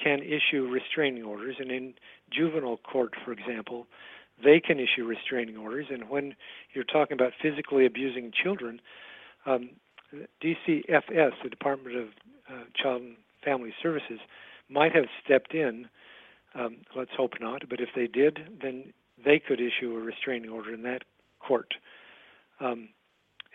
can 0.01 0.19
issue 0.21 0.67
restraining 0.67 1.23
orders, 1.23 1.55
and 1.59 1.71
in 1.71 1.93
juvenile 2.31 2.77
court, 2.77 3.13
for 3.23 3.31
example, 3.31 3.87
they 4.43 4.59
can 4.59 4.79
issue 4.79 5.05
restraining 5.05 5.57
orders. 5.57 5.87
And 5.89 6.09
when 6.09 6.35
you're 6.73 6.83
talking 6.83 7.13
about 7.13 7.33
physically 7.41 7.85
abusing 7.85 8.31
children, 8.31 8.81
um, 9.45 9.71
DCFS, 10.43 11.31
the 11.43 11.49
Department 11.49 11.95
of 11.95 12.07
uh, 12.49 12.63
Child 12.81 13.01
and 13.01 13.15
Family 13.43 13.73
Services, 13.81 14.19
might 14.69 14.93
have 14.95 15.05
stepped 15.23 15.53
in. 15.53 15.87
Um, 16.55 16.77
let's 16.95 17.11
hope 17.15 17.33
not, 17.39 17.63
but 17.69 17.79
if 17.79 17.89
they 17.95 18.07
did, 18.07 18.39
then 18.61 18.93
they 19.23 19.39
could 19.39 19.59
issue 19.59 19.95
a 19.95 19.99
restraining 19.99 20.49
order 20.49 20.73
in 20.73 20.83
that 20.83 21.03
court. 21.39 21.73
Um, 22.59 22.89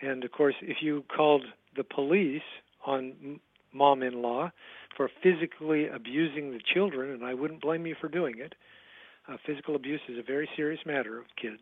and 0.01 0.23
of 0.23 0.31
course, 0.31 0.55
if 0.61 0.77
you 0.81 1.03
called 1.15 1.43
the 1.75 1.83
police 1.83 2.41
on 2.85 3.39
mom 3.73 4.03
in 4.03 4.21
law 4.21 4.51
for 4.95 5.09
physically 5.21 5.87
abusing 5.87 6.51
the 6.51 6.59
children, 6.73 7.11
and 7.11 7.23
I 7.23 7.33
wouldn't 7.33 7.61
blame 7.61 7.85
you 7.85 7.95
for 7.99 8.07
doing 8.07 8.39
it, 8.39 8.53
uh, 9.27 9.37
physical 9.45 9.75
abuse 9.75 10.01
is 10.07 10.17
a 10.17 10.23
very 10.23 10.49
serious 10.55 10.79
matter 10.85 11.17
of 11.17 11.25
kids, 11.41 11.61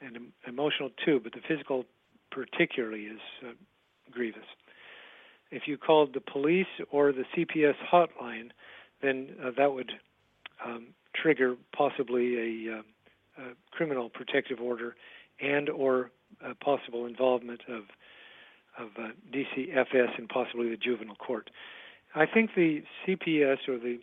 and 0.00 0.16
em- 0.16 0.32
emotional 0.46 0.90
too, 1.04 1.20
but 1.22 1.32
the 1.32 1.40
physical 1.46 1.84
particularly 2.30 3.02
is 3.02 3.20
uh, 3.44 3.52
grievous. 4.10 4.44
If 5.50 5.62
you 5.66 5.76
called 5.76 6.14
the 6.14 6.20
police 6.20 6.66
or 6.90 7.12
the 7.12 7.24
CPS 7.36 7.74
hotline, 7.92 8.50
then 9.02 9.28
uh, 9.42 9.50
that 9.56 9.72
would 9.72 9.90
um, 10.64 10.88
trigger 11.14 11.56
possibly 11.76 12.36
a, 12.68 12.76
uh, 12.76 12.82
a, 13.38 13.42
criminal 13.70 14.10
protective 14.10 14.60
order 14.60 14.96
and 15.40 15.68
or 15.68 16.10
a 16.44 16.54
possible 16.54 17.06
involvement 17.06 17.60
of 17.68 17.84
of 18.78 18.88
uh, 18.98 19.08
DCFS 19.32 20.18
and 20.18 20.28
possibly 20.28 20.70
the 20.70 20.76
juvenile 20.76 21.16
court. 21.16 21.50
I 22.14 22.26
think 22.26 22.50
the 22.54 22.82
CPS 23.06 23.68
or 23.68 23.78
the 23.78 24.00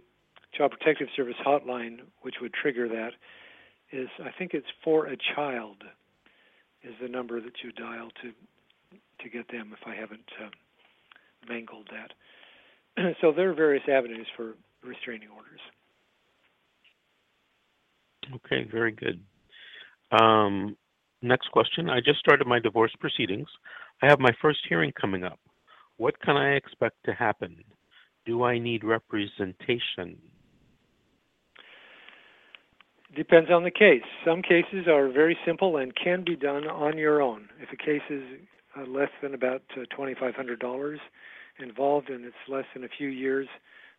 Child 0.53 0.71
Protective 0.79 1.07
Service 1.15 1.35
hotline, 1.45 1.99
which 2.21 2.35
would 2.41 2.53
trigger 2.53 2.87
that, 2.87 3.11
is 3.91 4.07
I 4.19 4.29
think 4.37 4.53
it's 4.53 4.67
for 4.83 5.07
a 5.07 5.17
child, 5.35 5.77
is 6.83 6.93
the 7.01 7.07
number 7.07 7.41
that 7.41 7.53
you 7.63 7.71
dial 7.71 8.09
to 8.21 8.31
to 9.23 9.29
get 9.29 9.49
them. 9.49 9.73
If 9.73 9.87
I 9.87 9.95
haven't 9.95 10.29
uh, 10.43 10.49
mangled 11.47 11.89
that, 11.91 13.15
so 13.21 13.31
there 13.31 13.49
are 13.49 13.53
various 13.53 13.83
avenues 13.89 14.27
for 14.35 14.53
restraining 14.83 15.29
orders. 15.29 15.59
Okay, 18.35 18.67
very 18.71 18.91
good. 18.91 19.21
Um, 20.11 20.75
next 21.21 21.51
question. 21.51 21.89
I 21.89 21.99
just 21.99 22.19
started 22.19 22.47
my 22.47 22.59
divorce 22.59 22.93
proceedings. 22.99 23.47
I 24.01 24.07
have 24.07 24.19
my 24.19 24.31
first 24.41 24.59
hearing 24.67 24.91
coming 24.99 25.23
up. 25.23 25.39
What 25.97 26.19
can 26.21 26.35
I 26.35 26.55
expect 26.55 26.97
to 27.05 27.13
happen? 27.13 27.63
Do 28.25 28.43
I 28.43 28.59
need 28.59 28.83
representation? 28.83 30.17
Depends 33.15 33.49
on 33.49 33.63
the 33.63 33.71
case. 33.71 34.03
Some 34.25 34.41
cases 34.41 34.87
are 34.89 35.09
very 35.09 35.37
simple 35.45 35.77
and 35.77 35.93
can 35.95 36.23
be 36.25 36.35
done 36.35 36.67
on 36.67 36.97
your 36.97 37.21
own. 37.21 37.47
If 37.61 37.69
a 37.71 37.77
case 37.77 38.01
is 38.09 38.23
uh, 38.77 38.85
less 38.89 39.09
than 39.21 39.33
about 39.33 39.61
uh, 39.77 39.85
$2,500 39.97 40.97
involved 41.59 42.09
and 42.09 42.25
it's 42.25 42.35
less 42.49 42.65
than 42.73 42.83
a 42.83 42.89
few 42.97 43.07
years 43.07 43.47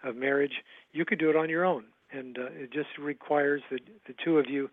of 0.04 0.16
marriage, 0.16 0.52
you 0.92 1.06
could 1.06 1.18
do 1.18 1.30
it 1.30 1.36
on 1.36 1.48
your 1.48 1.64
own. 1.64 1.84
And 2.12 2.38
uh, 2.38 2.46
it 2.52 2.72
just 2.72 2.88
requires 3.00 3.62
that 3.70 3.80
the 4.06 4.14
two 4.22 4.38
of 4.38 4.50
you, 4.50 4.68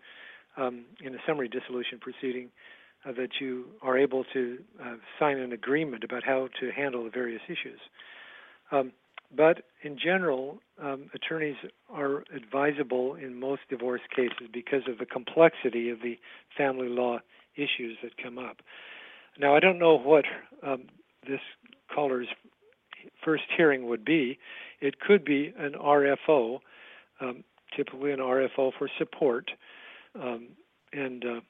um, 0.58 0.84
in 1.02 1.14
a 1.14 1.18
summary 1.26 1.48
dissolution 1.48 1.98
proceeding, 1.98 2.50
uh, 3.06 3.12
that 3.12 3.40
you 3.40 3.66
are 3.82 3.98
able 3.98 4.24
to 4.32 4.58
uh, 4.82 4.94
sign 5.18 5.38
an 5.38 5.52
agreement 5.52 6.04
about 6.04 6.22
how 6.24 6.48
to 6.60 6.70
handle 6.70 7.04
the 7.04 7.10
various 7.10 7.42
issues. 7.46 7.80
Um, 8.70 8.92
but 9.36 9.62
in 9.82 9.98
general, 9.98 10.58
um, 10.80 11.10
attorneys 11.14 11.56
are 11.92 12.24
advisable 12.34 13.14
in 13.14 13.38
most 13.38 13.62
divorce 13.68 14.00
cases 14.14 14.48
because 14.52 14.82
of 14.88 14.98
the 14.98 15.06
complexity 15.06 15.90
of 15.90 16.00
the 16.02 16.18
family 16.56 16.88
law 16.88 17.18
issues 17.56 17.96
that 18.02 18.16
come 18.22 18.38
up. 18.38 18.58
Now, 19.38 19.56
I 19.56 19.60
don't 19.60 19.78
know 19.78 19.98
what 19.98 20.24
um, 20.62 20.84
this 21.26 21.40
caller's 21.92 22.28
first 23.24 23.44
hearing 23.56 23.88
would 23.88 24.04
be. 24.04 24.38
It 24.80 25.00
could 25.00 25.24
be 25.24 25.52
an 25.58 25.72
RFO, 25.72 26.60
um, 27.20 27.44
typically 27.76 28.12
an 28.12 28.20
RFO 28.20 28.72
for 28.78 28.88
support, 28.98 29.50
um, 30.14 30.48
and 30.92 31.24
uh, 31.24 31.40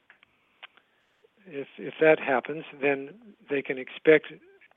if 1.47 1.67
if 1.77 1.93
that 2.01 2.19
happens, 2.19 2.63
then 2.81 3.09
they 3.49 3.61
can 3.61 3.77
expect 3.77 4.27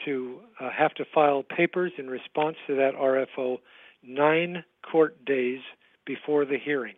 to 0.05 0.41
uh, 0.61 0.71
have 0.77 0.95
to 0.95 1.05
file 1.13 1.43
papers 1.43 1.93
in 1.99 2.09
response 2.09 2.57
to 2.67 2.77
that 2.77 2.95
RFO 2.95 3.59
nine 4.03 4.65
court 4.91 5.25
days 5.25 5.61
before 6.07 6.45
the 6.45 6.59
hearing. 6.63 6.95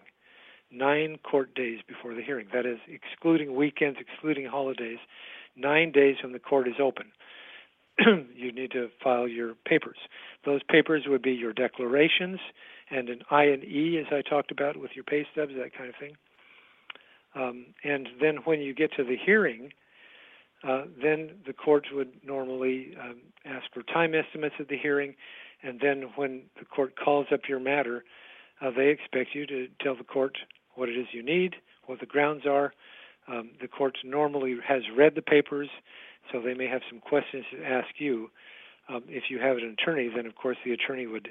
Nine 0.71 1.19
court 1.29 1.55
days 1.55 1.81
before 1.89 2.15
the 2.15 2.23
hearing. 2.23 2.47
That 2.53 2.67
is, 2.67 2.79
excluding 2.87 3.57
weekends, 3.57 3.99
excluding 4.01 4.47
holidays, 4.47 4.99
nine 5.57 5.91
days 5.91 6.17
when 6.23 6.33
the 6.33 6.39
court 6.39 6.69
is 6.69 6.75
open. 6.81 7.07
you 8.35 8.53
need 8.53 8.71
to 8.71 8.89
file 9.03 9.27
your 9.27 9.55
papers. 9.67 9.99
Those 10.45 10.61
papers 10.63 11.05
would 11.09 11.23
be 11.23 11.33
your 11.33 11.53
declarations 11.53 12.39
and 12.91 13.09
an 13.09 13.23
I 13.31 13.45
and 13.45 13.65
E, 13.65 13.99
as 13.99 14.13
I 14.13 14.23
talked 14.23 14.51
about 14.51 14.77
with 14.77 14.93
your 14.95 15.05
pay 15.05 15.27
stubs, 15.33 15.53
that 15.57 15.75
kind 15.77 15.89
of 15.89 15.97
thing. 15.99 16.17
Um, 17.35 17.67
and 17.85 18.09
then 18.21 18.39
when 18.45 18.61
you 18.61 18.75
get 18.75 18.93
to 18.97 19.05
the 19.05 19.17
hearing, 19.25 19.71
uh, 20.67 20.83
then 21.03 21.31
the 21.47 21.53
courts 21.53 21.89
would 21.93 22.11
normally 22.25 22.95
um, 23.01 23.17
ask 23.45 23.67
for 23.73 23.83
time 23.83 24.15
estimates 24.15 24.57
at 24.59 24.69
the 24.69 24.77
hearing, 24.77 25.15
and 25.63 25.81
then 25.81 26.11
when 26.17 26.43
the 26.59 26.65
court 26.65 26.95
calls 27.03 27.27
up 27.33 27.41
your 27.49 27.61
matter, 27.61 28.05
uh, 28.61 28.71
they 28.77 28.89
expect 28.89 29.35
you 29.35 29.47
to 29.47 29.69
tell 29.81 29.97
the 29.97 30.05
court 30.05 30.37
what 30.75 30.89
it 30.89 30.99
is 30.99 31.07
you 31.13 31.23
need, 31.23 31.57
what 31.87 32.01
the 32.01 32.07
grounds 32.07 32.45
are. 32.47 32.73
Um, 33.29 33.51
the 33.61 33.69
court 33.69 33.97
normally 34.05 34.57
has 34.67 34.83
read 34.97 35.15
the 35.15 35.23
papers, 35.23 35.69
so 36.31 36.41
they 36.41 36.55
may 36.55 36.67
have 36.67 36.83
some 36.91 37.01
questions 37.01 37.45
to 37.53 37.65
ask 37.65 37.89
you. 37.99 38.31
Um, 38.89 39.05
if 39.09 39.25
you 39.31 39.39
have 39.39 39.57
an 39.57 39.77
attorney, 39.79 40.11
then 40.15 40.27
of 40.27 40.35
course 40.35 40.57
the 40.65 40.73
attorney 40.73 41.07
would 41.07 41.29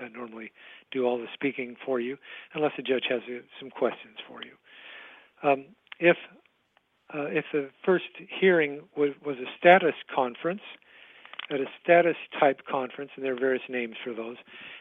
uh, 0.00 0.08
normally 0.08 0.52
do 0.90 1.04
all 1.04 1.18
the 1.18 1.26
speaking 1.34 1.76
for 1.84 2.00
you, 2.00 2.16
unless 2.54 2.72
the 2.76 2.82
judge 2.82 3.04
has 3.08 3.20
uh, 3.28 3.40
some 3.60 3.70
questions 3.70 4.16
for 4.28 4.42
you. 4.42 4.52
Um, 5.44 5.66
if 6.00 6.16
uh, 7.12 7.26
if 7.26 7.44
the 7.52 7.68
first 7.84 8.04
hearing 8.40 8.80
was, 8.96 9.10
was 9.24 9.36
a 9.36 9.46
status 9.58 9.94
conference, 10.12 10.62
at 11.50 11.60
a 11.60 11.66
status 11.82 12.16
type 12.40 12.62
conference, 12.68 13.10
and 13.14 13.24
there 13.24 13.34
are 13.34 13.38
various 13.38 13.62
names 13.68 13.94
for 14.02 14.14
those, 14.14 14.36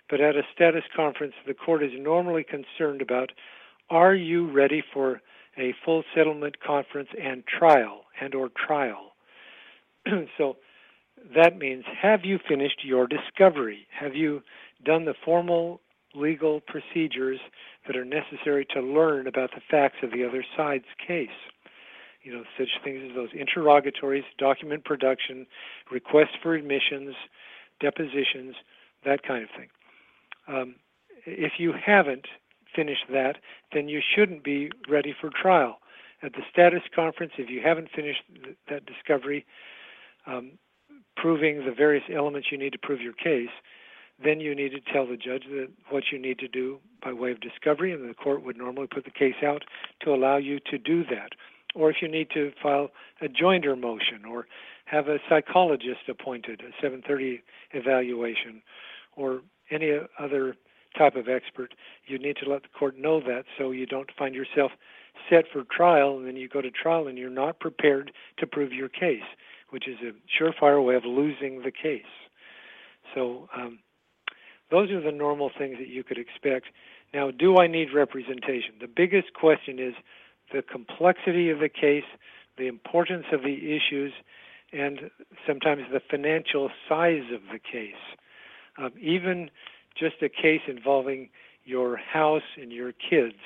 but 0.10 0.22
at 0.22 0.36
a 0.36 0.42
status 0.56 0.84
conference, 0.96 1.34
the 1.46 1.54
court 1.54 1.84
is 1.84 1.92
normally 2.00 2.44
concerned 2.44 3.02
about 3.02 3.32
are 3.90 4.16
you 4.16 4.50
ready 4.52 4.82
for 4.94 5.22
a 5.58 5.74
full 5.84 6.04
settlement 6.16 6.60
conference 6.62 7.10
and 7.22 7.44
trial 7.46 8.06
and 8.20 8.34
or 8.34 8.50
trial. 8.50 9.12
so 10.38 10.56
that 11.36 11.58
means 11.58 11.84
have 12.02 12.22
you 12.24 12.40
finished 12.48 12.82
your 12.84 13.08
discovery? 13.08 13.86
Have 13.98 14.16
you 14.16 14.42
done 14.84 15.06
the 15.06 15.14
formal 15.26 15.82
legal 16.16 16.62
procedures 16.62 17.40
that 17.88 17.96
are 17.96 18.06
necessary 18.06 18.66
to 18.74 18.82
learn 18.82 19.28
about 19.28 19.52
the 19.52 19.62
facts 19.70 19.98
of 20.04 20.12
the 20.12 20.28
other 20.28 20.44
side's 20.56 20.86
case. 21.06 21.30
You 22.24 22.34
know, 22.34 22.44
such 22.58 22.70
things 22.84 23.02
as 23.10 23.16
those 23.16 23.30
interrogatories, 23.34 24.24
document 24.38 24.86
production, 24.86 25.46
requests 25.92 26.36
for 26.42 26.56
admissions, 26.56 27.16
depositions, 27.82 28.56
that 29.04 29.24
kind 29.24 29.44
of 29.44 29.50
thing. 29.58 29.68
Um, 30.48 30.76
if 31.26 31.54
you 31.58 31.74
haven't 31.74 32.26
finished 32.76 33.06
that, 33.12 33.38
then 33.74 33.88
you 33.90 34.02
shouldn't 34.16 34.44
be 34.44 34.72
ready 34.90 35.14
for 35.20 35.30
trial. 35.30 35.80
At 36.22 36.34
the 36.34 36.42
status 36.52 36.82
conference, 36.96 37.34
if 37.38 37.50
you 37.50 37.62
haven't 37.62 37.90
finished 37.94 38.22
th- 38.44 38.56
that 38.70 38.86
discovery, 38.86 39.46
um, 40.26 40.52
proving 41.18 41.66
the 41.66 41.74
various 41.74 42.04
elements 42.14 42.48
you 42.52 42.58
need 42.58 42.72
to 42.74 42.80
prove 42.80 43.02
your 43.02 43.14
case, 43.14 43.50
then 44.22 44.40
you 44.40 44.56
need 44.56 44.70
to 44.70 44.94
tell 44.94 45.08
the 45.08 45.18
judge 45.18 45.44
that 45.50 45.70
what 45.90 46.04
you 46.12 46.20
need 46.20 46.40
to 46.40 46.48
do 46.48 46.80
by 47.04 47.14
way 47.14 47.32
of 47.32 47.40
discovery, 47.42 47.92
and 47.92 48.10
the 48.10 48.14
court 48.14 48.44
would 48.44 48.58
normally 48.58 48.88
put 48.88 49.06
the 49.06 49.12
case 49.12 49.42
out 49.46 49.64
to 50.02 50.14
allow 50.14 50.38
you 50.38 50.60
to 50.72 50.78
do 50.78 51.04
that. 51.06 51.32
Or 51.76 51.90
if 51.90 51.98
you 52.02 52.08
need 52.08 52.30
to 52.34 52.52
file 52.62 52.90
a 53.22 53.28
joinder 53.28 53.80
motion, 53.80 54.26
or 54.30 54.48
have 54.86 55.08
a 55.08 55.18
psychologist 55.28 56.08
appointed, 56.08 56.62
a 56.62 56.72
730 56.82 57.42
evaluation, 57.72 58.62
or 59.16 59.42
any 59.72 59.92
other 60.20 60.56
type 60.98 61.16
of 61.16 61.28
expert, 61.28 61.74
you 62.06 62.20
need 62.20 62.38
to 62.38 62.50
let 62.50 62.62
the 62.62 62.70
court 62.78 62.98
know 62.98 63.20
that 63.22 63.46
so 63.58 63.72
you 63.72 63.86
don't 63.86 64.12
find 64.18 64.36
yourself 64.36 64.72
set 65.30 65.46
for 65.52 65.64
trial 65.72 66.18
and 66.18 66.28
then 66.28 66.36
you 66.36 66.48
go 66.48 66.62
to 66.62 66.72
trial 66.72 67.08
and 67.08 67.18
you're 67.18 67.30
not 67.30 67.60
prepared 67.60 68.12
to 68.38 68.46
prove 68.46 68.72
your 68.72 68.90
case, 68.90 69.24
which 69.70 69.88
is 69.88 69.98
a 70.02 70.12
surefire 70.44 70.84
way 70.86 70.96
of 70.96 71.06
losing 71.06 71.62
the 71.64 71.72
case. 71.72 72.04
So 73.16 73.50
um, 73.56 73.80
those 74.74 74.90
are 74.90 75.00
the 75.00 75.12
normal 75.12 75.52
things 75.56 75.78
that 75.78 75.88
you 75.88 76.04
could 76.04 76.18
expect. 76.18 76.66
Now, 77.14 77.30
do 77.30 77.60
I 77.60 77.68
need 77.68 77.94
representation? 77.94 78.74
The 78.82 78.88
biggest 78.88 79.34
question 79.34 79.78
is 79.78 79.94
the 80.52 80.64
complexity 80.64 81.52
of 81.52 81.60
the 81.60 81.70
case, 81.70 82.10
the 82.58 82.66
importance 82.66 83.26
of 83.32 83.44
the 83.44 83.76
issues, 83.76 84.14
and 84.72 85.12
sometimes 85.46 85.84
the 85.92 86.02
financial 86.10 86.72
size 86.90 87.32
of 87.32 87.42
the 87.52 87.60
case. 87.60 88.02
Um, 88.80 88.94
even 89.00 89.52
just 89.96 90.16
a 90.24 90.30
case 90.30 90.62
involving 90.68 91.30
your 91.66 91.96
house 91.98 92.58
and 92.60 92.72
your 92.72 92.94
kids. 92.94 93.38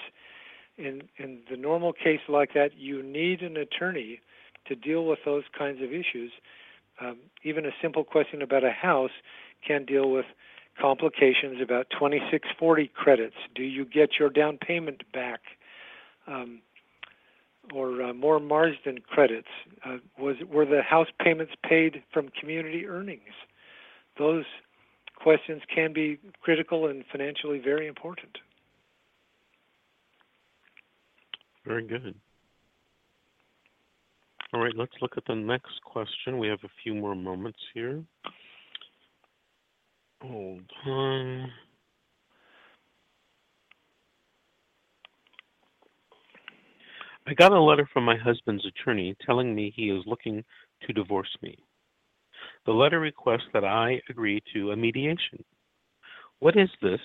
In 0.77 1.03
in 1.17 1.39
the 1.51 1.57
normal 1.57 1.91
case 1.91 2.21
like 2.29 2.53
that, 2.53 2.77
you 2.77 3.03
need 3.03 3.41
an 3.41 3.57
attorney 3.57 4.21
to 4.67 4.75
deal 4.75 5.05
with 5.05 5.19
those 5.25 5.43
kinds 5.57 5.81
of 5.81 5.89
issues. 5.91 6.31
Um, 7.01 7.17
even 7.43 7.65
a 7.65 7.71
simple 7.81 8.05
question 8.05 8.41
about 8.41 8.63
a 8.63 8.71
house 8.71 9.11
can 9.67 9.83
deal 9.83 10.09
with 10.09 10.25
complications 10.79 11.61
about 11.61 11.89
2640 11.91 12.91
credits. 12.95 13.35
Do 13.55 13.63
you 13.63 13.85
get 13.85 14.11
your 14.19 14.29
down 14.29 14.57
payment 14.57 15.03
back? 15.13 15.41
Um, 16.27 16.61
or 17.73 18.01
uh, 18.01 18.13
Moore 18.13 18.39
Marsden 18.39 18.99
credits? 19.07 19.47
Uh, 19.85 19.97
was 20.17 20.35
were 20.49 20.65
the 20.65 20.81
house 20.81 21.07
payments 21.21 21.53
paid 21.67 22.03
from 22.13 22.29
community 22.39 22.87
earnings? 22.87 23.21
Those 24.17 24.45
questions 25.15 25.61
can 25.73 25.93
be 25.93 26.19
critical 26.41 26.87
and 26.87 27.03
financially 27.11 27.59
very 27.59 27.87
important. 27.87 28.37
Very 31.65 31.85
good. 31.85 32.15
All 34.53 34.61
right, 34.61 34.73
let's 34.75 34.93
look 35.01 35.17
at 35.17 35.25
the 35.27 35.35
next 35.35 35.81
question. 35.83 36.37
We 36.37 36.47
have 36.47 36.63
a 36.63 36.69
few 36.81 36.95
more 36.95 37.15
moments 37.15 37.59
here. 37.73 38.01
Hold 40.21 40.63
on. 40.85 41.51
I 47.27 47.33
got 47.33 47.51
a 47.51 47.61
letter 47.61 47.87
from 47.91 48.05
my 48.05 48.15
husband's 48.15 48.65
attorney 48.65 49.15
telling 49.25 49.53
me 49.53 49.73
he 49.75 49.89
is 49.89 50.03
looking 50.05 50.43
to 50.85 50.93
divorce 50.93 51.35
me. 51.41 51.57
The 52.65 52.71
letter 52.71 52.99
requests 52.99 53.49
that 53.53 53.65
I 53.65 54.01
agree 54.09 54.41
to 54.53 54.71
a 54.71 54.77
mediation. 54.77 55.43
What 56.39 56.55
is 56.55 56.69
this? 56.81 57.01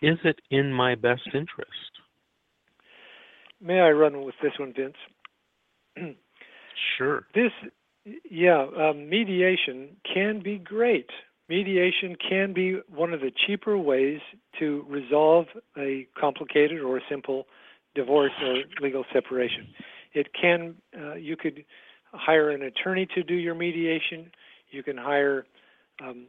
Is 0.00 0.18
it 0.24 0.38
in 0.50 0.72
my 0.72 0.94
best 0.94 1.26
interest? 1.34 1.70
May 3.60 3.80
I 3.80 3.90
run 3.90 4.22
with 4.22 4.34
this 4.42 4.52
one, 4.58 4.74
Vince? 4.76 6.16
sure. 6.98 7.26
This, 7.34 7.52
yeah, 8.30 8.66
um, 8.78 9.08
mediation 9.08 9.96
can 10.12 10.40
be 10.42 10.58
great. 10.58 11.08
Mediation 11.48 12.16
can 12.16 12.54
be 12.54 12.78
one 12.88 13.12
of 13.12 13.20
the 13.20 13.30
cheaper 13.46 13.76
ways 13.76 14.20
to 14.58 14.84
resolve 14.88 15.46
a 15.76 16.06
complicated 16.18 16.80
or 16.80 17.00
simple 17.08 17.46
divorce 17.94 18.32
or 18.42 18.62
legal 18.80 19.04
separation. 19.12 19.68
It 20.14 20.28
can, 20.40 20.76
uh, 20.98 21.14
you 21.14 21.36
could 21.36 21.64
hire 22.12 22.50
an 22.50 22.62
attorney 22.62 23.06
to 23.14 23.22
do 23.22 23.34
your 23.34 23.54
mediation. 23.54 24.30
You 24.70 24.82
can 24.82 24.96
hire 24.96 25.44
um, 26.02 26.26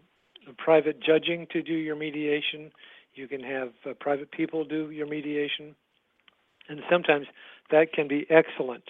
private 0.57 1.01
judging 1.01 1.47
to 1.53 1.61
do 1.61 1.73
your 1.73 1.95
mediation. 1.95 2.71
You 3.13 3.27
can 3.27 3.41
have 3.41 3.69
uh, 3.89 3.93
private 3.99 4.31
people 4.31 4.65
do 4.65 4.91
your 4.91 5.07
mediation. 5.07 5.75
And 6.67 6.81
sometimes 6.91 7.27
that 7.71 7.93
can 7.93 8.07
be 8.07 8.25
excellent. 8.29 8.83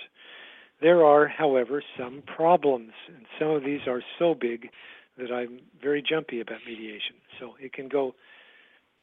There 0.82 1.06
are, 1.06 1.28
however, 1.28 1.84
some 1.98 2.24
problems, 2.26 2.92
and 3.08 3.26
some 3.40 3.50
of 3.50 3.64
these 3.64 3.82
are 3.88 4.02
so 4.20 4.34
big 4.34 4.70
that 5.18 5.32
I'm 5.32 5.60
very 5.82 6.02
jumpy 6.02 6.42
about 6.42 6.60
mediation. 6.68 7.16
So 7.40 7.56
it 7.60 7.74
can 7.74 7.88
go, 7.88 8.16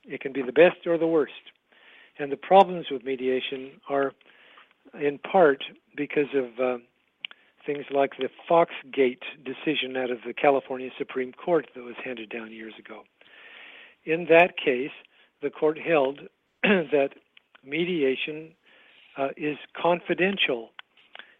it 0.05 0.21
can 0.21 0.33
be 0.33 0.43
the 0.43 0.53
best 0.53 0.87
or 0.87 0.99
the 0.99 1.07
worst. 1.07 1.33
And 2.19 2.31
the 2.31 2.37
problems 2.37 2.87
with 2.91 3.05
mediation 3.05 3.73
are 3.89 4.13
in 5.01 5.19
part 5.19 5.65
because 5.97 6.29
of 6.35 6.61
uh, 6.61 6.79
things 7.65 7.85
like 7.91 8.13
the 8.19 8.29
Foxgate 8.51 9.23
decision 9.45 9.97
out 9.97 10.11
of 10.11 10.19
the 10.27 10.35
California 10.35 10.91
Supreme 10.99 11.33
Court 11.33 11.69
that 11.75 11.83
was 11.83 11.95
handed 12.05 12.31
down 12.31 12.53
years 12.53 12.75
ago. 12.79 13.03
In 14.05 14.27
that 14.29 14.57
case, 14.63 14.91
the 15.41 15.51
court 15.51 15.79
held 15.79 16.21
that 16.63 17.11
mediation 17.65 18.51
uh, 19.17 19.29
is 19.37 19.57
confidential 19.81 20.71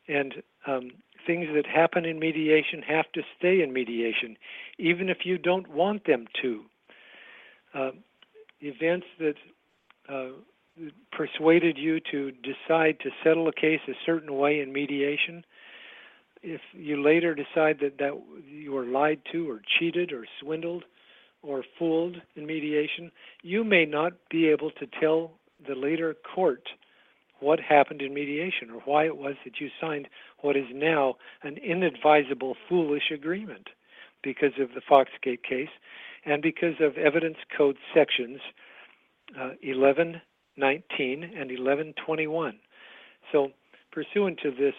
and 0.09 0.35
um, 0.67 0.91
things 1.27 1.47
that 1.55 1.67
happen 1.67 2.05
in 2.05 2.19
mediation 2.19 2.83
have 2.83 3.11
to 3.13 3.23
stay 3.39 3.63
in 3.63 3.73
mediation, 3.73 4.37
even 4.79 5.09
if 5.09 5.19
you 5.25 5.39
don't 5.39 5.69
want 5.69 6.07
them 6.07 6.27
to. 6.43 6.63
Uh, 7.75 7.91
events 8.61 9.07
that 9.19 9.35
uh, 10.09 10.29
persuaded 11.11 11.77
you 11.79 12.01
to 12.11 12.31
decide 12.31 12.99
to 13.01 13.11
settle 13.25 13.49
a 13.49 13.53
case 13.53 13.81
a 13.89 13.93
certain 14.05 14.37
way 14.37 14.61
in 14.61 14.73
mediation, 14.73 15.45
if 16.43 16.61
you 16.73 17.03
later 17.03 17.35
decide 17.35 17.79
that, 17.81 17.99
that 17.99 18.21
you 18.49 18.73
were 18.73 18.85
lied 18.85 19.21
to 19.31 19.49
or 19.49 19.61
cheated 19.79 20.13
or 20.13 20.25
swindled 20.41 20.85
or 21.43 21.65
fooled 21.79 22.17
in 22.37 22.47
mediation, 22.47 23.11
you 23.43 23.65
may 23.65 23.85
not 23.85 24.13
be 24.31 24.49
able 24.49 24.71
to 24.71 24.87
tell 25.01 25.33
the 25.67 25.75
later 25.75 26.15
court 26.35 26.63
what 27.43 27.61
happened 27.61 28.01
in 28.01 28.15
mediation 28.15 28.71
or 28.71 28.81
why 28.85 29.05
it 29.05 29.17
was 29.17 29.35
that 29.45 29.61
you 29.61 29.69
signed 29.81 30.09
what 30.41 30.57
is 30.57 30.67
now 30.73 31.17
an 31.43 31.57
inadvisable, 31.59 32.57
foolish 32.69 33.11
agreement 33.13 33.69
because 34.23 34.53
of 34.61 34.69
the 34.75 34.81
Foxgate 34.81 35.43
case 35.43 35.69
and 36.25 36.41
because 36.41 36.75
of 36.81 36.97
evidence 36.97 37.39
code 37.57 37.77
sections 37.95 38.41
uh, 39.39 39.51
11 39.63 40.21
19 40.57 41.23
and 41.25 41.51
1121. 41.51 42.59
So, 43.33 43.49
pursuant 43.91 44.39
to 44.43 44.51
this 44.51 44.75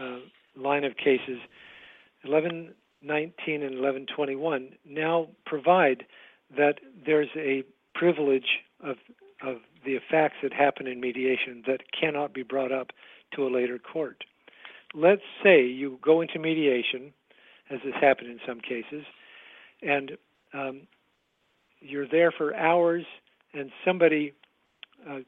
uh, 0.00 0.18
line 0.56 0.82
of 0.82 0.96
cases, 0.96 1.38
1119 2.24 3.62
and 3.62 3.76
1121 3.76 4.70
now 4.84 5.28
provide 5.44 6.04
that 6.56 6.80
there's 7.04 7.28
a 7.36 7.62
privilege 7.94 8.58
of 8.82 8.96
of 9.42 9.58
the 9.86 9.98
facts 10.10 10.36
that 10.42 10.52
happen 10.52 10.86
in 10.86 11.00
mediation 11.00 11.62
that 11.66 11.80
cannot 11.98 12.34
be 12.34 12.42
brought 12.42 12.72
up 12.72 12.90
to 13.34 13.46
a 13.46 13.48
later 13.48 13.78
court. 13.78 14.24
Let's 14.94 15.22
say 15.42 15.64
you 15.64 15.98
go 16.02 16.20
into 16.20 16.38
mediation, 16.38 17.12
as 17.70 17.80
has 17.84 17.94
happened 18.00 18.30
in 18.30 18.40
some 18.46 18.60
cases, 18.60 19.04
and 19.82 20.12
um, 20.52 20.82
you're 21.80 22.08
there 22.08 22.32
for 22.32 22.54
hours, 22.54 23.04
and 23.54 23.70
somebody 23.84 24.32
uh, 25.08 25.20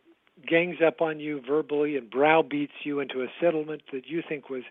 gangs 0.47 0.77
up 0.87 1.01
on 1.01 1.21
you 1.21 1.41
verbally 1.47 1.97
and 1.97 2.11
browbeats 2.11 2.73
you 2.85 3.01
into 3.01 3.23
a 3.23 3.27
settlement 3.41 3.83
that 3.93 4.07
you 4.07 4.23
think 4.29 4.51
was, 4.51 4.63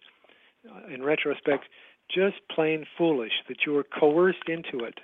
uh, 0.70 0.94
in 0.94 1.04
retrospect, 1.04 1.66
just 2.10 2.36
plain 2.54 2.86
foolish, 2.98 3.34
that 3.48 3.58
you 3.66 3.74
were 3.74 3.84
coerced 3.84 4.48
into 4.48 4.86
it. 4.86 5.00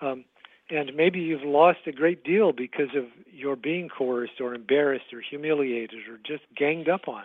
Um, 0.00 0.24
and 0.72 0.96
maybe 0.96 1.20
you've 1.20 1.42
lost 1.42 1.80
a 1.86 1.92
great 1.92 2.24
deal 2.24 2.52
because 2.52 2.96
of 2.96 3.04
your 3.30 3.56
being 3.56 3.90
coerced 3.90 4.40
or 4.40 4.54
embarrassed 4.54 5.12
or 5.12 5.20
humiliated 5.20 6.08
or 6.08 6.18
just 6.26 6.44
ganged 6.56 6.88
up 6.88 7.08
on 7.08 7.24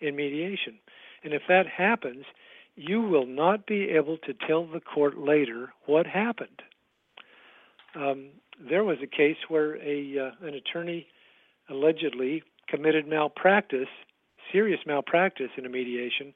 in 0.00 0.16
mediation. 0.16 0.78
And 1.22 1.34
if 1.34 1.42
that 1.48 1.66
happens, 1.66 2.24
you 2.74 3.02
will 3.02 3.26
not 3.26 3.66
be 3.66 3.90
able 3.90 4.16
to 4.18 4.32
tell 4.46 4.66
the 4.66 4.80
court 4.80 5.18
later 5.18 5.72
what 5.84 6.06
happened. 6.06 6.62
Um, 7.94 8.28
there 8.58 8.84
was 8.84 8.98
a 9.02 9.06
case 9.06 9.36
where 9.48 9.76
a 9.76 10.18
uh, 10.18 10.46
an 10.46 10.54
attorney 10.54 11.06
allegedly 11.68 12.42
committed 12.68 13.06
malpractice, 13.06 13.88
serious 14.52 14.80
malpractice 14.86 15.50
in 15.58 15.66
a 15.66 15.68
mediation, 15.68 16.32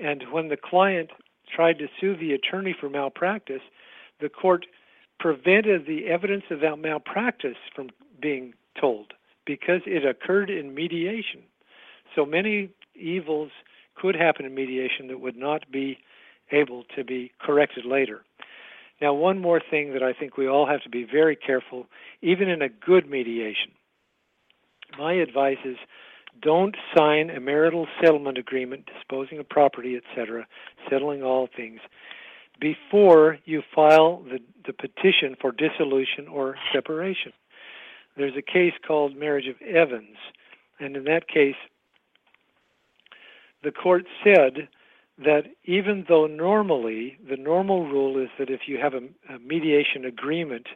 and 0.00 0.24
when 0.32 0.48
the 0.48 0.56
client 0.56 1.10
tried 1.54 1.78
to 1.78 1.86
sue 2.00 2.16
the 2.16 2.32
attorney 2.32 2.74
for 2.78 2.88
malpractice, 2.88 3.62
the 4.20 4.28
court 4.28 4.66
prevented 5.22 5.86
the 5.86 6.06
evidence 6.06 6.44
of 6.50 6.60
malpractice 6.78 7.56
from 7.74 7.90
being 8.20 8.54
told 8.80 9.12
because 9.46 9.80
it 9.86 10.04
occurred 10.04 10.50
in 10.50 10.74
mediation. 10.74 11.42
So 12.14 12.26
many 12.26 12.70
evils 12.94 13.50
could 13.94 14.16
happen 14.16 14.44
in 14.44 14.54
mediation 14.54 15.08
that 15.08 15.20
would 15.20 15.36
not 15.36 15.70
be 15.70 15.98
able 16.50 16.84
to 16.96 17.04
be 17.04 17.32
corrected 17.40 17.84
later. 17.84 18.22
Now, 19.00 19.14
one 19.14 19.38
more 19.38 19.60
thing 19.70 19.92
that 19.94 20.02
I 20.02 20.12
think 20.12 20.36
we 20.36 20.48
all 20.48 20.66
have 20.66 20.82
to 20.82 20.88
be 20.88 21.04
very 21.04 21.36
careful, 21.36 21.86
even 22.20 22.48
in 22.48 22.62
a 22.62 22.68
good 22.68 23.08
mediation 23.08 23.72
my 24.98 25.14
advice 25.14 25.58
is 25.64 25.76
don't 26.40 26.76
sign 26.96 27.30
a 27.30 27.40
marital 27.40 27.86
settlement 28.00 28.38
agreement 28.38 28.86
disposing 28.86 29.38
of 29.38 29.48
property, 29.48 29.96
etc., 29.96 30.46
settling 30.88 31.22
all 31.22 31.48
things 31.54 31.80
before 32.62 33.38
you 33.44 33.60
file 33.74 34.22
the, 34.22 34.38
the 34.64 34.72
petition 34.72 35.34
for 35.40 35.50
dissolution 35.50 36.28
or 36.32 36.54
separation. 36.72 37.32
There's 38.16 38.36
a 38.38 38.42
case 38.42 38.74
called 38.86 39.16
Marriage 39.16 39.48
of 39.48 39.60
Evans, 39.60 40.16
and 40.78 40.96
in 40.96 41.04
that 41.04 41.26
case, 41.26 41.56
the 43.64 43.72
court 43.72 44.04
said 44.22 44.68
that 45.18 45.42
even 45.64 46.04
though 46.08 46.26
normally 46.26 47.18
the 47.28 47.36
normal 47.36 47.84
rule 47.84 48.22
is 48.22 48.28
that 48.38 48.48
if 48.48 48.60
you 48.66 48.78
have 48.78 48.94
a, 48.94 49.34
a 49.34 49.38
mediation 49.40 50.04
agreement 50.04 50.68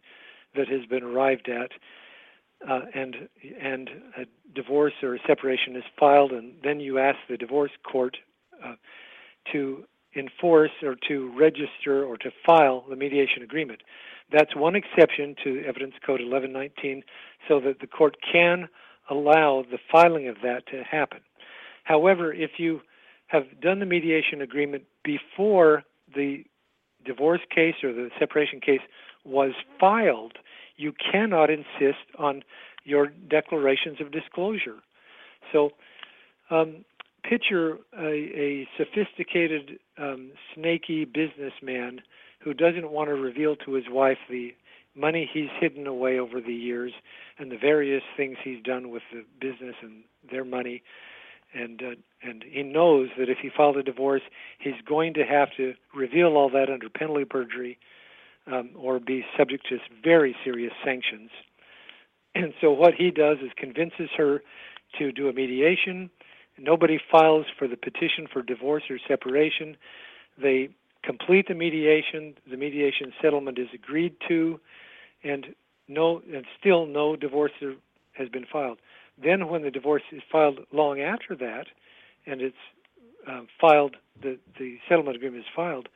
that 0.56 0.68
has 0.68 0.84
been 0.86 1.04
arrived 1.04 1.48
at 1.48 1.70
uh, 2.68 2.80
and 2.94 3.28
and 3.60 3.90
a 4.18 4.24
divorce 4.54 4.94
or 5.02 5.14
a 5.14 5.18
separation 5.26 5.76
is 5.76 5.84
filed 5.98 6.32
and 6.32 6.54
then 6.64 6.80
you 6.80 6.98
ask 6.98 7.18
the 7.28 7.36
divorce 7.36 7.72
court 7.84 8.16
uh, 8.64 8.74
to 9.52 9.84
enforce 10.16 10.70
or 10.82 10.96
to 11.08 11.32
register 11.38 12.04
or 12.04 12.16
to 12.18 12.30
file 12.46 12.84
the 12.88 12.96
mediation 12.96 13.42
agreement. 13.42 13.82
That's 14.32 14.56
one 14.56 14.74
exception 14.74 15.36
to 15.44 15.62
Evidence 15.66 15.94
Code 16.04 16.20
1119 16.20 17.02
so 17.48 17.60
that 17.60 17.80
the 17.80 17.86
court 17.86 18.16
can 18.32 18.68
allow 19.08 19.64
the 19.70 19.78
filing 19.90 20.28
of 20.28 20.36
that 20.42 20.66
to 20.68 20.82
happen. 20.82 21.20
However, 21.84 22.32
if 22.32 22.52
you 22.58 22.80
have 23.28 23.44
done 23.60 23.78
the 23.78 23.86
mediation 23.86 24.40
agreement 24.40 24.84
before 25.04 25.84
the 26.14 26.44
divorce 27.04 27.40
case 27.54 27.74
or 27.82 27.92
the 27.92 28.10
separation 28.18 28.60
case 28.60 28.80
was 29.24 29.52
filed, 29.78 30.34
you 30.76 30.92
cannot 31.12 31.50
insist 31.50 32.04
on 32.18 32.42
your 32.84 33.08
declarations 33.08 34.00
of 34.00 34.12
disclosure. 34.12 34.76
So, 35.52 35.70
um, 36.50 36.84
picture 37.28 37.78
a, 37.98 38.06
a 38.06 38.68
sophisticated, 38.76 39.78
um, 39.98 40.32
snaky 40.54 41.04
businessman 41.04 42.00
who 42.40 42.54
doesn't 42.54 42.90
want 42.90 43.08
to 43.08 43.14
reveal 43.14 43.56
to 43.56 43.72
his 43.72 43.84
wife 43.90 44.18
the 44.30 44.54
money 44.94 45.28
he's 45.32 45.50
hidden 45.60 45.86
away 45.86 46.18
over 46.18 46.40
the 46.40 46.54
years 46.54 46.92
and 47.38 47.50
the 47.50 47.58
various 47.58 48.02
things 48.16 48.36
he's 48.42 48.62
done 48.62 48.90
with 48.90 49.02
the 49.12 49.24
business 49.40 49.74
and 49.82 50.02
their 50.30 50.44
money 50.44 50.82
and 51.54 51.82
uh, 51.82 51.94
and 52.22 52.44
he 52.48 52.62
knows 52.62 53.08
that 53.18 53.28
if 53.28 53.38
he 53.40 53.50
filed 53.54 53.76
a 53.76 53.82
divorce, 53.82 54.22
he's 54.58 54.74
going 54.86 55.14
to 55.14 55.24
have 55.24 55.48
to 55.56 55.74
reveal 55.94 56.36
all 56.36 56.50
that 56.50 56.70
under 56.70 56.88
penalty 56.88 57.22
of 57.22 57.28
perjury, 57.28 57.78
um, 58.50 58.70
or 58.76 58.98
be 58.98 59.24
subject 59.36 59.66
to 59.68 59.78
very 60.02 60.34
serious 60.44 60.72
sanctions. 60.84 61.30
And 62.34 62.52
so 62.60 62.70
what 62.70 62.94
he 62.94 63.10
does 63.10 63.38
is 63.42 63.50
convinces 63.56 64.10
her 64.16 64.42
to 64.98 65.12
do 65.12 65.28
a 65.28 65.32
mediation. 65.32 66.10
Nobody 66.58 66.98
files 67.10 67.46
for 67.58 67.68
the 67.68 67.76
petition 67.76 68.26
for 68.32 68.42
divorce 68.42 68.84
or 68.90 68.98
separation. 69.06 69.76
They 70.40 70.70
complete 71.02 71.48
the 71.48 71.54
mediation. 71.54 72.34
The 72.50 72.56
mediation 72.56 73.12
settlement 73.20 73.58
is 73.58 73.68
agreed 73.74 74.14
to, 74.28 74.60
and 75.22 75.54
no, 75.88 76.22
and 76.32 76.44
still 76.58 76.86
no 76.86 77.16
divorce 77.16 77.52
has 78.12 78.28
been 78.28 78.46
filed. 78.50 78.78
Then, 79.22 79.48
when 79.48 79.62
the 79.62 79.70
divorce 79.70 80.02
is 80.12 80.22
filed 80.30 80.60
long 80.72 81.00
after 81.00 81.34
that, 81.36 81.66
and 82.26 82.40
it's 82.40 82.56
uh, 83.26 83.42
filed, 83.60 83.96
the, 84.20 84.38
the 84.58 84.78
settlement 84.88 85.16
agreement 85.16 85.44
is 85.44 85.50
filed, 85.54 85.88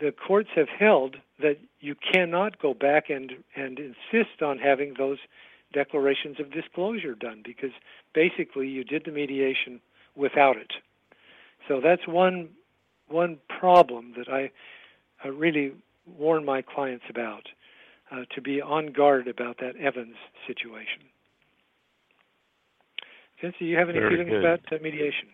the 0.00 0.12
courts 0.12 0.48
have 0.54 0.68
held 0.68 1.16
that 1.40 1.58
you 1.80 1.94
cannot 1.94 2.60
go 2.60 2.74
back 2.74 3.08
and, 3.10 3.32
and 3.54 3.78
insist 3.78 4.42
on 4.42 4.58
having 4.58 4.94
those 4.98 5.18
declarations 5.76 6.40
of 6.40 6.50
disclosure 6.50 7.14
done 7.14 7.42
because 7.44 7.70
basically 8.14 8.66
you 8.66 8.82
did 8.82 9.02
the 9.04 9.12
mediation 9.12 9.78
without 10.16 10.56
it. 10.56 10.72
So 11.68 11.80
that's 11.84 12.08
one 12.08 12.48
one 13.08 13.38
problem 13.60 14.14
that 14.16 14.28
I, 14.28 14.50
I 15.22 15.28
really 15.28 15.72
warn 16.06 16.44
my 16.44 16.62
clients 16.62 17.04
about 17.08 17.42
uh, 18.10 18.24
to 18.34 18.40
be 18.40 18.60
on 18.60 18.86
guard 18.92 19.28
about 19.28 19.58
that 19.60 19.76
Evans 19.76 20.16
situation. 20.46 21.02
Vince, 23.40 23.54
do 23.58 23.64
you 23.64 23.76
have 23.76 23.90
any 23.90 24.00
Very 24.00 24.16
feelings 24.16 24.30
good. 24.30 24.44
about 24.44 24.60
uh, 24.72 24.82
mediation? 24.82 25.28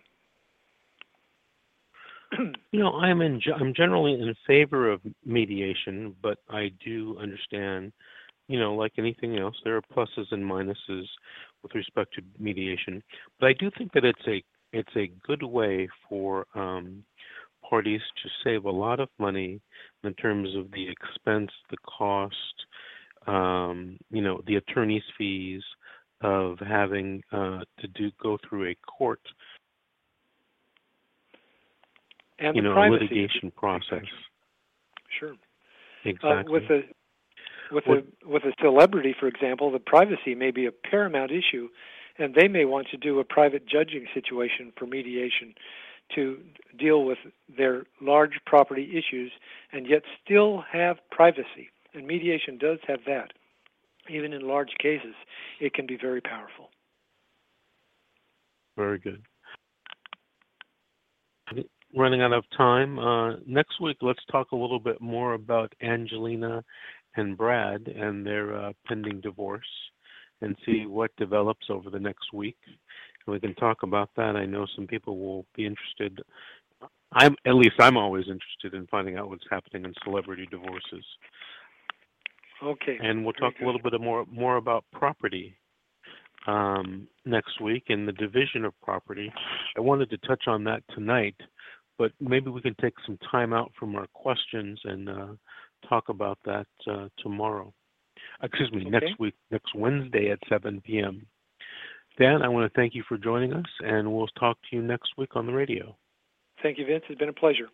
You 2.72 2.80
know, 2.80 2.92
I'm 2.94 3.20
in. 3.20 3.38
I'm 3.54 3.74
generally 3.74 4.14
in 4.14 4.34
favor 4.46 4.90
of 4.90 5.02
mediation, 5.26 6.16
but 6.22 6.38
I 6.48 6.70
do 6.82 7.18
understand. 7.20 7.92
You 8.48 8.58
know, 8.58 8.74
like 8.74 8.92
anything 8.98 9.38
else, 9.38 9.54
there 9.64 9.76
are 9.76 9.82
pluses 9.82 10.26
and 10.30 10.44
minuses 10.44 11.04
with 11.62 11.74
respect 11.74 12.14
to 12.14 12.22
mediation. 12.38 13.02
But 13.40 13.48
I 13.48 13.52
do 13.54 13.70
think 13.78 13.92
that 13.92 14.04
it's 14.04 14.26
a 14.26 14.42
it's 14.72 14.96
a 14.96 15.10
good 15.26 15.42
way 15.42 15.88
for 16.08 16.46
um, 16.54 17.04
parties 17.68 18.00
to 18.22 18.28
save 18.42 18.64
a 18.64 18.70
lot 18.70 19.00
of 19.00 19.08
money 19.18 19.60
in 20.04 20.14
terms 20.14 20.48
of 20.56 20.70
the 20.72 20.86
expense, 20.88 21.50
the 21.70 21.76
cost, 21.86 22.34
um, 23.26 23.98
you 24.10 24.22
know, 24.22 24.42
the 24.46 24.56
attorney's 24.56 25.02
fees 25.16 25.62
of 26.22 26.58
having 26.58 27.22
uh, 27.32 27.60
to 27.80 27.88
do 27.94 28.10
go 28.22 28.38
through 28.48 28.70
a 28.70 28.76
court 28.86 29.20
and 32.38 32.56
you 32.56 32.62
the 32.62 32.68
know, 32.68 32.80
litigation 32.80 33.50
process. 33.56 34.04
Sure. 35.18 35.34
Exactly. 36.04 36.30
Uh, 36.30 36.42
with 36.50 36.62
a 36.64 36.80
with 37.72 37.86
What- 37.86 37.98
a 37.98 38.28
with 38.28 38.44
a 38.44 38.54
celebrity, 38.60 39.14
for 39.18 39.26
example, 39.26 39.70
the 39.70 39.80
privacy 39.80 40.34
may 40.34 40.50
be 40.50 40.66
a 40.66 40.72
paramount 40.72 41.32
issue, 41.32 41.68
and 42.18 42.34
they 42.34 42.48
may 42.48 42.64
want 42.64 42.88
to 42.88 42.96
do 42.96 43.18
a 43.18 43.24
private 43.24 43.66
judging 43.66 44.06
situation 44.14 44.72
for 44.76 44.86
mediation 44.86 45.54
to 46.10 46.44
deal 46.76 47.04
with 47.04 47.18
their 47.48 47.84
large 48.00 48.38
property 48.44 48.96
issues 48.96 49.32
and 49.72 49.86
yet 49.86 50.02
still 50.22 50.60
have 50.60 50.98
privacy. 51.10 51.70
And 51.94 52.06
mediation 52.06 52.58
does 52.58 52.78
have 52.86 53.00
that. 53.06 53.32
Even 54.08 54.32
in 54.32 54.46
large 54.46 54.72
cases, 54.78 55.14
it 55.60 55.74
can 55.74 55.86
be 55.86 55.96
very 55.96 56.20
powerful. 56.20 56.70
Very 58.76 58.98
good. 58.98 59.22
Running 61.94 62.22
out 62.22 62.32
of 62.32 62.44
time. 62.56 62.98
Uh, 62.98 63.36
next 63.46 63.80
week, 63.80 63.98
let's 64.00 64.24
talk 64.30 64.52
a 64.52 64.56
little 64.56 64.80
bit 64.80 65.00
more 65.00 65.34
about 65.34 65.72
Angelina 65.82 66.64
and 67.16 67.36
Brad 67.36 67.88
and 67.88 68.24
their 68.24 68.54
uh, 68.54 68.72
pending 68.86 69.20
divorce 69.20 69.66
and 70.40 70.56
see 70.66 70.86
what 70.86 71.14
develops 71.16 71.66
over 71.70 71.88
the 71.90 72.00
next 72.00 72.32
week. 72.32 72.56
And 72.66 73.32
we 73.32 73.40
can 73.40 73.54
talk 73.54 73.82
about 73.82 74.10
that. 74.16 74.36
I 74.36 74.44
know 74.44 74.66
some 74.74 74.86
people 74.86 75.18
will 75.18 75.46
be 75.54 75.66
interested. 75.66 76.20
I'm 77.12 77.36
at 77.46 77.54
least 77.54 77.74
I'm 77.78 77.96
always 77.96 78.24
interested 78.24 78.74
in 78.74 78.86
finding 78.88 79.16
out 79.16 79.28
what's 79.28 79.44
happening 79.50 79.84
in 79.84 79.94
celebrity 80.04 80.48
divorces. 80.50 81.04
Okay. 82.62 82.96
and 83.02 83.24
we'll 83.24 83.32
talk 83.32 83.54
a 83.60 83.64
little 83.64 83.80
bit 83.82 84.00
more 84.00 84.24
more 84.30 84.56
about 84.56 84.84
property 84.92 85.56
um, 86.46 87.08
next 87.24 87.60
week 87.60 87.84
and 87.88 88.06
the 88.06 88.12
division 88.12 88.64
of 88.64 88.72
property. 88.82 89.32
I 89.76 89.80
wanted 89.80 90.10
to 90.10 90.18
touch 90.18 90.44
on 90.46 90.64
that 90.64 90.82
tonight, 90.94 91.36
but 91.98 92.12
maybe 92.20 92.50
we 92.50 92.60
can 92.60 92.76
take 92.80 92.94
some 93.06 93.18
time 93.30 93.52
out 93.52 93.72
from 93.78 93.96
our 93.96 94.06
questions 94.12 94.80
and 94.84 95.08
uh, 95.08 95.26
talk 95.88 96.08
about 96.08 96.38
that 96.44 96.66
uh, 96.90 97.08
tomorrow. 97.18 97.72
Excuse 98.42 98.72
me, 98.72 98.84
next 98.84 99.18
week, 99.18 99.34
next 99.50 99.74
Wednesday 99.74 100.30
at 100.30 100.38
7 100.48 100.80
p.m. 100.84 101.26
Dan, 102.18 102.42
I 102.42 102.48
want 102.48 102.70
to 102.70 102.76
thank 102.78 102.94
you 102.94 103.02
for 103.08 103.16
joining 103.16 103.52
us, 103.52 103.66
and 103.80 104.12
we'll 104.12 104.26
talk 104.38 104.58
to 104.68 104.76
you 104.76 104.82
next 104.82 105.10
week 105.16 105.34
on 105.34 105.46
the 105.46 105.52
radio. 105.52 105.96
Thank 106.62 106.78
you, 106.78 106.86
Vince. 106.86 107.04
It's 107.08 107.18
been 107.18 107.28
a 107.28 107.32
pleasure. 107.32 107.68